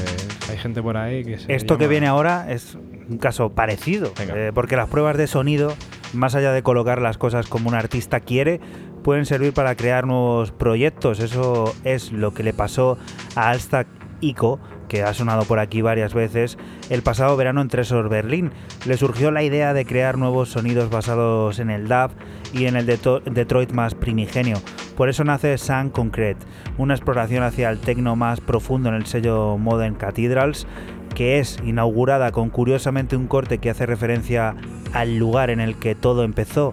hay 0.49 0.57
gente 0.57 0.81
por 0.81 0.97
ahí 0.97 1.23
que 1.23 1.37
se 1.37 1.53
Esto 1.53 1.77
que 1.77 1.87
viene 1.87 2.07
ahora 2.07 2.51
es 2.51 2.75
un 2.75 3.17
caso 3.17 3.49
parecido, 3.49 4.11
eh, 4.19 4.51
porque 4.53 4.75
las 4.75 4.89
pruebas 4.89 5.17
de 5.17 5.27
sonido, 5.27 5.75
más 6.13 6.35
allá 6.35 6.51
de 6.51 6.63
colocar 6.63 7.01
las 7.01 7.17
cosas 7.17 7.47
como 7.47 7.69
un 7.69 7.75
artista 7.75 8.19
quiere, 8.19 8.59
pueden 8.99 9.25
servir 9.25 9.53
para 9.53 9.75
crear 9.75 10.05
nuevos 10.05 10.51
proyectos. 10.51 11.19
Eso 11.19 11.73
es 11.83 12.11
lo 12.11 12.33
que 12.33 12.43
le 12.43 12.53
pasó 12.53 12.97
a 13.35 13.49
Alstack 13.49 13.87
Ico, 14.21 14.59
que 14.87 15.03
ha 15.03 15.13
sonado 15.13 15.45
por 15.45 15.59
aquí 15.59 15.81
varias 15.81 16.13
veces, 16.13 16.57
el 16.89 17.03
pasado 17.03 17.37
verano 17.37 17.61
en 17.61 17.67
Tresor 17.69 18.09
Berlín. 18.09 18.51
Le 18.85 18.97
surgió 18.97 19.31
la 19.31 19.43
idea 19.43 19.73
de 19.73 19.85
crear 19.85 20.17
nuevos 20.17 20.49
sonidos 20.49 20.89
basados 20.89 21.59
en 21.59 21.69
el 21.69 21.87
DAB 21.87 22.11
y 22.53 22.65
en 22.65 22.75
el 22.75 22.85
Detroit 22.85 23.71
más 23.71 23.95
primigenio. 23.95 24.57
Por 24.97 25.07
eso 25.07 25.23
nace 25.23 25.57
Sun 25.57 25.91
Concrete, 25.91 26.45
una 26.77 26.95
exploración 26.95 27.43
hacia 27.43 27.69
el 27.69 27.79
tecno 27.79 28.15
más 28.15 28.41
profundo 28.41 28.89
en 28.89 28.95
el 28.95 29.05
sello 29.05 29.57
Modern 29.57 29.95
Cathedrals, 29.95 30.67
que 31.15 31.39
es 31.39 31.57
inaugurada 31.63 32.31
con 32.31 32.49
curiosamente 32.49 33.15
un 33.15 33.27
corte 33.27 33.59
que 33.59 33.69
hace 33.69 33.85
referencia 33.85 34.55
al 34.93 35.17
lugar 35.17 35.51
en 35.51 35.59
el 35.59 35.75
que 35.75 35.95
todo 35.95 36.23
empezó, 36.23 36.71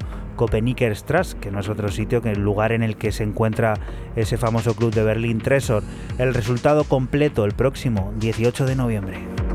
Strasse, 0.94 1.36
que 1.38 1.50
no 1.50 1.60
es 1.60 1.68
otro 1.68 1.88
sitio 1.88 2.22
que 2.22 2.32
el 2.32 2.40
lugar 2.40 2.72
en 2.72 2.82
el 2.82 2.96
que 2.96 3.12
se 3.12 3.24
encuentra 3.24 3.74
ese 4.14 4.36
famoso 4.36 4.74
club 4.74 4.92
de 4.92 5.02
Berlín 5.02 5.40
Tresor. 5.40 5.82
El 6.18 6.34
resultado 6.34 6.84
completo 6.84 7.44
el 7.44 7.52
próximo 7.52 8.12
18 8.18 8.66
de 8.66 8.76
noviembre. 8.76 9.45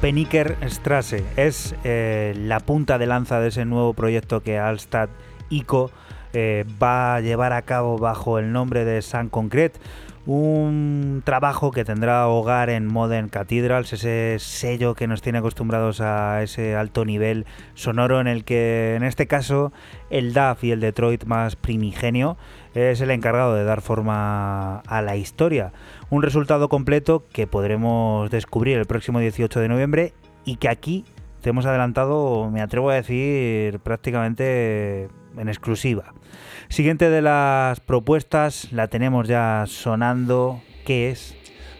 Peniker 0.00 0.56
Strasse. 0.70 1.24
Es 1.36 1.74
eh, 1.84 2.32
la 2.34 2.60
punta 2.60 2.96
de 2.96 3.06
lanza 3.06 3.38
de 3.38 3.48
ese 3.48 3.66
nuevo 3.66 3.92
proyecto 3.92 4.42
que 4.42 4.58
Alstad 4.58 5.10
ICO 5.50 5.90
eh, 6.32 6.64
va 6.82 7.16
a 7.16 7.20
llevar 7.20 7.52
a 7.52 7.62
cabo 7.62 7.98
bajo 7.98 8.38
el 8.38 8.50
nombre 8.50 8.86
de 8.86 9.02
San 9.02 9.28
Concrete. 9.28 9.78
Un 10.26 11.22
trabajo 11.24 11.70
que 11.70 11.84
tendrá 11.84 12.28
hogar 12.28 12.68
en 12.68 12.86
Modern 12.86 13.30
Cathedrals, 13.30 13.92
ese 13.94 14.36
sello 14.38 14.94
que 14.94 15.06
nos 15.06 15.22
tiene 15.22 15.38
acostumbrados 15.38 16.02
a 16.02 16.42
ese 16.42 16.76
alto 16.76 17.06
nivel 17.06 17.46
sonoro 17.74 18.20
en 18.20 18.26
el 18.26 18.44
que 18.44 18.96
en 18.96 19.02
este 19.02 19.26
caso 19.26 19.72
el 20.10 20.34
DAF 20.34 20.64
y 20.64 20.72
el 20.72 20.80
Detroit 20.80 21.24
más 21.24 21.56
primigenio 21.56 22.36
es 22.74 23.00
el 23.00 23.10
encargado 23.10 23.54
de 23.54 23.64
dar 23.64 23.80
forma 23.80 24.80
a 24.80 25.00
la 25.00 25.16
historia. 25.16 25.72
Un 26.10 26.22
resultado 26.22 26.68
completo 26.68 27.24
que 27.32 27.46
podremos 27.46 28.30
descubrir 28.30 28.76
el 28.76 28.86
próximo 28.86 29.20
18 29.20 29.58
de 29.58 29.68
noviembre 29.68 30.12
y 30.44 30.56
que 30.56 30.68
aquí 30.68 31.06
te 31.40 31.48
hemos 31.48 31.64
adelantado, 31.64 32.50
me 32.50 32.60
atrevo 32.60 32.90
a 32.90 32.94
decir, 32.94 33.78
prácticamente 33.80 35.08
en 35.38 35.48
exclusiva. 35.48 36.12
Siguiente 36.70 37.10
de 37.10 37.20
las 37.20 37.80
propuestas, 37.80 38.70
la 38.70 38.86
tenemos 38.86 39.26
ya 39.26 39.64
sonando, 39.66 40.62
¿qué 40.86 41.10
es? 41.10 41.34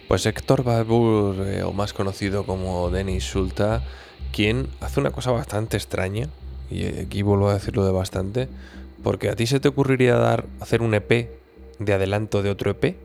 Pues 0.09 0.27
Héctor 0.27 0.65
Babur, 0.65 1.37
eh, 1.47 1.63
o 1.63 1.73
más 1.73 1.93
conocido 1.93 2.45
como 2.45 2.91
Denis 2.91 3.23
Sulta, 3.23 3.85
quien 4.33 4.67
hace 4.81 4.99
una 4.99 5.13
cosa 5.13 5.31
bastante 5.31 5.77
extraña, 5.77 6.29
y 6.73 6.87
aquí 6.87 7.23
vuelvo 7.23 7.51
a 7.51 7.55
decirlo 7.55 7.87
de 7.87 7.93
bastante, 7.93 8.49
porque 9.05 9.29
a 9.29 9.37
ti 9.37 9.47
se 9.47 9.61
te 9.61 9.69
ocurriría 9.69 10.17
dar 10.17 10.47
hacer 10.59 10.83
un 10.83 10.93
EP 10.93 11.31
de 11.79 11.93
adelanto 11.93 12.43
de 12.43 12.51
otro 12.51 12.73
EP 12.73 12.97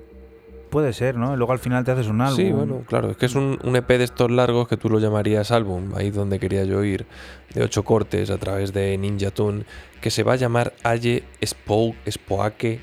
puede 0.76 0.91
ser, 0.91 1.15
¿no? 1.15 1.38
Luego 1.38 1.53
al 1.53 1.60
final 1.60 1.85
te 1.85 1.91
haces 1.91 2.07
un 2.07 2.19
álbum. 2.19 2.35
Sí, 2.35 2.52
bueno, 2.52 2.84
claro. 2.85 3.11
Es 3.11 3.15
que 3.15 3.27
es 3.27 3.35
un, 3.35 3.57
EP 3.64 3.88
de 3.88 4.03
estos 4.03 4.30
largos 4.30 4.68
que 4.68 4.76
tú 4.76 4.89
lo 4.89 4.99
llamarías 4.99 5.52
álbum, 5.52 5.93
ahí 5.95 6.11
donde 6.11 6.38
quería 6.38 6.65
yo 6.65 6.84
ir, 6.84 7.06
de 7.53 7.64
ocho 7.64 7.84
cortes 7.84 8.30
a 8.30 8.38
través 8.38 8.73
de 8.73 8.97
Ninja 8.97 9.31
Tune, 9.31 9.64
que 10.02 10.11
se 10.11 10.23
va 10.23 10.34
a 10.34 10.35
llamar 10.35 10.73
Aye 10.84 11.23
Spoke, 11.45 11.95
Spoake 12.11 12.81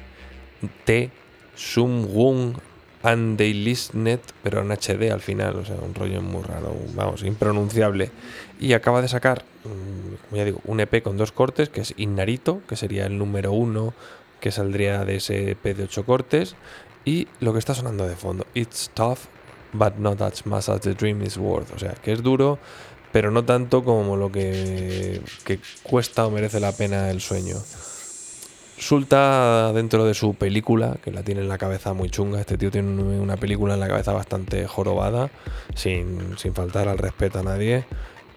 T 0.87 1.11
Sum 1.55 2.07
Wung 2.11 2.55
and 3.03 3.37
They 3.37 3.53
Listenet, 3.53 4.23
pero 4.43 4.63
en 4.63 4.71
HD 4.71 5.13
al 5.13 5.21
final, 5.21 5.57
o 5.57 5.65
sea, 5.67 5.77
un 5.77 5.95
rollo 5.95 6.23
muy 6.23 6.45
raro, 6.45 6.75
vamos, 6.95 7.23
impronunciable. 7.25 8.11
Y 8.59 8.73
acaba 8.73 9.03
de 9.03 9.09
sacar, 9.09 9.45
mm, 9.65 10.15
como 10.31 10.37
ya 10.39 10.47
digo, 10.47 10.63
un 10.65 10.81
EP 10.81 11.03
con 11.03 11.19
dos 11.19 11.31
cortes, 11.31 11.69
que 11.69 11.83
es 11.83 11.93
Innarito, 11.99 12.63
que 12.67 12.77
sería 12.77 13.05
el 13.05 13.19
número 13.19 13.53
uno 13.53 13.93
que 14.43 14.51
saldría 14.51 15.05
de 15.05 15.17
ese 15.17 15.53
EP 15.53 15.73
de 15.73 15.85
ocho 15.85 16.05
cortes, 16.05 16.57
y 17.05 17.27
lo 17.41 17.53
que 17.53 17.59
está 17.59 17.75
sonando 17.75 18.07
de 18.07 18.17
fondo, 18.17 18.47
It's 18.55 18.91
tough, 18.95 19.21
but 19.73 19.97
not 19.97 20.21
as 20.23 20.47
much 20.47 20.69
as 20.69 20.81
the 20.81 20.95
dream 20.95 21.23
is 21.23 21.37
worth. 21.37 21.73
O 21.75 21.79
sea, 21.79 21.95
que 21.95 22.13
es 22.13 22.23
duro, 22.23 22.59
pero 23.13 23.31
no 23.31 23.45
tanto 23.45 23.85
como 23.85 24.17
lo 24.17 24.31
que, 24.31 25.21
que 25.45 25.59
cuesta 25.83 26.27
o 26.27 26.31
merece 26.31 26.61
la 26.61 26.73
pena 26.73 27.11
el 27.11 27.21
sueño. 27.21 27.57
Sulta 28.79 29.73
dentro 29.73 30.05
de 30.05 30.15
su 30.15 30.35
película, 30.35 30.97
que 31.05 31.13
la 31.13 31.23
tiene 31.23 31.41
en 31.43 31.49
la 31.49 31.59
cabeza 31.59 31.93
muy 31.93 32.11
chunga. 32.11 32.41
Este 32.41 32.59
tío 32.59 32.71
tiene 32.71 32.89
una 32.91 33.37
película 33.37 33.75
en 33.75 33.81
la 33.81 33.87
cabeza 33.87 34.13
bastante 34.13 34.67
jorobada, 34.67 35.31
sin, 35.75 36.37
sin 36.37 36.55
faltar 36.55 36.89
al 36.89 36.99
respeto 36.99 37.39
a 37.39 37.43
nadie. 37.45 37.85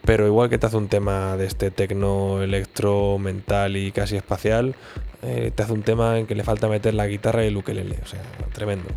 Pero 0.04 0.28
igual 0.28 0.50
que 0.50 0.60
te 0.60 0.68
hace 0.68 0.78
un 0.78 0.88
tema 0.88 1.36
de 1.36 1.48
este 1.48 1.72
tecno 1.72 2.44
electro 2.44 3.18
mental 3.18 3.76
y 3.76 3.92
casi 3.92 4.18
espacial, 4.18 4.76
eh, 5.26 5.52
te 5.54 5.64
hace 5.64 5.74
un 5.74 5.84
tema 5.84 6.20
en 6.20 6.28
que 6.28 6.36
le 6.36 6.44
falta 6.44 6.68
meter 6.68 6.94
la 6.94 7.08
guitarra 7.08 7.44
y 7.44 7.48
el 7.48 7.58
ukelele. 7.58 7.98
O 8.04 8.08
sea, 8.08 8.22
tremendo. 8.54 8.90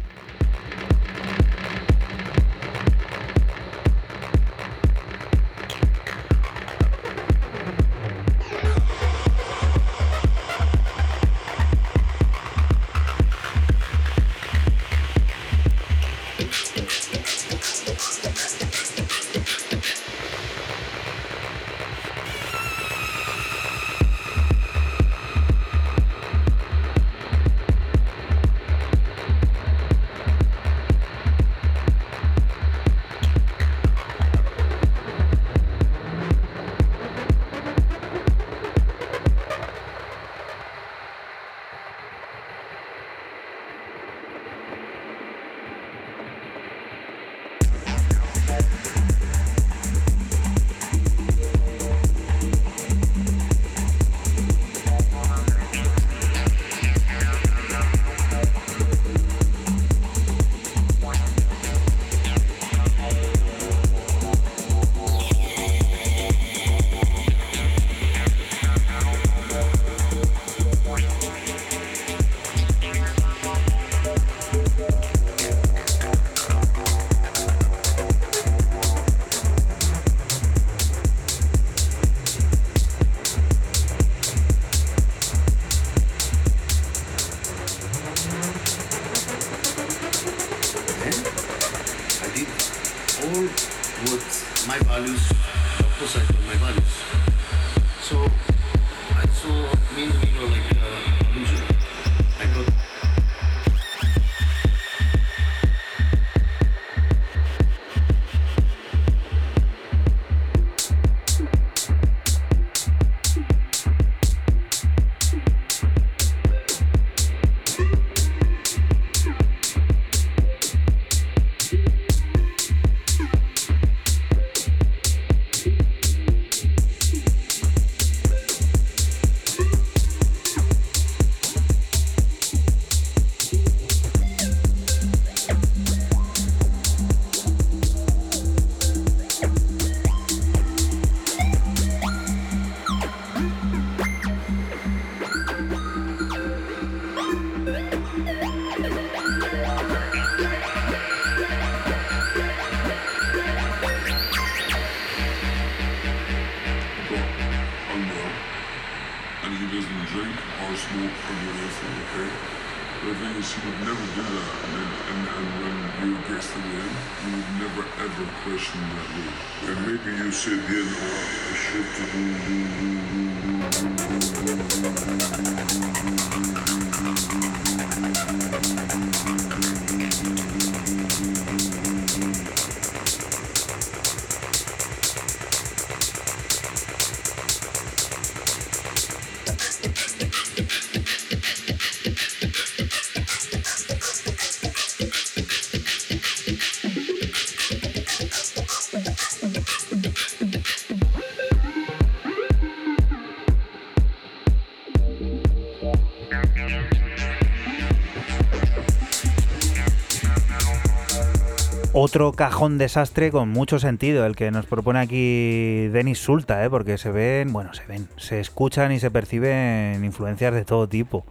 Otro 212.09 212.33
cajón 212.33 212.79
desastre 212.79 213.31
con 213.31 213.51
mucho 213.51 213.79
sentido, 213.79 214.25
el 214.25 214.35
que 214.35 214.51
nos 214.51 214.65
propone 214.65 214.99
aquí 214.99 215.89
Denis 215.89 216.19
Sulta, 216.19 216.65
¿eh? 216.65 216.71
porque 216.71 216.97
se 216.97 217.11
ven, 217.11 217.53
bueno, 217.53 217.75
se 217.75 217.85
ven, 217.85 218.09
se 218.17 218.41
escuchan 218.41 218.93
y 218.93 218.99
se 218.99 219.11
perciben 219.11 220.03
influencias 220.03 220.55
de 220.55 220.65
todo 220.65 220.89
tipo. 220.89 221.27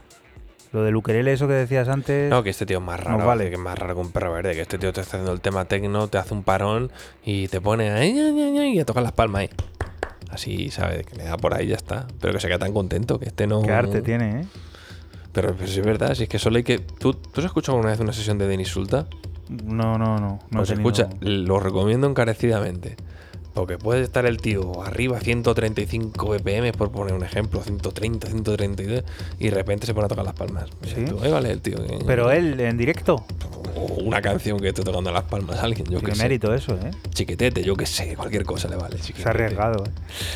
Lo 0.72 0.84
del 0.84 0.96
ukelele, 0.96 1.34
eso 1.34 1.48
que 1.48 1.56
decías 1.56 1.88
antes. 1.88 2.30
No, 2.30 2.44
que 2.44 2.52
este 2.52 2.68
tío 2.68 2.78
es 2.78 2.84
más 2.84 3.00
raro, 3.00 3.18
No 3.18 3.26
vale. 3.26 3.48
que 3.50 3.56
es 3.56 3.60
más 3.60 3.76
raro 3.76 3.96
que 3.96 4.02
un 4.02 4.12
perro 4.12 4.32
verde. 4.34 4.54
Que 4.54 4.62
este 4.62 4.78
tío 4.78 4.94
te 4.94 5.02
está 5.02 5.16
haciendo 5.18 5.34
el 5.34 5.42
tema 5.42 5.66
tecno, 5.66 6.10
te 6.10 6.20
hace 6.20 6.36
un 6.36 6.44
parón 6.44 6.92
y 7.26 7.48
te 7.48 7.60
pone 7.60 7.90
ahí 7.90 8.12
y 8.76 8.80
a 8.80 8.86
tocar 8.86 9.02
las 9.02 9.14
palmas 9.14 9.42
ahí. 9.42 9.50
Así, 10.30 10.70
¿sabes? 10.70 11.08
Que 11.08 11.16
le 11.16 11.24
da 11.24 11.38
por 11.38 11.56
ahí 11.56 11.66
y 11.66 11.70
ya 11.70 11.76
está. 11.76 12.06
Pero 12.22 12.34
que 12.34 12.40
se 12.40 12.50
queda 12.50 12.60
tan 12.60 12.74
contento 12.74 13.18
que 13.18 13.26
este 13.26 13.48
no. 13.48 13.64
Qué 13.64 13.72
arte 13.72 14.04
tiene, 14.04 14.42
¿eh? 14.42 14.46
Pero, 15.32 15.56
es 15.60 15.82
verdad, 15.84 16.14
si 16.14 16.24
es 16.24 16.30
que 16.30 16.38
solo 16.38 16.58
hay 16.58 16.64
que. 16.64 16.78
¿Tú, 16.78 17.16
¿tú 17.16 17.42
has 17.42 17.46
escuchado 17.46 17.78
alguna 17.78 17.94
vez 17.94 18.00
una 18.00 18.14
sesión 18.14 18.38
de 18.38 18.48
Denis 18.48 18.68
Sulta? 18.68 19.08
No, 19.50 19.98
no, 19.98 20.18
no. 20.18 20.20
no 20.20 20.40
pues 20.52 20.70
tenido- 20.70 20.90
escucha, 20.90 21.10
lo 21.22 21.60
recomiendo 21.60 22.08
encarecidamente. 22.08 22.96
Porque 23.54 23.80
puede 23.80 24.04
estar 24.04 24.28
el 24.28 24.38
tío 24.38 24.84
arriba 24.84 25.18
a 25.18 25.20
135 25.20 26.28
BPM, 26.30 26.74
por 26.74 26.92
poner 26.92 27.16
un 27.16 27.24
ejemplo, 27.24 27.64
130, 27.64 28.28
132, 28.28 29.04
y 29.40 29.46
de 29.46 29.50
repente 29.52 29.88
se 29.88 29.96
pone 29.96 30.06
a 30.06 30.10
tocar 30.10 30.26
las 30.26 30.36
palmas. 30.36 30.66
¿Sí? 30.84 31.06
tú, 31.06 31.18
ahí 31.24 31.32
vale 31.32 31.50
el 31.52 31.62
tío. 31.62 31.78
que- 31.84 31.98
Pero 32.06 32.30
él, 32.32 32.60
en 32.60 32.78
directo, 32.78 33.26
O 33.76 34.02
una 34.04 34.22
canción 34.24 34.60
que 34.60 34.68
esté 34.70 34.84
tocando 34.84 35.12
las 35.12 35.24
palmas 35.24 35.58
a 35.58 35.64
alguien, 35.64 35.86
yo 35.88 36.02
que 36.02 36.14
sé. 36.16 36.22
mérito 36.24 36.54
eso, 36.54 36.74
¿eh? 36.76 36.90
Chiquetete, 37.14 37.64
yo 37.64 37.76
que 37.76 37.86
sé, 37.88 38.16
cualquier 38.16 38.44
cosa 38.44 38.68
le 38.68 38.76
vale. 38.76 38.98
Se 38.98 39.04
chiquetete. 39.06 39.28
ha 39.30 39.32
arriesgado, 39.32 39.84
¿eh? 39.86 39.90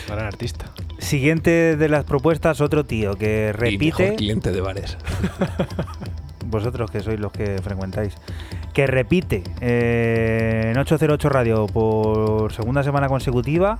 Gran 0.07 0.25
artista. 0.25 0.65
Siguiente 0.99 1.75
de 1.75 1.89
las 1.89 2.03
propuestas, 2.03 2.59
otro 2.61 2.85
tío 2.85 3.15
que 3.15 3.47
Y 3.49 3.51
repite. 3.51 3.85
mejor 4.03 4.15
cliente 4.15 4.51
de 4.51 4.61
bares. 4.61 4.97
vosotros 6.45 6.91
que 6.91 6.99
sois 7.01 7.19
los 7.19 7.31
que 7.31 7.59
frecuentáis, 7.63 8.13
que 8.73 8.87
repite 8.87 9.43
eh, 9.59 10.69
en 10.71 10.77
808 10.77 11.29
Radio 11.29 11.67
por 11.67 12.51
segunda 12.53 12.83
semana 12.83 13.07
consecutiva, 13.07 13.77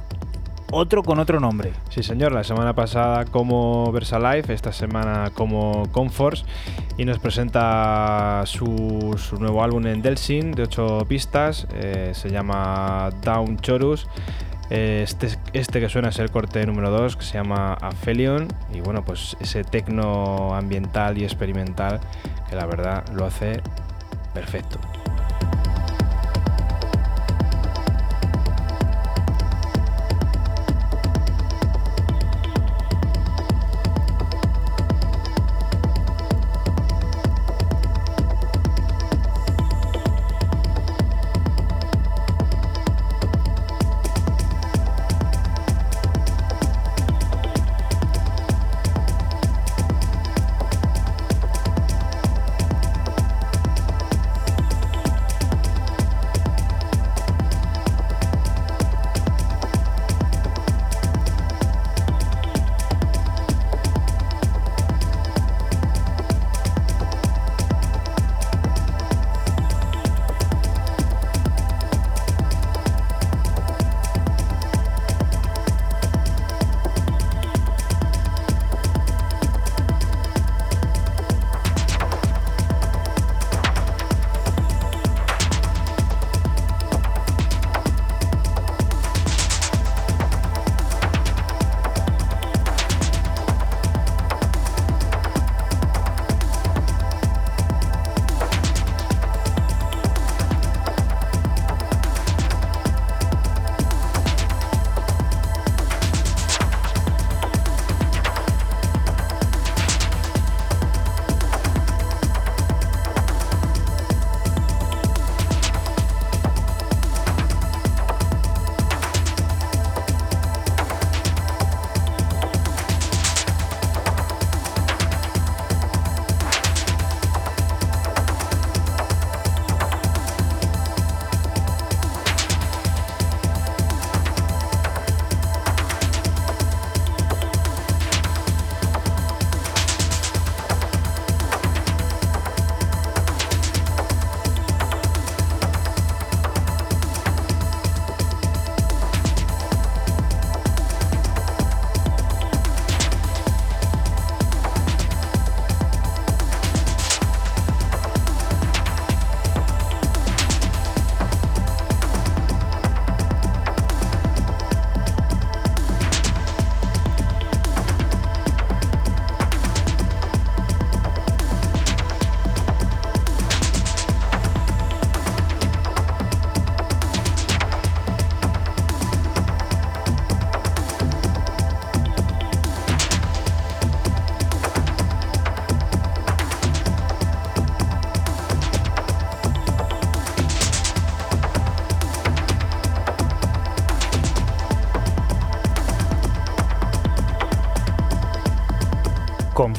otro 0.71 1.03
con 1.03 1.19
otro 1.19 1.39
nombre. 1.39 1.73
Sí, 1.89 2.01
señor, 2.01 2.31
la 2.31 2.43
semana 2.43 2.73
pasada 2.73 3.25
como 3.25 3.91
Versalife, 3.91 4.53
esta 4.53 4.71
semana 4.71 5.31
como 5.33 5.83
Comforts, 5.91 6.45
y 6.97 7.05
nos 7.05 7.19
presenta 7.19 8.43
su, 8.45 9.17
nuevo 9.39 9.63
álbum 9.63 9.85
en 9.87 10.01
Delsin 10.01 10.51
de 10.51 10.63
8 10.63 11.05
pistas, 11.07 11.67
eh, 11.73 12.11
se 12.13 12.29
llama 12.29 13.09
Down 13.21 13.57
Chorus. 13.57 14.07
Eh, 14.69 15.01
Este, 15.03 15.27
este 15.51 15.81
que 15.81 15.89
suena 15.89 16.09
es 16.09 16.19
el 16.19 16.31
corte 16.31 16.65
número 16.65 16.89
2, 16.89 17.17
que 17.17 17.23
se 17.23 17.33
llama 17.33 17.73
Aphelion, 17.73 18.47
y 18.73 18.79
bueno, 18.79 19.03
pues 19.03 19.35
ese 19.41 19.65
tecno 19.65 20.55
ambiental 20.55 21.17
y 21.17 21.25
experimental 21.25 21.99
que 22.49 22.55
la 22.55 22.65
verdad 22.65 23.03
lo 23.13 23.25
hace 23.25 23.61
perfecto. 24.33 24.79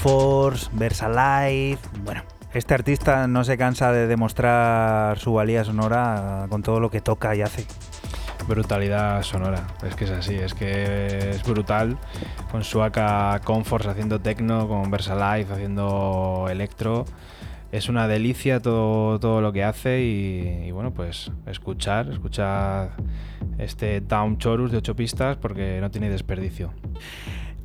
Conforce, 0.02 0.68
Versalife, 0.72 1.78
bueno, 2.04 2.22
este 2.52 2.74
artista 2.74 3.28
no 3.28 3.44
se 3.44 3.56
cansa 3.56 3.92
de 3.92 4.08
demostrar 4.08 5.16
su 5.20 5.32
valía 5.32 5.62
sonora 5.62 6.46
con 6.48 6.64
todo 6.64 6.80
lo 6.80 6.90
que 6.90 7.00
toca 7.00 7.36
y 7.36 7.40
hace. 7.40 7.66
Brutalidad 8.48 9.22
sonora, 9.22 9.64
es 9.86 9.94
que 9.94 10.02
es 10.02 10.10
así, 10.10 10.34
es 10.34 10.54
que 10.54 11.30
es 11.30 11.44
brutal. 11.44 11.98
Con 12.50 12.64
su 12.64 12.82
AK 12.82 13.44
Comforts 13.44 13.86
haciendo 13.86 14.20
techno, 14.20 14.66
con 14.66 14.90
Versalife 14.90 15.52
haciendo 15.52 16.48
electro. 16.50 17.04
Es 17.70 17.88
una 17.88 18.08
delicia 18.08 18.58
todo, 18.58 19.20
todo 19.20 19.40
lo 19.40 19.52
que 19.52 19.62
hace 19.62 20.02
y, 20.02 20.64
y 20.66 20.72
bueno, 20.72 20.92
pues 20.92 21.30
escuchar, 21.46 22.08
escuchar 22.10 22.96
este 23.56 24.00
Down 24.00 24.38
Chorus 24.38 24.72
de 24.72 24.78
8 24.78 24.96
pistas 24.96 25.36
porque 25.36 25.78
no 25.80 25.92
tiene 25.92 26.10
desperdicio. 26.10 26.72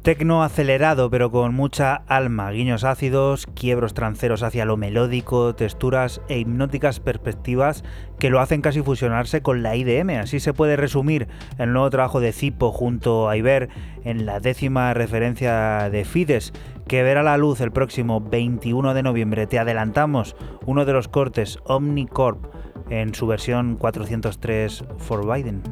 Tecno 0.07 0.41
acelerado 0.41 1.09
pero 1.09 1.31
con 1.31 1.53
mucha 1.53 1.95
alma, 2.07 2.49
guiños 2.51 2.85
ácidos, 2.85 3.45
quiebros 3.45 3.93
tranceros 3.93 4.41
hacia 4.41 4.63
lo 4.63 4.77
melódico, 4.77 5.53
texturas 5.53 6.21
e 6.29 6.39
hipnóticas 6.39 7.01
perspectivas 7.01 7.83
que 8.17 8.29
lo 8.29 8.39
hacen 8.39 8.61
casi 8.61 8.81
fusionarse 8.81 9.41
con 9.41 9.63
la 9.63 9.75
IDM. 9.75 10.11
Así 10.11 10.39
se 10.39 10.53
puede 10.53 10.77
resumir 10.77 11.27
el 11.57 11.73
nuevo 11.73 11.89
trabajo 11.89 12.21
de 12.21 12.31
Zipo 12.31 12.71
junto 12.71 13.27
a 13.27 13.35
Iber 13.35 13.67
en 14.05 14.25
la 14.25 14.39
décima 14.39 14.93
referencia 14.93 15.89
de 15.89 16.05
Fides 16.05 16.53
que 16.87 17.03
verá 17.03 17.21
la 17.21 17.35
luz 17.35 17.59
el 17.59 17.73
próximo 17.73 18.21
21 18.21 18.93
de 18.93 19.03
noviembre. 19.03 19.45
Te 19.45 19.59
adelantamos 19.59 20.37
uno 20.65 20.85
de 20.85 20.93
los 20.93 21.09
cortes 21.09 21.59
Omnicorp 21.65 22.45
en 22.89 23.13
su 23.13 23.27
versión 23.27 23.75
403 23.75 24.85
for 24.99 25.27
Biden. 25.29 25.63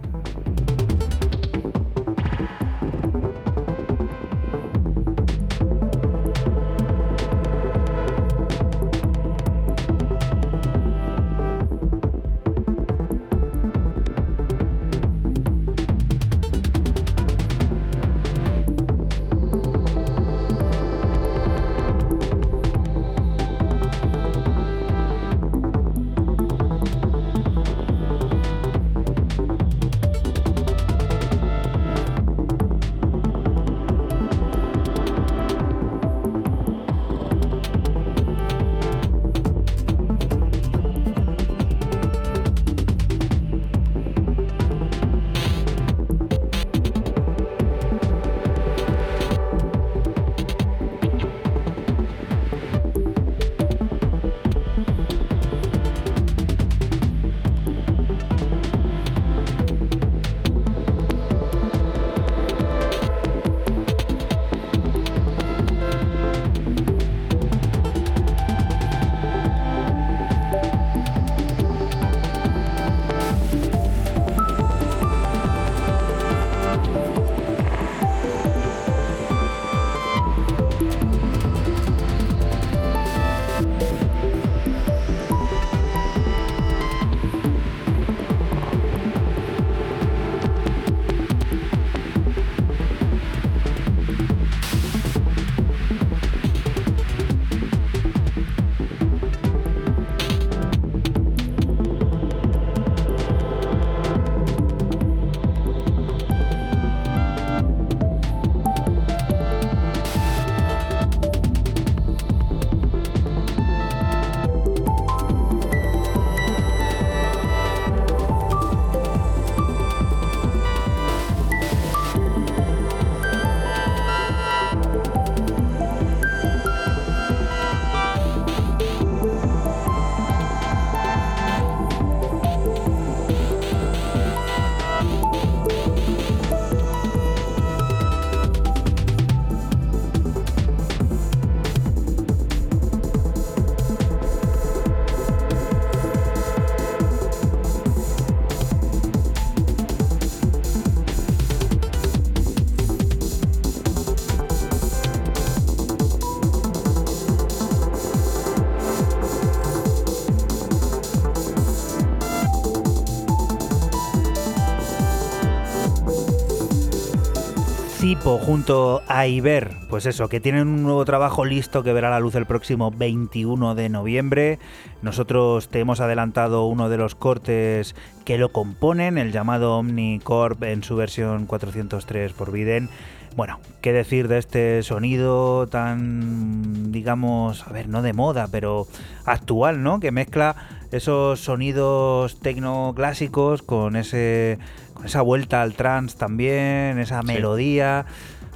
Junto 168.38 169.02
a 169.08 169.28
Iber, 169.28 169.76
pues 169.90 170.06
eso, 170.06 170.28
que 170.30 170.40
tienen 170.40 170.68
un 170.68 170.84
nuevo 170.84 171.06
trabajo 171.06 171.46
listo 171.46 171.84
que 171.84 171.94
verá 171.94 172.10
la 172.10 172.20
luz 172.20 172.36
el 172.36 172.46
próximo 172.46 172.92
21 172.92 173.76
de 173.76 173.90
noviembre. 173.90 174.60
Nosotros 175.02 175.70
te 175.70 175.80
hemos 175.80 176.00
adelantado 176.00 176.66
uno 176.66 176.90
de 176.90 176.98
los 176.98 177.16
cortes 177.16 177.96
que 178.26 178.38
lo 178.38 178.52
componen, 178.52 179.18
el 179.18 179.32
llamado 179.32 179.78
Omnicorp 179.78 180.64
en 180.64 180.84
su 180.84 180.96
versión 180.96 181.46
403 181.46 182.34
por 182.34 182.52
Biden. 182.52 182.90
Bueno, 183.36 183.60
qué 183.82 183.92
decir 183.92 184.30
de 184.30 184.38
este 184.38 184.82
sonido 184.82 185.68
tan, 185.68 186.94
digamos, 186.94 187.68
a 187.68 187.74
ver, 187.74 187.90
no 187.90 188.02
de 188.02 188.14
moda, 188.14 188.48
pero 188.50 188.88
actual, 189.26 189.84
¿no? 189.84 190.00
Que 190.00 190.12
mezcla 190.12 190.56
esos 190.94 191.42
sonidos 191.42 192.40
tecnoclásicos 192.40 193.62
con 193.62 193.98
ese 193.98 194.58
con 194.94 195.06
esa 195.06 195.22
vuelta 195.22 195.62
al 195.62 195.74
trance 195.74 196.18
también, 196.18 196.98
esa 196.98 197.24
melodía. 197.24 198.06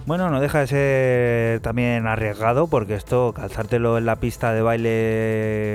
Bueno, 0.06 0.30
no 0.30 0.40
deja 0.40 0.60
de 0.62 0.68
ser 0.68 1.60
también 1.60 2.08
arriesgado 2.08 2.68
porque 2.68 2.96
esto, 2.96 3.34
calzártelo 3.34 3.98
en 3.98 4.06
la 4.06 4.16
pista 4.16 4.54
de 4.54 4.62
baile 4.62 4.90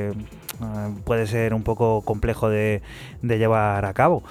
eh, 0.08 0.12
puede 1.04 1.26
ser 1.26 1.52
un 1.52 1.62
poco 1.62 2.00
complejo 2.00 2.48
de, 2.48 2.80
de 3.20 3.38
llevar 3.38 3.84
a 3.84 3.92
cabo. 3.92 4.22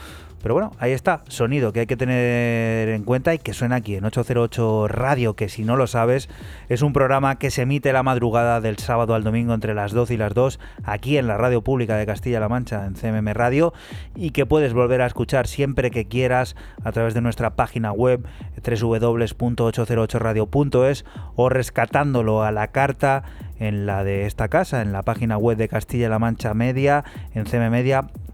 Pero 0.43 0.53
bueno, 0.55 0.71
ahí 0.77 0.91
está, 0.91 1.23
sonido 1.29 1.71
que 1.71 1.79
hay 1.79 1.85
que 1.85 1.95
tener 1.95 2.89
en 2.89 3.05
cuenta 3.05 3.33
y 3.33 3.39
que 3.39 3.53
suena 3.53 3.77
aquí 3.77 3.95
en 3.95 4.03
808 4.03 4.89
Radio, 4.89 5.37
que 5.37 5.47
si 5.47 5.63
no 5.63 5.77
lo 5.77 5.87
sabes, 5.87 6.27
es 6.67 6.81
un 6.81 6.91
programa 6.91 7.39
que 7.39 7.49
se 7.49 7.61
emite 7.61 7.93
la 7.93 8.03
madrugada 8.03 8.59
del 8.59 8.77
sábado 8.77 9.15
al 9.15 9.23
domingo 9.23 9.53
entre 9.53 9.73
las 9.73 9.93
12 9.93 10.15
y 10.15 10.17
las 10.17 10.33
2 10.33 10.59
aquí 10.83 11.17
en 11.17 11.27
la 11.27 11.37
radio 11.37 11.61
pública 11.61 11.95
de 11.95 12.05
Castilla-La 12.05 12.49
Mancha, 12.49 12.85
en 12.85 12.95
CMM 12.95 13.33
Radio, 13.33 13.71
y 14.17 14.31
que 14.31 14.45
puedes 14.45 14.73
volver 14.73 15.01
a 15.01 15.05
escuchar 15.05 15.47
siempre 15.47 15.91
que 15.91 16.09
quieras 16.09 16.57
a 16.83 16.91
través 16.91 17.13
de 17.13 17.21
nuestra 17.21 17.55
página 17.55 17.93
web 17.93 18.27
www.808radio.es 18.65 21.05
o 21.37 21.47
rescatándolo 21.47 22.43
a 22.43 22.51
la 22.51 22.67
carta 22.67 23.23
en 23.59 23.85
la 23.85 24.03
de 24.03 24.25
esta 24.25 24.49
casa, 24.49 24.81
en 24.81 24.91
la 24.91 25.03
página 25.03 25.37
web 25.37 25.57
de 25.57 25.69
Castilla-La 25.69 26.19
Mancha 26.19 26.53
Media, 26.53 27.05
en 27.33 27.45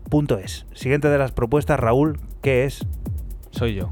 cmmedia.es. 0.10 0.65
Siguiente 0.73 1.10
de 1.10 1.18
las 1.18 1.31
propuestas, 1.31 1.80
Raúl, 1.80 2.19
¿qué 2.41 2.65
es? 2.65 2.86
Soy 3.52 3.76
yo. 3.76 3.90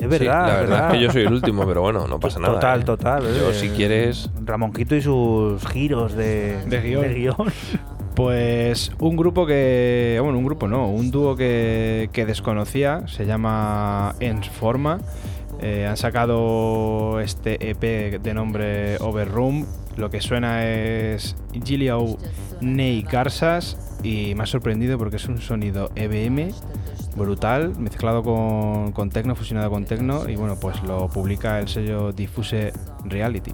Es 0.00 0.08
verdad, 0.08 0.46
la 0.46 0.54
es 0.54 0.68
verdad 0.68 0.86
es 0.86 0.92
que 0.92 1.00
yo 1.02 1.10
soy 1.10 1.22
el 1.22 1.32
último, 1.32 1.66
pero 1.66 1.80
bueno, 1.82 2.06
no 2.06 2.20
pasa 2.20 2.38
nada. 2.38 2.54
Total, 2.54 2.80
¿eh? 2.80 2.84
total. 2.84 3.22
Yo, 3.24 3.50
eh, 3.50 3.54
si 3.54 3.68
quieres. 3.70 4.30
Ramonquito 4.44 4.94
y 4.94 5.02
sus 5.02 5.66
giros 5.66 6.14
de, 6.14 6.64
De 6.66 6.80
guion. 6.80 7.14
guion. 7.14 7.36
Pues 8.14 8.92
un 9.00 9.16
grupo 9.16 9.44
que. 9.46 10.18
Bueno, 10.22 10.38
un 10.38 10.44
grupo 10.44 10.68
no, 10.68 10.88
un 10.88 11.10
dúo 11.10 11.34
que, 11.36 12.10
que 12.12 12.26
desconocía, 12.26 13.06
se 13.08 13.26
llama 13.26 14.14
Ensforma. 14.20 14.98
Eh, 15.60 15.86
han 15.86 15.96
sacado 15.96 17.20
este 17.20 17.70
EP 17.70 18.20
de 18.20 18.34
nombre 18.34 18.96
Overroom. 18.98 19.66
Lo 19.96 20.10
que 20.10 20.20
suena 20.20 20.64
es 20.64 21.36
Gilliau 21.64 22.16
Ney 22.60 23.02
Garsas 23.02 23.98
y 24.02 24.34
me 24.36 24.44
ha 24.44 24.46
sorprendido 24.46 24.98
porque 24.98 25.16
es 25.16 25.26
un 25.26 25.40
sonido 25.40 25.90
EBM 25.96 26.52
brutal, 27.16 27.76
mezclado 27.78 28.22
con, 28.22 28.92
con 28.92 29.10
techno, 29.10 29.34
fusionado 29.34 29.70
con 29.70 29.84
techno 29.84 30.28
y 30.28 30.36
bueno, 30.36 30.56
pues 30.60 30.82
lo 30.84 31.08
publica 31.08 31.58
el 31.58 31.68
sello 31.68 32.12
Diffuse 32.12 32.72
Reality. 33.04 33.52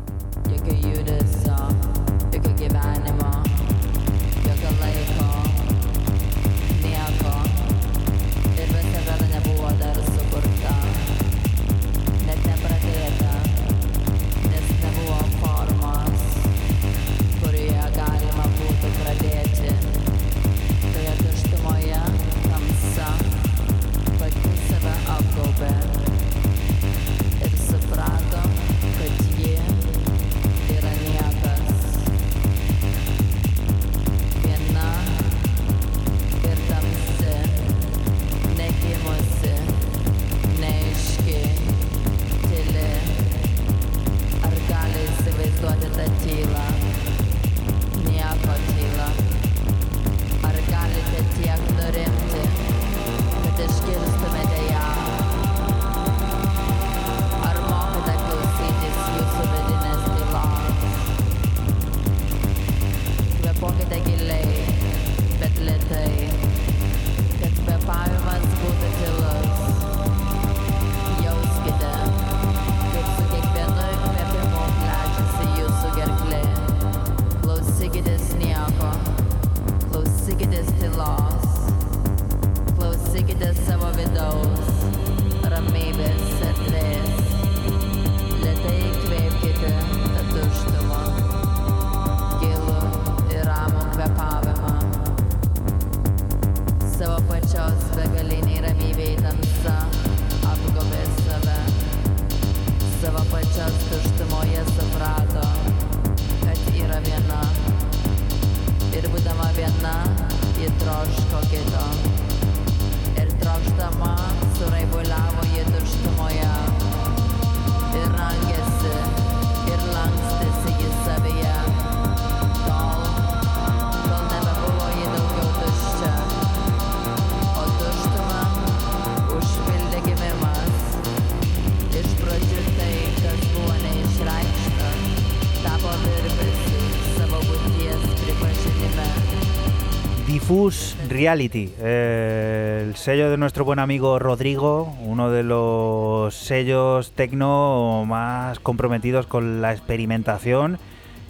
Reality, 141.24 141.72
eh, 141.80 142.82
el 142.88 142.96
sello 142.96 143.30
de 143.30 143.36
nuestro 143.36 143.64
buen 143.64 143.78
amigo 143.78 144.18
Rodrigo, 144.18 144.92
uno 145.00 145.30
de 145.30 145.44
los 145.44 146.34
sellos 146.34 147.12
tecno 147.12 148.04
más 148.04 148.58
comprometidos 148.58 149.24
con 149.28 149.62
la 149.62 149.70
experimentación 149.72 150.76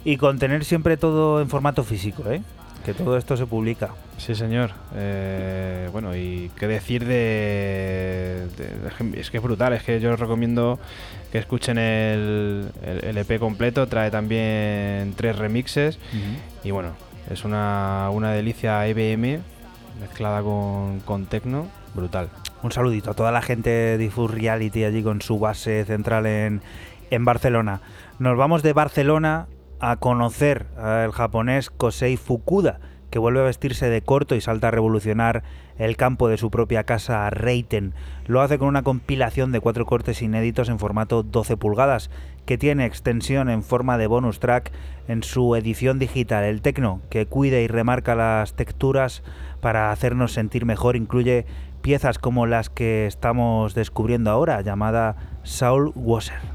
y 0.03 0.17
con 0.17 0.39
tener 0.39 0.65
siempre 0.65 0.97
todo 0.97 1.39
en 1.39 1.49
formato 1.49 1.83
físico, 1.83 2.23
¿eh? 2.31 2.41
que 2.83 2.95
todo 2.95 3.15
esto 3.15 3.37
se 3.37 3.45
publica. 3.45 3.91
Sí, 4.17 4.33
señor. 4.33 4.71
Eh, 4.95 5.87
bueno, 5.91 6.15
y 6.15 6.49
qué 6.59 6.65
decir 6.67 7.05
de, 7.05 8.47
de- 8.57 9.19
Es 9.19 9.29
que 9.29 9.37
es 9.37 9.43
brutal, 9.43 9.73
es 9.73 9.83
que 9.83 9.99
yo 9.99 10.11
os 10.13 10.19
recomiendo 10.19 10.79
que 11.31 11.37
escuchen 11.37 11.77
el, 11.77 12.69
el- 12.83 13.03
el 13.05 13.17
EP 13.19 13.37
completo, 13.39 13.85
trae 13.87 14.09
también 14.09 15.13
tres 15.15 15.35
remixes 15.37 15.99
y 16.63 16.71
bueno, 16.71 16.93
es 17.31 17.45
una, 17.45 18.09
una 18.11 18.31
delicia 18.31 18.87
EBM 18.87 19.41
mezclada 19.99 20.41
con, 20.41 20.99
con 21.01 21.25
techno, 21.25 21.67
brutal. 21.93 22.29
Un 22.63 22.71
saludito 22.71 23.11
a 23.11 23.13
toda 23.13 23.31
la 23.31 23.41
gente 23.41 23.69
de 23.69 23.97
Diffuse 23.97 24.33
Reality 24.33 24.83
allí 24.83 25.03
con 25.03 25.21
su 25.21 25.39
base 25.39 25.85
central 25.85 26.25
en, 26.25 26.61
en 27.11 27.25
Barcelona. 27.25 27.81
Nos 28.19 28.37
vamos 28.37 28.63
de 28.63 28.73
Barcelona 28.73 29.47
a 29.79 29.97
conocer 29.97 30.67
al 30.77 31.11
japonés 31.11 31.69
Kosei 31.69 32.17
Fukuda, 32.17 32.79
que 33.09 33.19
vuelve 33.19 33.39
a 33.39 33.43
vestirse 33.43 33.89
de 33.89 34.01
corto 34.01 34.35
y 34.35 34.41
salta 34.41 34.67
a 34.67 34.71
revolucionar 34.71 35.43
el 35.77 35.95
campo 35.95 36.27
de 36.27 36.37
su 36.37 36.49
propia 36.51 36.83
casa 36.83 37.29
Reiten. 37.29 37.93
Lo 38.25 38.41
hace 38.41 38.57
con 38.57 38.67
una 38.67 38.83
compilación 38.83 39.51
de 39.51 39.59
cuatro 39.59 39.85
cortes 39.85 40.21
inéditos 40.21 40.69
en 40.69 40.79
formato 40.79 41.23
12 41.23 41.57
pulgadas, 41.57 42.09
que 42.45 42.57
tiene 42.57 42.85
extensión 42.85 43.49
en 43.49 43.63
forma 43.63 43.97
de 43.97 44.07
bonus 44.07 44.39
track 44.39 44.71
en 45.07 45.23
su 45.23 45.55
edición 45.55 45.99
digital. 45.99 46.43
El 46.43 46.61
tecno, 46.61 47.01
que 47.09 47.25
cuida 47.25 47.59
y 47.59 47.67
remarca 47.67 48.15
las 48.15 48.53
texturas 48.53 49.23
para 49.61 49.91
hacernos 49.91 50.33
sentir 50.33 50.65
mejor, 50.65 50.95
incluye 50.95 51.45
piezas 51.81 52.17
como 52.17 52.45
las 52.45 52.69
que 52.69 53.05
estamos 53.05 53.75
descubriendo 53.75 54.31
ahora, 54.31 54.61
llamada 54.61 55.15
Soul 55.43 55.91
Washer. 55.95 56.54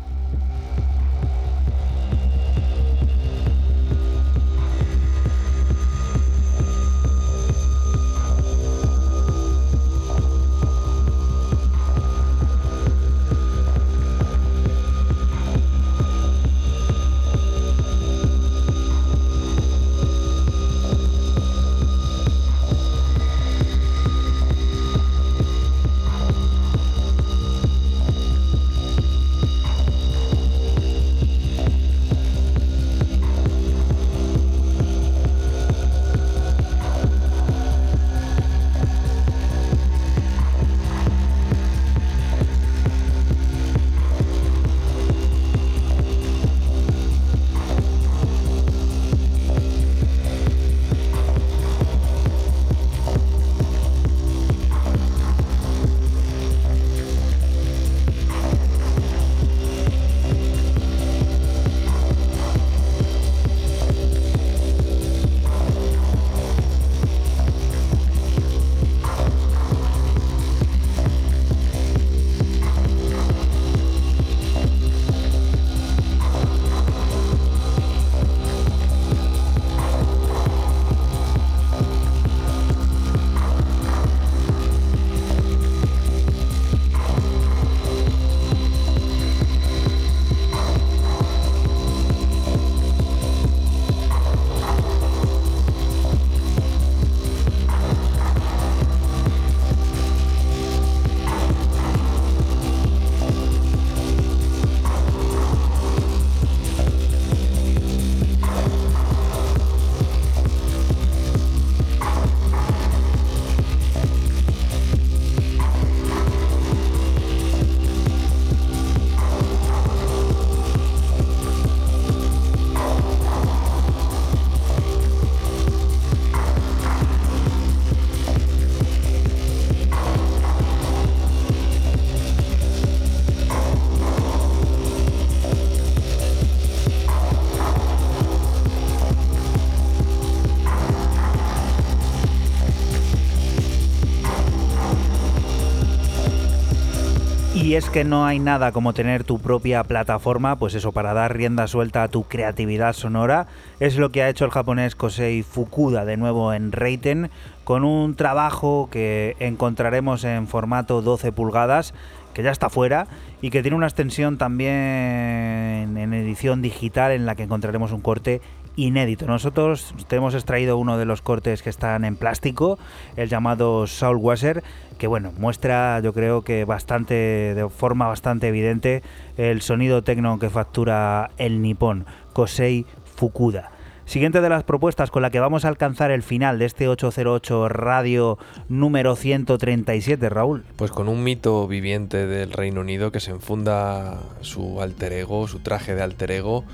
Que 147.93 148.05
no 148.05 148.25
hay 148.25 148.39
nada 148.39 148.71
como 148.71 148.93
tener 148.93 149.25
tu 149.25 149.41
propia 149.41 149.83
plataforma, 149.83 150.57
pues 150.57 150.75
eso, 150.75 150.93
para 150.93 151.13
dar 151.13 151.37
rienda 151.37 151.67
suelta 151.67 152.05
a 152.05 152.09
tu 152.09 152.23
creatividad 152.23 152.93
sonora. 152.93 153.49
Es 153.81 153.97
lo 153.97 154.11
que 154.11 154.23
ha 154.23 154.29
hecho 154.29 154.45
el 154.45 154.53
japonés 154.53 154.95
Kosei 154.95 155.43
Fukuda 155.43 156.05
de 156.05 156.17
nuevo 156.17 156.53
en 156.53 156.71
Reiten, 156.71 157.31
con 157.65 157.83
un 157.83 158.15
trabajo 158.15 158.89
que 158.93 159.35
encontraremos 159.41 160.23
en 160.23 160.47
formato 160.47 161.03
12 161.03 161.33
pulgadas, 161.33 161.93
que 162.33 162.45
ya 162.45 162.53
está 162.53 162.71
fuera, 162.71 163.09
y 163.43 163.51
que 163.51 163.61
tiene 163.61 163.77
una 163.77 163.87
extensión 163.87 164.39
también 164.39 165.99
en 165.99 166.15
edición 166.15 166.63
digital 166.63 167.11
en 167.11 167.27
la 167.27 167.35
que 167.35 167.43
encontraremos 167.43 167.91
un 167.91 168.03
corte 168.03 168.41
inédito. 168.81 169.27
Nosotros 169.27 169.95
te 170.09 170.17
hemos 170.17 170.35
extraído 170.35 170.77
uno 170.79 170.99
de 170.99 171.05
los 171.05 171.23
cortes 171.23 171.63
que 171.63 171.71
están 171.71 172.05
en 172.05 172.17
plástico, 172.17 172.79
el 173.17 173.29
llamado 173.29 173.87
Soul 173.87 174.17
Washer, 174.17 174.63
que 174.99 175.07
bueno, 175.07 175.33
muestra 175.39 176.01
yo 176.01 176.13
creo 176.13 176.43
que 176.43 176.65
bastante, 176.65 177.15
de 177.15 177.69
forma 177.69 178.07
bastante 178.07 178.49
evidente, 178.49 179.03
el 179.37 179.63
sonido 179.63 180.03
tecno 180.03 180.39
que 180.39 180.51
factura 180.51 181.31
el 181.39 181.63
nipón, 181.63 182.07
Kosei 182.33 182.87
Fukuda. 183.17 183.71
Siguiente 184.11 184.41
de 184.41 184.49
las 184.49 184.65
propuestas 184.65 185.13
con 185.13 185.23
la 185.23 185.31
que 185.31 185.39
vamos 185.39 185.65
a 185.65 185.69
alcanzar 185.69 186.11
el 186.11 186.25
final 186.25 186.59
de 186.59 186.65
este 186.65 186.89
808 186.89 187.69
radio 187.69 188.39
número 188.69 189.15
137, 189.15 190.29
Raúl. 190.29 190.65
Pues 190.75 190.91
con 190.91 191.09
un 191.09 191.23
mito 191.23 191.69
viviente 191.69 192.27
del 192.27 192.53
Reino 192.53 192.81
Unido 192.81 193.13
que 193.13 193.21
se 193.21 193.31
enfunda 193.31 194.19
su 194.41 194.83
alter 194.83 195.13
ego, 195.13 195.47
su 195.47 195.61
traje 195.61 195.95
de 195.95 196.03
alter 196.03 196.33
ego 196.33 196.65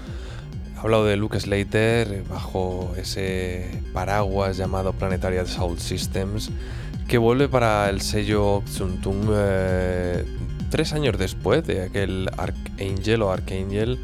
hablado 0.87 1.07
de 1.07 1.17
Luke 1.17 1.41
Slater 1.41 2.23
bajo 2.31 2.95
ese 2.97 3.83
paraguas 3.93 4.57
llamado 4.57 4.93
Planetary 4.93 5.45
Soul 5.45 5.81
Systems, 5.81 6.53
que 7.09 7.19
vuelve 7.19 7.49
para 7.49 7.91
el 7.91 8.01
sello 8.01 8.63
Xuntung 8.71 9.31
eh, 9.35 10.25
tres 10.71 10.93
años 10.93 11.19
después 11.19 11.67
de 11.67 11.83
aquel 11.83 12.31
Archangel 12.37 13.23
o 13.23 13.33
Archangel 13.33 13.99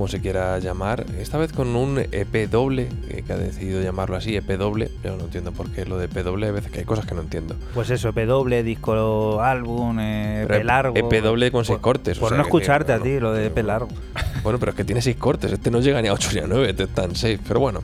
como 0.00 0.08
se 0.08 0.22
quiera 0.22 0.58
llamar, 0.60 1.04
esta 1.18 1.36
vez 1.36 1.52
con 1.52 1.76
un 1.76 1.98
EP 1.98 2.48
doble, 2.48 2.88
eh, 3.10 3.22
que 3.26 3.34
ha 3.34 3.36
decidido 3.36 3.82
llamarlo 3.82 4.16
así, 4.16 4.34
EP 4.34 4.48
doble. 4.56 4.90
Yo 5.04 5.14
no 5.18 5.24
entiendo 5.24 5.52
por 5.52 5.70
qué 5.70 5.84
lo 5.84 5.98
de 5.98 6.06
EP 6.06 6.24
doble, 6.24 6.46
a 6.46 6.52
veces 6.52 6.72
que 6.72 6.78
hay 6.78 6.84
cosas 6.86 7.04
que 7.04 7.14
no 7.14 7.20
entiendo. 7.20 7.54
Pues 7.74 7.90
eso, 7.90 8.08
EP 8.08 8.24
doble, 8.24 8.62
disco 8.62 9.42
álbum, 9.42 10.00
EP 10.00 10.50
e 10.52 10.64
largo. 10.64 10.96
EP 10.96 11.22
doble 11.22 11.52
con 11.52 11.66
seis 11.66 11.80
cortes. 11.80 12.18
Por 12.18 12.34
no 12.34 12.40
escucharte 12.40 12.94
a 12.94 12.98
ti, 12.98 13.20
lo 13.20 13.34
de 13.34 13.48
EP 13.48 13.58
largo. 13.58 13.90
Bueno, 14.42 14.58
pero 14.58 14.70
es 14.70 14.76
que 14.76 14.84
tiene 14.84 15.02
seis 15.02 15.16
cortes, 15.16 15.52
este 15.52 15.70
no 15.70 15.80
llega 15.80 16.00
ni 16.00 16.08
a 16.08 16.14
8 16.14 16.30
ni 16.32 16.38
a 16.40 16.46
9, 16.46 16.70
este 16.70 16.84
están 16.84 17.14
seis. 17.14 17.38
Pero 17.46 17.60
bueno, 17.60 17.82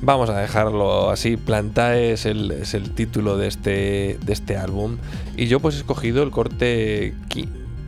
vamos 0.00 0.30
a 0.30 0.40
dejarlo 0.40 1.10
así. 1.10 1.36
Plantae 1.36 2.10
es 2.14 2.26
el, 2.26 2.50
es 2.50 2.74
el 2.74 2.90
título 2.90 3.36
de 3.36 3.46
este, 3.46 4.18
de 4.20 4.32
este 4.32 4.56
álbum. 4.56 4.96
Y 5.36 5.46
yo 5.46 5.60
pues 5.60 5.76
he 5.76 5.78
escogido 5.78 6.24
el 6.24 6.32
corte 6.32 7.14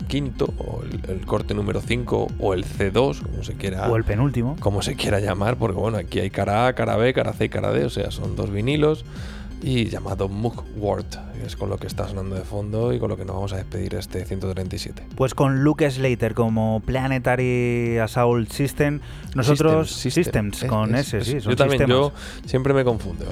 quinto, 0.05 0.53
o 0.59 0.83
el, 0.83 1.25
corte 1.27 1.55
número 1.55 1.81
5, 1.81 2.29
o 2.39 2.55
el 2.55 2.65
C2, 2.65 3.23
como 3.23 3.43
se 3.43 3.55
quiera. 3.55 3.91
O 3.91 3.97
el 3.97 4.05
penúltimo. 4.05 4.57
Como 4.61 4.83
se 4.83 4.95
quiera 4.97 5.21
llamar, 5.21 5.57
porque 5.57 5.79
bueno, 5.79 5.99
aquí 5.99 6.21
hay 6.21 6.31
cara 6.31 6.67
A, 6.67 6.73
cara 6.75 6.97
B, 6.97 7.13
cara 7.13 7.33
C 7.33 7.47
y 7.47 7.49
cara 7.49 7.73
D, 7.73 7.85
o 7.85 7.91
sea, 7.91 8.11
son 8.11 8.37
dos 8.37 8.51
vinilos 8.51 9.05
y 9.65 9.87
llamado 9.87 10.29
Mugwort. 10.29 11.17
Es 11.45 11.57
con 11.57 11.71
lo 11.71 11.79
que 11.79 11.87
está 11.87 12.07
sonando 12.07 12.37
de 12.37 12.43
fondo 12.43 12.93
y 12.93 12.99
con 12.99 13.09
lo 13.09 13.17
que 13.17 13.25
nos 13.25 13.35
vamos 13.35 13.53
a 13.55 13.57
despedir 13.57 13.95
este 13.95 14.25
137. 14.25 15.07
Pues 15.17 15.35
con 15.35 15.65
Luke 15.65 15.91
Slater 15.91 16.35
como 16.35 16.81
Planetary 16.85 17.99
Assault 17.99 18.51
System, 18.51 19.01
nosotros 19.35 19.91
Systems, 19.91 20.65
con 20.65 20.95
ese, 20.95 21.25
sí, 21.25 21.41
yo 21.41 21.57
también, 21.57 21.87
yo 21.87 22.13
siempre 22.45 22.75
me 22.75 22.85
confundo. 22.85 23.25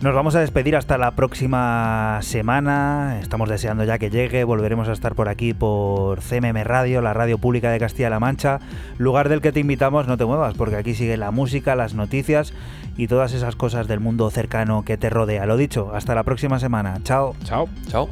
Nos 0.00 0.14
vamos 0.14 0.34
a 0.34 0.40
despedir 0.40 0.74
hasta 0.74 0.96
la 0.96 1.12
próxima 1.12 2.18
semana. 2.22 3.18
Estamos 3.20 3.48
deseando 3.50 3.84
ya 3.84 3.98
que 3.98 4.10
llegue. 4.10 4.44
Volveremos 4.44 4.88
a 4.88 4.92
estar 4.92 5.14
por 5.14 5.28
aquí 5.28 5.52
por 5.52 6.20
CMM 6.20 6.64
Radio, 6.64 7.02
la 7.02 7.12
radio 7.12 7.36
pública 7.38 7.70
de 7.70 7.78
Castilla-La 7.78 8.20
Mancha, 8.20 8.60
lugar 8.96 9.28
del 9.28 9.42
que 9.42 9.52
te 9.52 9.60
invitamos. 9.60 10.06
No 10.06 10.16
te 10.16 10.24
muevas, 10.24 10.54
porque 10.54 10.76
aquí 10.76 10.94
sigue 10.94 11.16
la 11.18 11.30
música, 11.30 11.76
las 11.76 11.94
noticias 11.94 12.54
y 12.96 13.08
todas 13.08 13.32
esas 13.32 13.56
cosas 13.56 13.88
del 13.88 14.00
mundo 14.00 14.30
cercano 14.30 14.84
que 14.84 14.96
te 14.96 15.10
rodea. 15.10 15.46
Lo 15.46 15.56
dicho, 15.56 15.94
hasta 15.94 16.14
la 16.14 16.22
próxima 16.22 16.58
semana. 16.58 16.98
Chao. 17.02 17.34
Chao. 17.44 17.68
Chao. 17.88 18.08